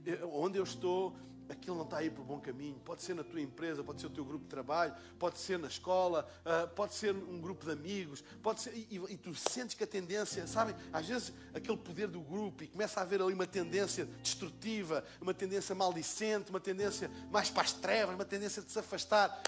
Eu, 0.04 0.34
onde 0.34 0.58
eu 0.58 0.64
estou, 0.64 1.14
aquilo 1.48 1.76
não 1.76 1.84
está 1.84 1.98
aí 1.98 2.10
por 2.10 2.24
bom 2.24 2.38
caminho. 2.38 2.78
Pode 2.84 3.02
ser 3.02 3.14
na 3.14 3.24
tua 3.24 3.40
empresa, 3.40 3.82
pode 3.82 4.00
ser 4.00 4.06
o 4.06 4.10
teu 4.10 4.24
grupo 4.24 4.44
de 4.44 4.50
trabalho, 4.50 4.94
pode 5.18 5.38
ser 5.38 5.58
na 5.58 5.68
escola, 5.68 6.28
uh, 6.44 6.68
pode 6.74 6.94
ser 6.94 7.14
um 7.14 7.40
grupo 7.40 7.64
de 7.64 7.72
amigos, 7.72 8.22
pode 8.42 8.60
ser, 8.60 8.74
e, 8.74 8.96
e, 8.96 9.16
tu 9.16 9.34
sentes 9.34 9.74
que 9.74 9.84
a 9.84 9.86
tendência, 9.86 10.46
sabem, 10.46 10.74
às 10.92 11.06
vezes 11.06 11.32
aquele 11.54 11.76
poder 11.76 12.08
do 12.08 12.20
grupo 12.20 12.64
e 12.64 12.68
começa 12.68 13.00
a 13.00 13.02
haver 13.02 13.20
ali 13.22 13.32
uma 13.32 13.46
tendência 13.46 14.04
destrutiva, 14.22 15.04
uma 15.20 15.34
tendência 15.34 15.74
maldicente, 15.74 16.50
uma 16.50 16.60
tendência 16.60 17.10
mais 17.30 17.50
para 17.50 17.62
as 17.62 17.72
trevas, 17.72 18.14
uma 18.14 18.24
tendência 18.24 18.62
de 18.62 18.70
se 18.70 18.78
afastar. 18.78 19.42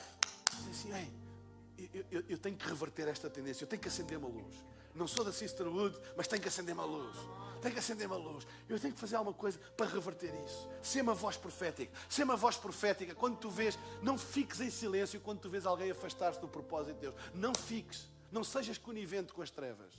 Diz 0.64 0.80
assim, 0.80 0.93
Ei, 0.95 1.88
eu, 1.93 2.05
eu, 2.11 2.24
eu 2.30 2.38
tenho 2.38 2.57
que 2.57 2.66
reverter 2.66 3.09
esta 3.09 3.28
tendência, 3.28 3.64
eu 3.64 3.68
tenho 3.68 3.80
que 3.80 3.88
acender 3.88 4.18
uma 4.18 4.28
luz. 4.28 4.55
Não 4.95 5.07
sou 5.07 5.24
da 5.24 5.32
Sisterhood, 5.32 5.97
mas 6.16 6.26
tenho 6.26 6.43
que 6.43 6.49
acender 6.49 6.74
uma 6.74 6.84
luz 6.84 7.16
tenho 7.61 7.75
que 7.75 7.81
acender 7.81 8.07
uma 8.07 8.17
luz. 8.17 8.47
Eu 8.69 8.79
tenho 8.81 8.95
que 8.95 9.01
fazer 9.01 9.17
alguma 9.17 9.35
coisa 9.35 9.59
para 9.77 9.87
reverter 9.87 10.35
isso. 10.45 10.69
Ser 10.83 11.03
uma 11.03 11.15
voz 11.15 11.37
profética. 11.37 11.93
Ser 12.09 12.25
uma 12.25 12.37
voz 12.37 12.57
profética. 12.57 13.15
Quando 13.15 13.37
tu 13.37 13.51
vês, 13.51 13.79
não 14.03 14.17
fiques 14.17 14.61
em 14.61 14.71
silêncio 14.71 15.21
quando 15.21 15.41
tu 15.41 15.51
vês 15.51 15.67
alguém 15.67 15.91
afastar-se 15.91 16.41
do 16.41 16.49
propósito 16.49 16.95
de 16.95 17.01
Deus. 17.01 17.15
Não 17.35 17.55
fiques. 17.55 18.09
Não 18.33 18.45
sejas 18.45 18.79
conivente 18.79 19.33
com 19.33 19.43
as 19.43 19.51
trevas. 19.51 19.93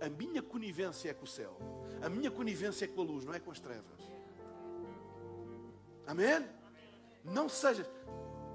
A 0.00 0.08
minha 0.08 0.42
conivência 0.42 1.10
é 1.10 1.14
com 1.14 1.24
o 1.24 1.28
céu. 1.28 1.56
A 2.02 2.08
minha 2.08 2.30
conivência 2.30 2.84
é 2.84 2.88
com 2.88 3.00
a 3.00 3.04
luz, 3.04 3.24
não 3.24 3.34
é 3.34 3.38
com 3.38 3.50
as 3.50 3.60
trevas. 3.60 4.00
Amém? 6.06 6.44
Não 7.24 7.48
sejas. 7.48 7.86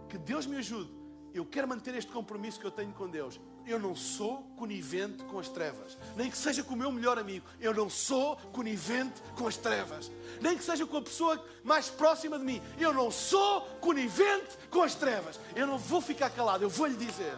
Que 0.10 0.18
Deus 0.18 0.46
me 0.46 0.58
ajude. 0.58 0.92
Eu 1.34 1.46
quero 1.46 1.68
manter 1.68 1.94
este 1.96 2.12
compromisso 2.12 2.60
que 2.60 2.66
eu 2.66 2.72
tenho 2.72 2.94
com 2.94 3.08
Deus. 3.08 3.40
Eu 3.68 3.78
não 3.78 3.94
sou 3.94 4.44
conivente 4.56 5.26
com 5.26 5.38
as 5.38 5.50
trevas. 5.50 5.98
Nem 6.16 6.32
que 6.32 6.38
seja 6.38 6.64
com 6.64 6.74
o 6.74 6.78
meu 6.78 6.90
melhor 6.90 7.20
amigo. 7.20 7.46
Eu 7.60 7.74
não 7.74 7.90
sou 7.90 8.38
conivente 8.54 9.22
com 9.36 9.46
as 9.46 9.58
trevas. 9.58 10.10
Nem 10.40 10.58
que 10.58 10.64
seja 10.64 10.88
com 10.88 10.96
a 10.96 11.02
pessoa 11.02 11.46
mais 11.66 11.90
próxima 11.90 12.40
de 12.40 12.46
mim. 12.46 12.62
Eu 12.80 12.94
não 12.94 13.12
sou 13.12 13.62
conivente 13.82 14.58
com 14.72 14.84
as 14.84 14.96
trevas. 14.96 15.38
Eu 15.54 15.68
não 15.68 15.78
vou 15.78 16.00
ficar 16.00 16.30
calado. 16.30 16.64
Eu 16.64 16.70
vou 16.70 16.88
lhe 16.88 16.96
dizer. 16.96 17.38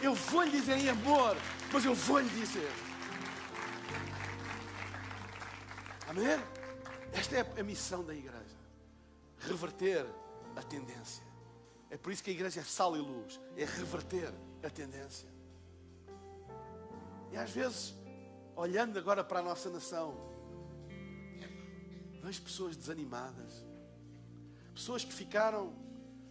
Eu 0.00 0.14
vou 0.14 0.42
lhe 0.42 0.52
dizer 0.52 0.78
em 0.78 0.88
amor. 0.88 1.36
Mas 1.70 1.84
eu 1.84 1.94
vou 1.94 2.18
lhe 2.18 2.30
dizer. 2.30 2.72
Amém? 6.08 6.40
Esta 7.12 7.36
é 7.36 7.60
a 7.60 7.62
missão 7.62 8.02
da 8.02 8.14
igreja. 8.14 8.56
Reverter 9.40 10.06
a 10.56 10.62
tendência. 10.62 11.22
É 11.90 11.98
por 11.98 12.10
isso 12.10 12.24
que 12.24 12.30
a 12.30 12.32
igreja 12.32 12.60
é 12.60 12.64
sal 12.64 12.96
e 12.96 13.00
luz. 13.00 13.38
É 13.54 13.66
reverter 13.66 14.32
a 14.66 14.70
tendência. 14.70 15.28
E 17.32 17.36
às 17.36 17.50
vezes, 17.50 17.94
olhando 18.54 18.98
agora 18.98 19.22
para 19.22 19.40
a 19.40 19.42
nossa 19.42 19.70
nação, 19.70 20.14
vejo 22.22 22.42
pessoas 22.42 22.76
desanimadas, 22.76 23.64
pessoas 24.74 25.04
que 25.04 25.12
ficaram 25.12 25.72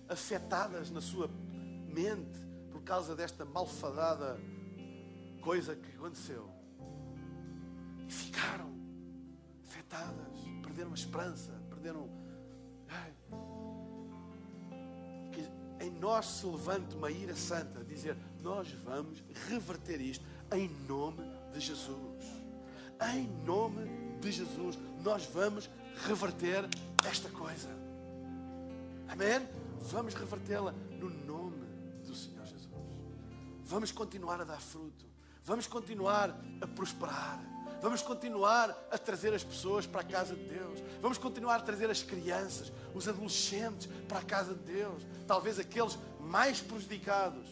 afetadas 0.07 0.91
na 0.91 1.01
sua 1.01 1.27
mente 1.27 2.39
por 2.71 2.81
causa 2.83 3.15
desta 3.15 3.45
malfadada 3.45 4.38
coisa 5.41 5.75
que 5.75 5.95
aconteceu. 5.95 6.49
E 8.07 8.11
ficaram 8.11 8.73
afetadas, 9.63 10.39
perderam 10.63 10.91
a 10.91 10.95
esperança, 10.95 11.51
perderam. 11.69 12.24
Em 15.80 15.91
nós 15.91 16.26
se 16.26 16.45
levante 16.45 16.95
uma 16.95 17.11
ira 17.11 17.36
santa, 17.36 17.84
dizer: 17.84 18.17
Nós 18.41 18.71
vamos 18.84 19.23
reverter 19.49 19.99
isto 19.99 20.26
em 20.51 20.69
nome 20.88 21.23
de 21.53 21.59
Jesus. 21.59 22.26
Em 23.13 23.28
nome 23.45 23.86
de 24.21 24.32
Jesus, 24.32 24.78
nós 25.03 25.26
vamos 25.26 25.69
reverter 26.07 26.67
esta 27.05 27.30
coisa. 27.30 27.69
Amém? 29.07 29.47
Vamos 29.82 30.13
revertê-la 30.13 30.71
no 30.71 31.09
nome 31.09 31.65
do 32.05 32.15
Senhor 32.15 32.45
Jesus. 32.45 32.69
Vamos 33.63 33.91
continuar 33.91 34.39
a 34.41 34.43
dar 34.43 34.61
fruto. 34.61 35.05
Vamos 35.43 35.67
continuar 35.67 36.36
a 36.61 36.67
prosperar. 36.67 37.54
Vamos 37.86 38.01
continuar 38.01 38.75
a 38.89 38.97
trazer 38.97 39.31
as 39.31 39.43
pessoas 39.43 39.86
para 39.86 40.01
a 40.01 40.03
casa 40.03 40.36
de 40.36 40.43
Deus. 40.45 40.79
Vamos 41.03 41.19
continuar 41.19 41.57
a 41.57 41.61
trazer 41.61 41.88
as 41.88 42.01
crianças, 42.01 42.73
os 42.95 43.07
adolescentes 43.07 43.88
para 44.07 44.17
a 44.17 44.23
casa 44.23 44.55
de 44.55 44.73
Deus. 44.73 45.05
Talvez 45.27 45.59
aqueles 45.59 45.95
mais 46.19 46.59
prejudicados 46.59 47.47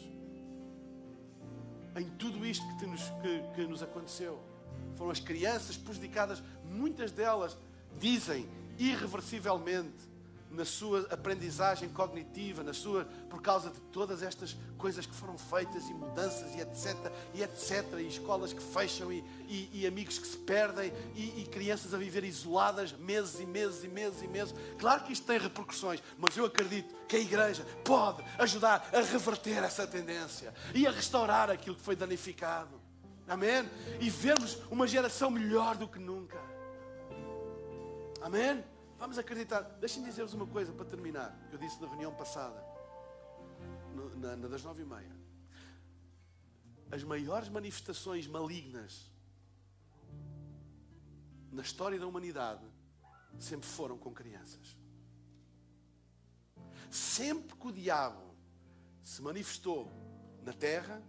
em 1.96 2.10
tudo 2.18 2.44
isto 2.48 2.66
que 2.80 2.86
nos, 2.88 3.04
que, 3.22 3.44
que 3.54 3.68
nos 3.68 3.84
aconteceu. 3.84 4.42
Foram 4.96 5.12
as 5.12 5.20
crianças 5.20 5.78
prejudicadas, 5.78 6.42
muitas 6.66 7.12
delas 7.12 7.56
dizem 8.00 8.50
irreversivelmente 8.80 10.10
na 10.54 10.64
sua 10.64 11.02
aprendizagem 11.10 11.90
cognitiva, 11.90 12.64
na 12.64 12.74
sua, 12.74 13.06
por 13.30 13.42
causa 13.42 13.72
de 13.72 13.80
todas 13.92 14.22
estas 14.22 14.56
coisas 14.78 15.06
que 15.06 15.14
foram 15.14 15.38
feitas 15.38 15.90
e 15.90 15.94
mudanças 15.94 16.54
e 16.56 16.62
etc, 16.62 16.96
e 17.34 17.42
etc, 17.42 18.00
e 18.00 18.08
escolas 18.08 18.54
que 18.54 18.62
fecham 18.62 19.12
e, 19.12 19.24
e, 19.48 19.82
e 19.82 19.88
amigos 19.88 20.20
que 20.20 20.28
se 20.28 20.38
perdem 20.38 20.94
e, 21.16 21.42
e, 21.42 21.48
crianças 21.48 21.94
a 21.94 21.98
viver 21.98 22.24
isoladas 22.24 22.94
meses 22.94 23.40
e 23.40 23.46
meses 23.46 23.84
e 23.84 23.88
meses 23.88 24.22
e 24.22 24.28
meses. 24.28 24.54
Claro 24.78 25.04
que 25.04 25.14
isto 25.14 25.26
tem 25.26 25.40
repercussões, 25.40 26.02
mas 26.18 26.38
eu 26.38 26.46
acredito 26.46 26.94
que 27.08 27.16
a 27.16 27.20
igreja 27.20 27.66
pode 27.84 28.24
ajudar 28.38 28.88
a 28.94 29.02
reverter 29.02 29.64
essa 29.64 29.88
tendência 29.88 30.54
e 30.76 30.86
a 30.86 30.92
restaurar 30.92 31.50
aquilo 31.50 31.76
que 31.76 31.82
foi 31.82 31.96
danificado. 31.96 32.80
Amém? 33.28 33.68
E 34.00 34.10
vermos 34.10 34.58
uma 34.70 34.86
geração 34.86 35.32
melhor 35.32 35.76
do 35.78 35.88
que 35.88 35.98
nunca. 35.98 36.38
Amém? 38.22 38.64
Vamos 39.04 39.18
acreditar. 39.18 39.64
Deixem-me 39.82 40.08
dizer-vos 40.08 40.34
uma 40.34 40.48
coisa 40.48 40.72
para 40.72 40.86
terminar, 40.86 41.38
que 41.50 41.56
eu 41.56 41.60
disse 41.60 41.78
na 41.82 41.90
reunião 41.90 42.16
passada, 42.16 42.64
na, 44.16 44.38
na 44.38 44.48
das 44.48 44.64
nove 44.64 44.82
e 44.82 44.86
meia. 44.86 45.12
As 46.90 47.04
maiores 47.04 47.50
manifestações 47.50 48.28
malignas 48.28 49.12
na 51.52 51.62
história 51.62 52.00
da 52.00 52.08
humanidade 52.08 52.66
sempre 53.38 53.68
foram 53.68 53.98
com 53.98 54.14
crianças. 54.14 54.78
Sempre 56.90 57.58
que 57.58 57.68
o 57.68 57.74
diabo 57.74 58.34
se 59.04 59.22
manifestou 59.22 59.92
na 60.44 60.54
terra, 60.54 61.04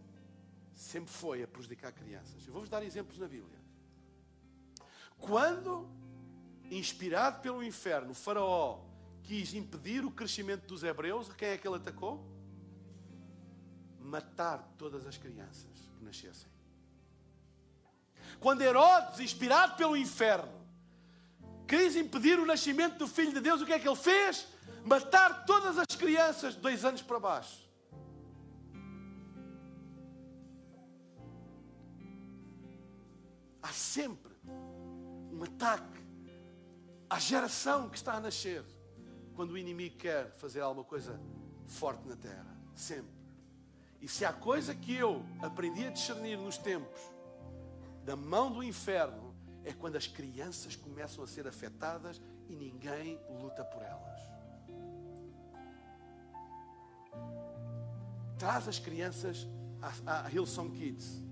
sempre 0.75 1.13
foi 1.13 1.45
a 1.45 1.47
prejudicar 1.47 1.93
crianças. 1.93 2.45
Eu 2.45 2.53
vou-vos 2.53 2.69
dar 2.69 2.83
exemplos 2.83 3.19
na 3.19 3.29
Bíblia. 3.29 3.61
Quando 5.17 5.89
inspirado 6.71 7.41
pelo 7.41 7.63
inferno, 7.63 8.15
Faraó 8.15 8.81
quis 9.23 9.55
impedir 9.55 10.05
o 10.05 10.11
crescimento 10.11 10.67
dos 10.67 10.83
hebreus, 10.83 11.33
quem 11.33 11.49
é 11.49 11.59
que 11.59 11.67
ele 11.67 11.77
atacou? 11.77 12.25
Matar 13.99 14.75
todas 14.77 15.07
as 15.07 15.17
crianças 15.17 15.71
que 15.99 16.05
nascessem. 16.05 16.49
Quando 18.39 18.61
Herodes, 18.61 19.21
inspirado 19.21 19.77
pelo 19.77 19.97
inferno, 19.97 20.53
quis 21.67 21.97
impedir 21.97 22.39
o 22.39 22.45
nascimento 22.45 22.99
do 22.99 23.09
Filho 23.09 23.33
de 23.33 23.41
Deus, 23.41 23.63
o 23.63 23.67
que 23.67 23.73
é 23.73 23.79
que 23.79 23.89
ele 23.89 23.97
fez? 23.97 24.47
Matar 24.85 25.47
todas 25.47 25.79
as 25.79 25.97
crianças 25.97 26.55
de 26.55 26.61
dois 26.61 26.85
anos 26.85 27.01
para 27.01 27.19
baixo. 27.19 27.65
Há 33.63 33.73
sempre 33.73 34.35
um 35.33 35.43
ataque 35.43 36.04
à 37.15 37.19
geração 37.21 37.89
que 37.89 37.97
está 37.97 38.15
a 38.15 38.21
nascer 38.21 38.65
quando 39.37 39.53
o 39.53 39.59
inimigo 39.59 39.97
quer 39.97 40.33
fazer 40.33 40.63
alguma 40.63 40.85
coisa 40.85 41.21
forte 41.65 42.09
na 42.09 42.17
terra. 42.17 42.59
Sempre. 42.75 43.15
E 44.01 44.09
se 44.09 44.25
há 44.25 44.33
coisa 44.33 44.75
que 44.75 44.97
eu 44.97 45.25
aprendi 45.41 45.87
a 45.87 45.91
discernir 45.91 46.37
nos 46.37 46.59
tempos 46.59 47.01
da 48.05 48.17
mão 48.17 48.51
do 48.51 48.65
inferno, 48.65 49.33
é 49.63 49.73
quando 49.73 49.95
as 49.95 50.09
crianças 50.09 50.75
começam 50.75 51.23
a 51.23 51.27
ser 51.29 51.47
afetadas 51.47 52.21
e 52.49 52.57
ninguém 52.57 53.21
luta 53.31 53.65
por 53.65 53.81
elas. 53.81 54.21
Traz 58.37 58.67
as 58.67 58.81
crianças 58.81 59.47
à, 60.05 60.29
Hillsong 60.33 60.73
Kids 60.73 61.23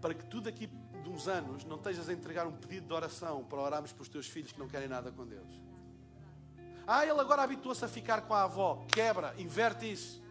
para 0.00 0.12
que 0.12 0.26
tudo 0.26 0.48
aqui 0.48 0.68
de 1.02 1.10
uns 1.10 1.28
anos 1.28 1.64
não 1.64 1.76
estejas 1.76 2.08
a 2.08 2.12
entregar 2.12 2.46
um 2.46 2.52
pedido 2.52 2.86
de 2.86 2.92
oração 2.92 3.44
para 3.44 3.60
orarmos 3.60 3.92
para 3.92 4.02
os 4.02 4.08
teus 4.08 4.26
filhos 4.26 4.52
que 4.52 4.58
não 4.58 4.68
querem 4.68 4.88
nada 4.88 5.10
com 5.10 5.26
Deus. 5.26 5.60
Ah, 6.86 7.06
ele 7.06 7.20
agora 7.20 7.42
habituou-se 7.42 7.84
a 7.84 7.88
ficar 7.88 8.22
com 8.22 8.34
a 8.34 8.42
avó. 8.42 8.84
Quebra, 8.88 9.34
inverte 9.38 9.90
isso. 9.90 10.22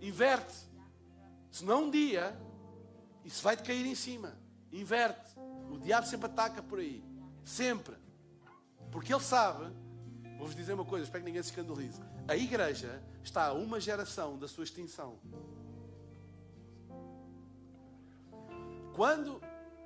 Inverte. 0.00 0.54
Senão 1.50 1.84
um 1.84 1.90
dia 1.90 2.36
isso 3.24 3.42
vai-te 3.42 3.62
cair 3.62 3.86
em 3.86 3.94
cima. 3.94 4.36
Inverte. 4.72 5.38
O 5.70 5.78
diabo 5.78 6.06
sempre 6.06 6.26
ataca 6.26 6.62
por 6.62 6.78
aí. 6.78 7.02
Sempre. 7.44 7.96
Porque 8.90 9.12
ele 9.12 9.22
sabe, 9.22 9.64
vou-vos 10.38 10.54
dizer 10.54 10.74
uma 10.74 10.84
coisa, 10.84 11.04
espero 11.04 11.24
que 11.24 11.30
ninguém 11.30 11.42
se 11.42 11.50
escandalize. 11.50 12.00
A 12.28 12.36
igreja 12.36 13.02
está 13.22 13.46
a 13.46 13.52
uma 13.52 13.80
geração 13.80 14.38
da 14.38 14.46
sua 14.46 14.64
extinção. 14.64 15.18
Quando, 18.94 19.42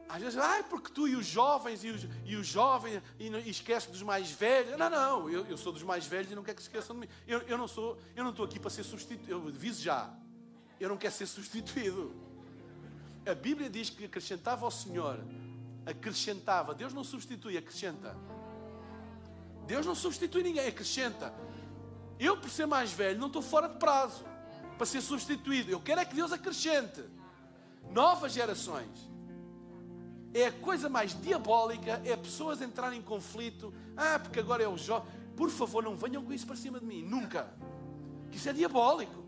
às 0.08 0.20
vezes, 0.20 0.38
ah, 0.38 0.62
porque 0.68 0.92
tu 0.92 1.08
e 1.08 1.16
os 1.16 1.26
jovens, 1.26 1.82
e 1.82 1.90
os, 1.90 2.06
e 2.24 2.36
os 2.36 2.46
jovens, 2.46 3.02
e, 3.18 3.28
e 3.28 3.50
esquece 3.50 3.90
dos 3.90 4.02
mais 4.02 4.30
velhos. 4.30 4.78
Não, 4.78 4.90
não, 4.90 5.30
eu, 5.30 5.46
eu, 5.46 5.56
sou 5.56 5.72
dos 5.72 5.82
mais 5.82 6.06
velhos 6.06 6.30
e 6.30 6.34
não 6.34 6.42
quero 6.42 6.56
que 6.56 6.62
esqueçam 6.62 6.94
de 6.94 7.02
mim. 7.06 7.12
Eu, 7.26 7.40
eu 7.40 7.58
não 7.58 7.66
sou, 7.66 7.98
eu 8.14 8.22
não 8.22 8.30
estou 8.30 8.44
aqui 8.44 8.60
para 8.60 8.70
ser 8.70 8.84
substituído, 8.84 9.30
eu 9.30 9.48
aviso 9.48 9.82
já. 9.82 10.10
Eu 10.78 10.88
não 10.88 10.96
quero 10.96 11.12
ser 11.12 11.26
substituído. 11.26 12.14
A 13.26 13.34
Bíblia 13.34 13.68
diz 13.68 13.90
que 13.90 14.04
acrescentava 14.04 14.64
ao 14.64 14.70
Senhor, 14.70 15.20
acrescentava. 15.84 16.74
Deus 16.74 16.92
não 16.92 17.04
substitui, 17.04 17.56
acrescenta. 17.56 18.16
Deus 19.66 19.84
não 19.84 19.94
substitui 19.94 20.42
ninguém, 20.42 20.66
acrescenta. 20.66 21.34
Eu, 22.18 22.36
por 22.36 22.50
ser 22.50 22.66
mais 22.66 22.92
velho, 22.92 23.18
não 23.18 23.26
estou 23.26 23.42
fora 23.42 23.68
de 23.68 23.78
prazo 23.78 24.24
para 24.76 24.86
ser 24.86 25.00
substituído. 25.00 25.70
Eu 25.70 25.80
quero 25.80 26.00
é 26.00 26.04
que 26.04 26.14
Deus 26.14 26.32
acrescente 26.32 27.04
novas 27.92 28.32
gerações. 28.32 29.08
É 30.34 30.46
a 30.46 30.52
coisa 30.52 30.88
mais 30.88 31.18
diabólica, 31.20 32.00
é 32.04 32.16
pessoas 32.16 32.60
entrarem 32.60 32.98
em 32.98 33.02
conflito. 33.02 33.72
Ah, 33.96 34.18
porque 34.18 34.38
agora 34.38 34.62
é 34.62 34.68
o 34.68 34.76
jovem. 34.76 35.10
Por 35.36 35.50
favor, 35.50 35.82
não 35.82 35.96
venham 35.96 36.22
com 36.24 36.32
isso 36.32 36.46
para 36.46 36.56
cima 36.56 36.78
de 36.80 36.86
mim, 36.86 37.02
nunca. 37.02 37.48
Que 38.30 38.36
isso 38.36 38.48
é 38.48 38.52
diabólico. 38.52 39.24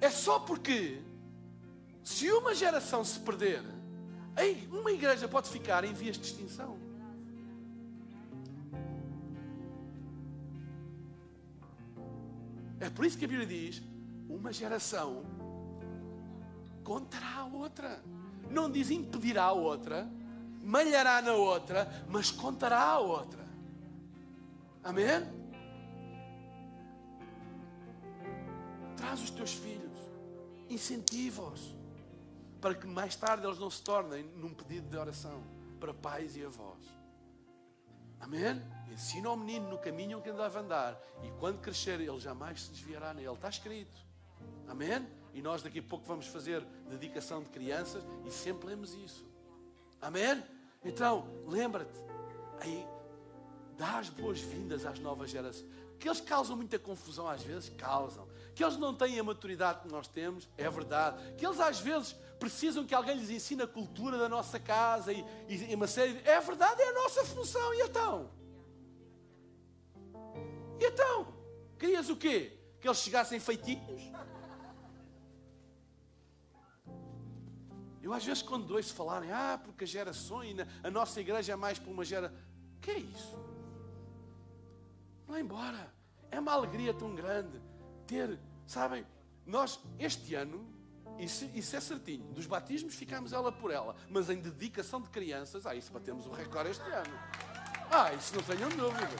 É 0.00 0.10
só 0.10 0.38
porque 0.38 1.00
se 2.04 2.30
uma 2.30 2.54
geração 2.54 3.04
se 3.04 3.18
perder, 3.18 3.62
uma 4.70 4.92
igreja 4.92 5.26
pode 5.26 5.48
ficar 5.48 5.84
em 5.84 5.92
vias 5.92 6.16
de 6.16 6.26
extinção. 6.26 6.78
É 12.78 12.90
por 12.90 13.04
isso 13.04 13.18
que 13.18 13.24
a 13.24 13.28
Bíblia 13.28 13.46
diz: 13.46 13.82
uma 14.28 14.52
geração 14.52 15.24
contará 16.86 17.38
a 17.38 17.44
outra. 17.46 18.00
Não 18.48 18.70
diz 18.70 18.92
impedirá 18.92 19.46
a 19.46 19.52
outra, 19.52 20.08
malhará 20.62 21.20
na 21.20 21.32
outra, 21.32 21.88
mas 22.08 22.30
contará 22.30 22.80
a 22.80 23.00
outra. 23.00 23.44
Amém? 24.84 25.26
Traz 28.96 29.20
os 29.20 29.30
teus 29.30 29.52
filhos, 29.52 29.98
incentiva-os, 30.70 31.74
para 32.60 32.76
que 32.76 32.86
mais 32.86 33.16
tarde 33.16 33.44
eles 33.44 33.58
não 33.58 33.68
se 33.68 33.82
tornem 33.82 34.22
num 34.36 34.54
pedido 34.54 34.88
de 34.88 34.96
oração 34.96 35.42
para 35.80 35.92
pais 35.92 36.36
e 36.36 36.44
avós. 36.44 36.84
Amém? 38.20 38.62
Ensina 38.92 39.28
ao 39.28 39.36
menino 39.36 39.68
no 39.68 39.78
caminho 39.78 40.22
que 40.22 40.28
ele 40.28 40.38
deve 40.38 40.56
andar, 40.56 40.96
e 41.24 41.30
quando 41.40 41.60
crescer, 41.60 42.00
ele 42.00 42.20
jamais 42.20 42.62
se 42.62 42.70
desviará 42.70 43.12
nele. 43.12 43.34
Está 43.34 43.48
escrito. 43.48 44.00
Amém? 44.68 45.04
E 45.36 45.42
nós 45.42 45.62
daqui 45.62 45.80
a 45.80 45.82
pouco 45.82 46.06
vamos 46.06 46.26
fazer 46.28 46.64
dedicação 46.88 47.42
de 47.42 47.50
crianças 47.50 48.02
e 48.24 48.30
sempre 48.30 48.68
lemos 48.68 48.94
isso. 48.94 49.22
Amém? 50.00 50.42
Então, 50.82 51.28
lembra-te, 51.46 52.00
aí 52.58 52.86
dá 53.76 53.98
as 53.98 54.08
boas-vindas 54.08 54.86
às 54.86 54.98
novas 54.98 55.28
gerações. 55.28 55.70
Que 55.98 56.08
eles 56.08 56.22
causam 56.22 56.56
muita 56.56 56.78
confusão 56.78 57.28
às 57.28 57.42
vezes, 57.42 57.68
causam. 57.76 58.26
Que 58.54 58.64
eles 58.64 58.78
não 58.78 58.94
têm 58.94 59.18
a 59.18 59.22
maturidade 59.22 59.82
que 59.82 59.88
nós 59.88 60.08
temos, 60.08 60.48
é 60.56 60.70
verdade. 60.70 61.34
Que 61.34 61.44
eles 61.44 61.60
às 61.60 61.80
vezes 61.80 62.14
precisam 62.38 62.86
que 62.86 62.94
alguém 62.94 63.18
lhes 63.18 63.28
ensine 63.28 63.60
a 63.60 63.66
cultura 63.66 64.16
da 64.16 64.30
nossa 64.30 64.58
casa 64.58 65.12
e, 65.12 65.22
e 65.50 65.74
uma 65.74 65.86
série. 65.86 66.18
É 66.24 66.40
verdade, 66.40 66.80
é 66.80 66.88
a 66.88 66.94
nossa 66.94 67.22
função. 67.26 67.74
E 67.74 67.82
então? 67.82 68.30
E 70.80 70.86
então? 70.86 71.34
Querias 71.78 72.08
o 72.08 72.16
quê? 72.16 72.58
Que 72.80 72.88
eles 72.88 72.98
chegassem 73.00 73.38
feitinhos? 73.38 74.00
Eu 78.06 78.12
às 78.12 78.24
vezes 78.24 78.40
quando 78.40 78.70
ouço 78.70 78.94
falarem, 78.94 79.32
ah, 79.32 79.60
porque 79.60 79.82
a 79.82 79.86
gerações, 79.86 80.54
a 80.80 80.90
nossa 80.92 81.20
igreja 81.20 81.54
é 81.54 81.56
mais 81.56 81.76
para 81.76 81.90
uma 81.90 82.04
gera. 82.04 82.32
Que 82.80 82.92
é 82.92 82.98
isso? 83.00 83.36
Vai 85.26 85.40
embora. 85.40 85.92
É 86.30 86.38
uma 86.38 86.52
alegria 86.52 86.94
tão 86.94 87.16
grande 87.16 87.60
ter, 88.06 88.38
sabem, 88.64 89.04
nós 89.44 89.80
este 89.98 90.36
ano, 90.36 90.72
isso, 91.18 91.50
isso 91.52 91.74
é 91.74 91.80
certinho, 91.80 92.32
dos 92.32 92.46
batismos 92.46 92.94
ficamos 92.94 93.32
ela 93.32 93.50
por 93.50 93.72
ela, 93.72 93.96
mas 94.08 94.30
em 94.30 94.36
dedicação 94.36 95.00
de 95.00 95.10
crianças, 95.10 95.66
ah, 95.66 95.74
isso 95.74 95.92
batemos 95.92 96.28
o 96.28 96.30
recorde 96.30 96.70
este 96.70 96.88
ano. 96.88 97.18
Ah, 97.90 98.14
isso 98.14 98.36
não 98.36 98.42
tenham 98.44 98.68
dúvida. 98.68 99.16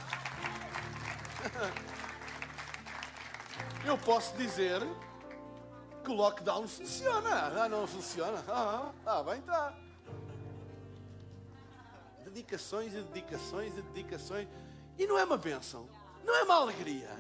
Eu 3.85 3.99
posso 3.99 4.37
dizer 4.37 4.81
que 6.07 6.13
o 6.13 6.15
lockdown 6.15 6.69
funciona. 6.69 7.53
Ah, 7.65 7.69
não 7.69 7.85
funciona? 7.85 8.43
Ah, 8.49 8.93
ah 9.05 9.23
bem 9.25 9.41
está. 9.41 9.75
Dedicações 12.25 12.95
e 12.95 13.03
dedicações 13.03 13.77
e 13.77 13.83
dedicações. 13.83 14.47
E 14.97 15.05
não 15.05 15.19
é 15.19 15.25
uma 15.25 15.37
bênção. 15.37 15.89
Não 16.25 16.33
é 16.37 16.45
uma 16.45 16.55
alegria. 16.55 17.11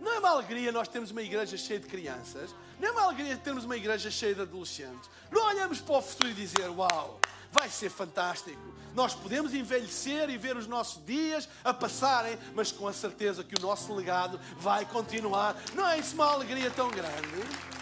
Não 0.00 0.14
é 0.14 0.18
uma 0.18 0.30
alegria 0.30 0.72
nós 0.72 0.88
termos 0.88 1.10
uma 1.10 1.20
igreja 1.20 1.58
cheia 1.58 1.78
de 1.78 1.86
crianças. 1.86 2.54
Não 2.80 2.88
é 2.88 2.90
uma 2.90 3.02
alegria 3.02 3.36
termos 3.36 3.66
uma 3.66 3.76
igreja 3.76 4.10
cheia 4.10 4.34
de 4.34 4.40
adolescentes. 4.40 5.10
Não 5.30 5.44
olhamos 5.48 5.82
para 5.82 5.98
o 5.98 6.00
futuro 6.00 6.30
e 6.30 6.34
dizer, 6.34 6.70
uau, 6.70 7.20
vai 7.50 7.68
ser 7.68 7.90
fantástico. 7.90 8.72
Nós 8.94 9.14
podemos 9.14 9.52
envelhecer 9.52 10.30
e 10.30 10.38
ver 10.38 10.56
os 10.56 10.66
nossos 10.66 11.04
dias 11.04 11.46
a 11.62 11.74
passarem, 11.74 12.38
mas 12.54 12.72
com 12.72 12.88
a 12.88 12.94
certeza 12.94 13.44
que 13.44 13.54
o 13.58 13.62
nosso 13.62 13.94
legado 13.94 14.40
vai 14.56 14.86
continuar. 14.86 15.54
Não 15.74 15.86
é 15.86 15.98
isso 15.98 16.14
uma 16.14 16.32
alegria 16.32 16.70
tão 16.70 16.90
grande? 16.90 17.81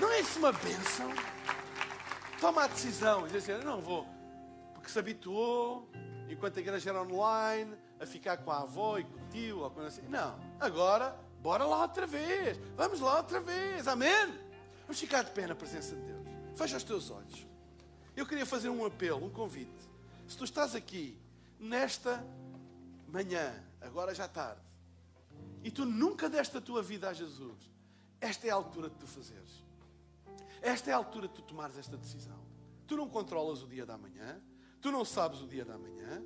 Não 0.00 0.10
é 0.12 0.20
isso 0.20 0.38
uma 0.38 0.52
bênção? 0.52 1.10
Toma 2.40 2.64
a 2.64 2.66
decisão 2.68 3.26
e 3.26 3.30
diz 3.30 3.48
assim, 3.48 3.64
não 3.64 3.80
vou, 3.80 4.06
porque 4.74 4.88
se 4.88 4.98
habituou, 4.98 5.90
enquanto 6.28 6.56
a 6.58 6.60
igreja 6.60 6.90
era 6.90 7.02
online, 7.02 7.76
a 7.98 8.06
ficar 8.06 8.36
com 8.38 8.52
a 8.52 8.60
avó 8.60 8.98
e 8.98 9.04
com 9.04 9.16
o 9.16 9.28
tio, 9.28 9.58
ou 9.58 9.70
coisa 9.70 9.88
assim. 9.88 10.02
Não, 10.08 10.38
agora, 10.60 11.18
bora 11.42 11.64
lá 11.64 11.82
outra 11.82 12.06
vez, 12.06 12.56
vamos 12.76 13.00
lá 13.00 13.16
outra 13.16 13.40
vez, 13.40 13.88
amém? 13.88 14.38
Vamos 14.82 15.00
ficar 15.00 15.22
de 15.22 15.32
pé 15.32 15.46
na 15.48 15.54
presença 15.54 15.96
de 15.96 16.02
Deus. 16.02 16.26
Fecha 16.54 16.76
os 16.76 16.84
teus 16.84 17.10
olhos. 17.10 17.46
Eu 18.16 18.24
queria 18.24 18.46
fazer 18.46 18.68
um 18.68 18.86
apelo, 18.86 19.26
um 19.26 19.30
convite. 19.30 19.88
Se 20.28 20.36
tu 20.36 20.44
estás 20.44 20.74
aqui, 20.74 21.18
nesta 21.58 22.24
manhã, 23.08 23.52
agora 23.80 24.14
já 24.14 24.28
tarde, 24.28 24.60
e 25.64 25.70
tu 25.70 25.84
nunca 25.84 26.28
deste 26.28 26.56
a 26.56 26.60
tua 26.60 26.82
vida 26.82 27.08
a 27.08 27.12
Jesus, 27.12 27.58
esta 28.20 28.46
é 28.46 28.50
a 28.50 28.54
altura 28.54 28.88
de 28.88 28.96
tu 28.96 29.06
fazeres. 29.06 29.67
Esta 30.60 30.90
é 30.90 30.92
a 30.92 30.96
altura 30.96 31.28
de 31.28 31.34
tu 31.34 31.42
tomares 31.42 31.76
esta 31.76 31.96
decisão. 31.96 32.38
Tu 32.86 32.96
não 32.96 33.08
controlas 33.08 33.62
o 33.62 33.66
dia 33.66 33.84
da 33.84 33.98
manhã, 33.98 34.40
tu 34.80 34.90
não 34.90 35.04
sabes 35.04 35.40
o 35.40 35.46
dia 35.46 35.64
da 35.64 35.78
manhã, 35.78 36.22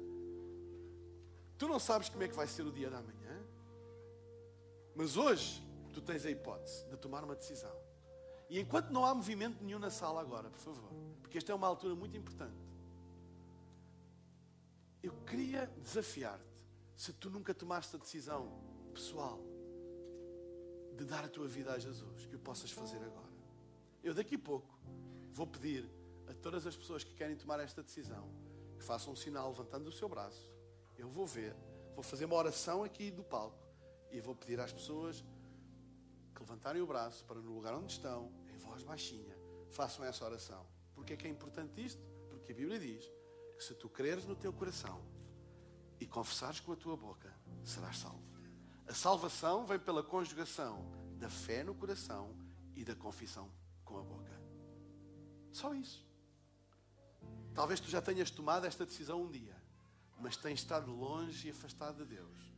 tu 1.58 1.66
não 1.68 1.78
sabes 1.78 2.08
como 2.08 2.22
é 2.22 2.28
que 2.28 2.34
vai 2.34 2.46
ser 2.46 2.62
o 2.62 2.72
dia 2.72 2.90
da 2.90 3.02
manhã, 3.02 3.44
mas 4.94 5.16
hoje 5.16 5.62
tu 5.92 6.00
tens 6.00 6.24
a 6.24 6.30
hipótese 6.30 6.86
de 6.86 6.96
tomar 6.96 7.24
uma 7.24 7.34
decisão. 7.34 7.74
E 8.48 8.60
enquanto 8.60 8.90
não 8.90 9.04
há 9.04 9.14
movimento 9.14 9.62
nenhum 9.64 9.78
na 9.78 9.90
sala 9.90 10.20
agora, 10.20 10.50
por 10.50 10.58
favor, 10.58 10.90
porque 11.20 11.38
esta 11.38 11.52
é 11.52 11.54
uma 11.54 11.66
altura 11.66 11.94
muito 11.94 12.16
importante, 12.16 12.56
eu 15.02 15.12
queria 15.26 15.66
desafiar-te, 15.82 16.44
se 16.94 17.12
tu 17.14 17.30
nunca 17.30 17.52
tomaste 17.52 17.96
a 17.96 17.98
decisão 17.98 18.52
pessoal 18.94 19.40
de 20.94 21.04
dar 21.04 21.24
a 21.24 21.28
tua 21.28 21.48
vida 21.48 21.72
a 21.72 21.78
Jesus, 21.78 22.26
que 22.26 22.36
o 22.36 22.38
possas 22.38 22.70
fazer 22.70 22.98
agora. 22.98 23.31
Eu 24.02 24.12
daqui 24.12 24.34
a 24.34 24.38
pouco 24.38 24.78
vou 25.32 25.46
pedir 25.46 25.88
a 26.26 26.34
todas 26.34 26.66
as 26.66 26.76
pessoas 26.76 27.04
que 27.04 27.14
querem 27.14 27.36
tomar 27.36 27.60
esta 27.60 27.82
decisão 27.82 28.28
que 28.76 28.84
façam 28.84 29.12
um 29.12 29.16
sinal 29.16 29.50
levantando 29.50 29.88
o 29.88 29.92
seu 29.92 30.08
braço. 30.08 30.52
Eu 30.98 31.08
vou 31.08 31.24
ver, 31.24 31.54
vou 31.94 32.02
fazer 32.02 32.24
uma 32.24 32.34
oração 32.34 32.82
aqui 32.82 33.12
do 33.12 33.22
palco 33.22 33.62
e 34.10 34.20
vou 34.20 34.34
pedir 34.34 34.58
às 34.58 34.72
pessoas 34.72 35.24
que 36.34 36.40
levantarem 36.40 36.82
o 36.82 36.86
braço 36.86 37.24
para 37.24 37.40
no 37.40 37.54
lugar 37.54 37.74
onde 37.74 37.92
estão, 37.92 38.32
em 38.52 38.56
voz 38.56 38.82
baixinha, 38.82 39.36
façam 39.70 40.04
essa 40.04 40.24
oração. 40.24 40.66
Porque 40.94 41.12
é 41.12 41.16
que 41.16 41.26
é 41.28 41.30
importante 41.30 41.84
isto? 41.84 42.02
Porque 42.28 42.50
a 42.50 42.54
Bíblia 42.54 42.80
diz 42.80 43.08
que 43.56 43.62
se 43.62 43.74
tu 43.74 43.88
creres 43.88 44.26
no 44.26 44.34
teu 44.34 44.52
coração 44.52 45.00
e 46.00 46.06
confessares 46.06 46.58
com 46.58 46.72
a 46.72 46.76
tua 46.76 46.96
boca, 46.96 47.32
serás 47.64 47.98
salvo. 47.98 48.22
A 48.88 48.94
salvação 48.94 49.64
vem 49.64 49.78
pela 49.78 50.02
conjugação 50.02 50.84
da 51.18 51.30
fé 51.30 51.62
no 51.62 51.74
coração 51.74 52.36
e 52.74 52.84
da 52.84 52.96
confissão. 52.96 53.48
Só 55.52 55.74
isso. 55.74 56.04
Talvez 57.54 57.78
tu 57.78 57.90
já 57.90 58.00
tenhas 58.00 58.30
tomado 58.30 58.66
esta 58.66 58.86
decisão 58.86 59.22
um 59.22 59.30
dia, 59.30 59.56
mas 60.18 60.36
tens 60.36 60.60
estado 60.60 60.90
longe 60.90 61.48
e 61.48 61.50
afastado 61.50 62.04
de 62.04 62.16
Deus. 62.16 62.52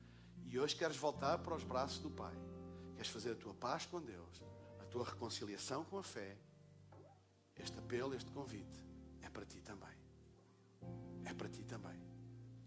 E 0.46 0.58
hoje 0.58 0.76
queres 0.76 0.96
voltar 0.96 1.38
para 1.38 1.54
os 1.54 1.64
braços 1.64 1.98
do 1.98 2.10
Pai. 2.10 2.34
Queres 2.94 3.10
fazer 3.10 3.32
a 3.32 3.34
tua 3.34 3.52
paz 3.54 3.86
com 3.86 4.00
Deus, 4.00 4.40
a 4.80 4.84
tua 4.84 5.04
reconciliação 5.04 5.84
com 5.84 5.98
a 5.98 6.02
fé. 6.02 6.38
Este 7.56 7.76
apelo, 7.78 8.14
este 8.14 8.30
convite 8.30 8.84
é 9.20 9.28
para 9.28 9.44
ti 9.44 9.60
também. 9.60 9.98
É 11.24 11.34
para 11.34 11.48
ti 11.48 11.64
também. 11.64 12.00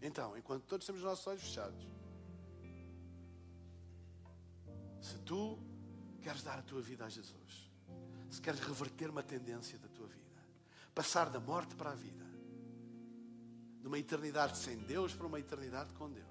Então, 0.02 0.36
enquanto 0.36 0.64
todos 0.64 0.86
temos 0.86 1.00
os 1.00 1.06
nossos 1.06 1.26
olhos 1.26 1.42
fechados, 1.42 1.86
se 5.00 5.18
tu 5.20 5.58
queres 6.20 6.42
dar 6.42 6.58
a 6.58 6.62
tua 6.62 6.82
vida 6.82 7.06
a 7.06 7.08
Jesus, 7.08 7.72
se 8.30 8.40
queres 8.40 8.60
reverter 8.60 9.08
uma 9.08 9.22
tendência 9.22 9.78
da 9.78 9.87
passar 10.98 11.30
da 11.30 11.38
morte 11.38 11.76
para 11.76 11.92
a 11.92 11.94
vida, 11.94 12.26
de 13.80 13.86
uma 13.86 14.00
eternidade 14.00 14.58
sem 14.58 14.76
Deus 14.78 15.14
para 15.14 15.28
uma 15.28 15.38
eternidade 15.38 15.92
com 15.92 16.10
Deus, 16.10 16.26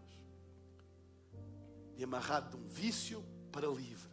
de 1.96 2.04
amarrado 2.04 2.50
de 2.50 2.62
um 2.62 2.68
vício 2.68 3.24
para 3.50 3.66
livre, 3.66 4.12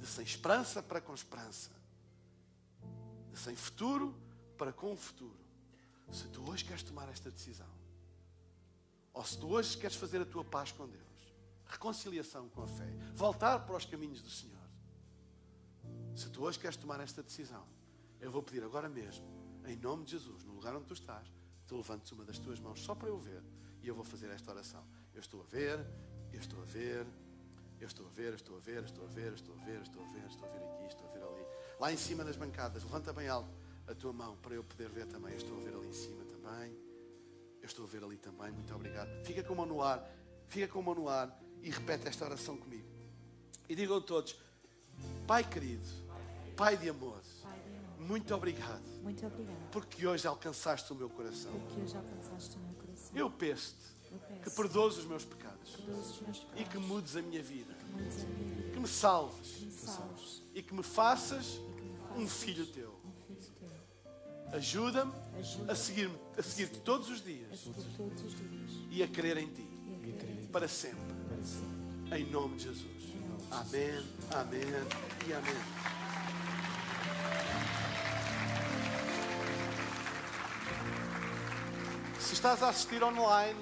de 0.00 0.06
sem 0.06 0.24
esperança 0.24 0.82
para 0.82 1.02
com 1.02 1.12
esperança, 1.12 1.70
de 3.30 3.38
sem 3.38 3.54
futuro 3.54 4.18
para 4.56 4.72
com 4.72 4.96
futuro. 4.96 5.38
Se 6.12 6.26
tu 6.28 6.50
hoje 6.50 6.64
queres 6.64 6.82
tomar 6.82 7.06
esta 7.10 7.30
decisão, 7.30 7.68
ou 9.12 9.22
se 9.22 9.38
tu 9.38 9.48
hoje 9.48 9.76
queres 9.76 9.98
fazer 9.98 10.22
a 10.22 10.24
tua 10.24 10.44
paz 10.44 10.72
com 10.72 10.88
Deus, 10.88 11.34
reconciliação 11.66 12.48
com 12.48 12.62
a 12.62 12.68
fé, 12.68 12.90
voltar 13.14 13.58
para 13.66 13.76
os 13.76 13.84
caminhos 13.84 14.22
do 14.22 14.30
Senhor, 14.30 14.56
se 16.16 16.30
tu 16.30 16.42
hoje 16.42 16.58
queres 16.58 16.78
tomar 16.78 17.00
esta 17.00 17.22
decisão, 17.22 17.66
eu 18.18 18.32
vou 18.32 18.42
pedir 18.42 18.64
agora 18.64 18.88
mesmo, 18.88 19.37
em 19.68 19.76
nome 19.76 20.04
de 20.04 20.12
Jesus, 20.12 20.44
no 20.44 20.54
lugar 20.54 20.74
onde 20.74 20.86
tu 20.86 20.94
estás, 20.94 21.30
tu 21.66 21.76
levantes 21.76 22.10
uma 22.12 22.24
das 22.24 22.38
tuas 22.38 22.58
mãos 22.58 22.80
só 22.80 22.94
para 22.94 23.08
eu 23.08 23.18
ver 23.18 23.42
e 23.82 23.88
eu 23.88 23.94
vou 23.94 24.04
fazer 24.04 24.30
esta 24.30 24.50
oração. 24.50 24.84
Eu 25.14 25.20
estou 25.20 25.42
a 25.42 25.44
ver, 25.44 25.84
eu 26.32 26.40
estou 26.40 26.60
a 26.60 26.64
ver, 26.64 27.06
eu 27.80 27.86
estou 27.86 28.06
a 28.06 28.10
ver, 28.10 28.28
eu 28.28 28.34
estou 28.34 28.56
a 28.56 28.58
ver, 28.58 28.82
estou 28.84 29.04
a 29.04 29.08
ver, 29.08 29.32
estou 29.32 29.54
a 29.54 29.58
ver, 29.58 29.82
estou 29.82 30.02
a 30.02 30.06
ver, 30.06 30.26
estou 30.26 30.48
a 30.48 30.52
ver 30.52 30.62
aqui, 30.64 30.86
estou 30.86 31.06
a 31.06 31.12
ver 31.12 31.22
ali. 31.22 31.46
lá 31.78 31.92
em 31.92 31.96
cima 31.96 32.24
das 32.24 32.36
bancadas, 32.36 32.82
levanta 32.82 33.12
bem 33.12 33.28
alto 33.28 33.50
a 33.86 33.94
tua 33.94 34.12
mão 34.12 34.36
para 34.36 34.54
eu 34.54 34.62
poder 34.62 34.88
ver 34.90 35.06
também. 35.06 35.32
Eu 35.32 35.38
estou 35.38 35.56
a 35.58 35.60
ver 35.60 35.74
ali 35.74 35.88
em 35.88 35.92
cima 35.92 36.24
também. 36.24 36.76
Eu 37.60 37.66
estou 37.66 37.84
a 37.84 37.88
ver 37.88 38.04
ali 38.04 38.16
também. 38.18 38.50
Muito 38.52 38.74
obrigado. 38.74 39.08
Fica 39.24 39.42
com 39.42 39.54
a 39.54 39.56
mão 39.56 39.66
no 39.66 39.82
ar. 39.82 40.02
Fica 40.48 40.68
com 40.68 40.78
a 40.78 40.82
mão 40.82 40.94
no 40.94 41.08
ar 41.08 41.40
e 41.62 41.70
repete 41.70 42.06
esta 42.08 42.24
oração 42.24 42.56
comigo. 42.56 42.88
E 43.68 43.74
digam 43.74 44.00
todos: 44.00 44.38
Pai 45.26 45.42
querido, 45.48 45.88
Pai 46.56 46.76
de 46.76 46.88
amor, 46.90 47.22
muito 48.08 48.34
obrigado. 48.34 48.82
Muito 49.02 49.24
obrigada. 49.26 49.58
Porque 49.70 50.06
hoje 50.06 50.26
alcançaste 50.26 50.90
o 50.92 50.96
meu 50.96 51.10
coração. 51.10 51.52
porque 51.52 51.80
hoje 51.80 51.96
alcançaste 51.96 52.56
o 52.56 52.60
meu 52.60 52.74
coração. 52.74 53.10
Eu 53.14 53.30
peço-te 53.30 53.98
que 54.42 54.50
perdoes 54.50 54.96
os 54.96 55.04
meus 55.04 55.24
pecados 55.24 55.76
e 56.56 56.64
que 56.64 56.78
mudes 56.78 57.14
a 57.16 57.22
minha 57.22 57.42
vida, 57.42 57.74
que 58.72 58.80
me 58.80 58.88
salves. 58.88 59.68
E 60.54 60.62
que 60.62 60.74
me 60.74 60.82
faças 60.82 61.60
um 62.16 62.26
filho 62.26 62.66
teu. 62.66 62.98
Ajuda-me 64.52 65.12
Ajuda 65.38 65.72
a 65.72 65.76
seguir 65.76 66.10
a 66.38 66.42
seguir-te 66.42 66.80
todos 66.80 67.10
os 67.10 67.20
a 67.20 67.24
dias 67.24 67.60
seguir 67.60 67.84
todos 67.96 68.22
os 68.22 68.34
dias. 68.34 68.70
e 68.90 69.02
a 69.02 69.08
crer 69.08 69.36
em 69.36 69.48
ti. 69.48 69.68
Para 70.50 70.66
sempre. 70.66 71.14
Em 72.16 72.24
nome 72.30 72.56
de 72.56 72.64
Jesus. 72.64 73.12
Amém, 73.50 74.06
amém. 74.30 74.62
E 75.28 75.32
amém. 75.34 75.97
Estás 82.38 82.62
a 82.62 82.68
assistir 82.68 83.02
online 83.02 83.58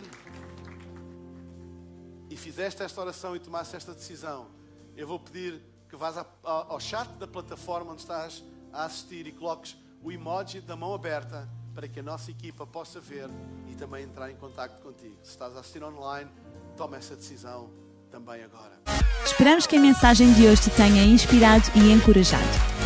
e 2.28 2.36
fizeste 2.36 2.82
esta 2.82 3.00
oração 3.00 3.34
e 3.34 3.38
tomaste 3.38 3.74
esta 3.74 3.94
decisão, 3.94 4.48
eu 4.94 5.08
vou 5.08 5.18
pedir 5.18 5.62
que 5.88 5.96
vás 5.96 6.14
ao 6.42 6.78
chat 6.78 7.08
da 7.12 7.26
plataforma 7.26 7.92
onde 7.92 8.02
estás 8.02 8.44
a 8.70 8.84
assistir 8.84 9.26
e 9.26 9.32
coloques 9.32 9.78
o 10.02 10.12
emoji 10.12 10.60
da 10.60 10.76
mão 10.76 10.94
aberta 10.94 11.48
para 11.74 11.88
que 11.88 12.00
a 12.00 12.02
nossa 12.02 12.30
equipa 12.30 12.66
possa 12.66 13.00
ver 13.00 13.30
e 13.66 13.74
também 13.74 14.04
entrar 14.04 14.30
em 14.30 14.36
contato 14.36 14.82
contigo. 14.82 15.16
Se 15.22 15.30
estás 15.30 15.56
a 15.56 15.60
assistir 15.60 15.82
online, 15.82 16.30
toma 16.76 16.98
essa 16.98 17.16
decisão 17.16 17.70
também 18.10 18.44
agora. 18.44 18.78
Esperamos 19.24 19.66
que 19.66 19.76
a 19.76 19.80
mensagem 19.80 20.34
de 20.34 20.46
hoje 20.46 20.64
te 20.64 20.70
tenha 20.70 21.02
inspirado 21.02 21.64
e 21.74 21.92
encorajado. 21.92 22.86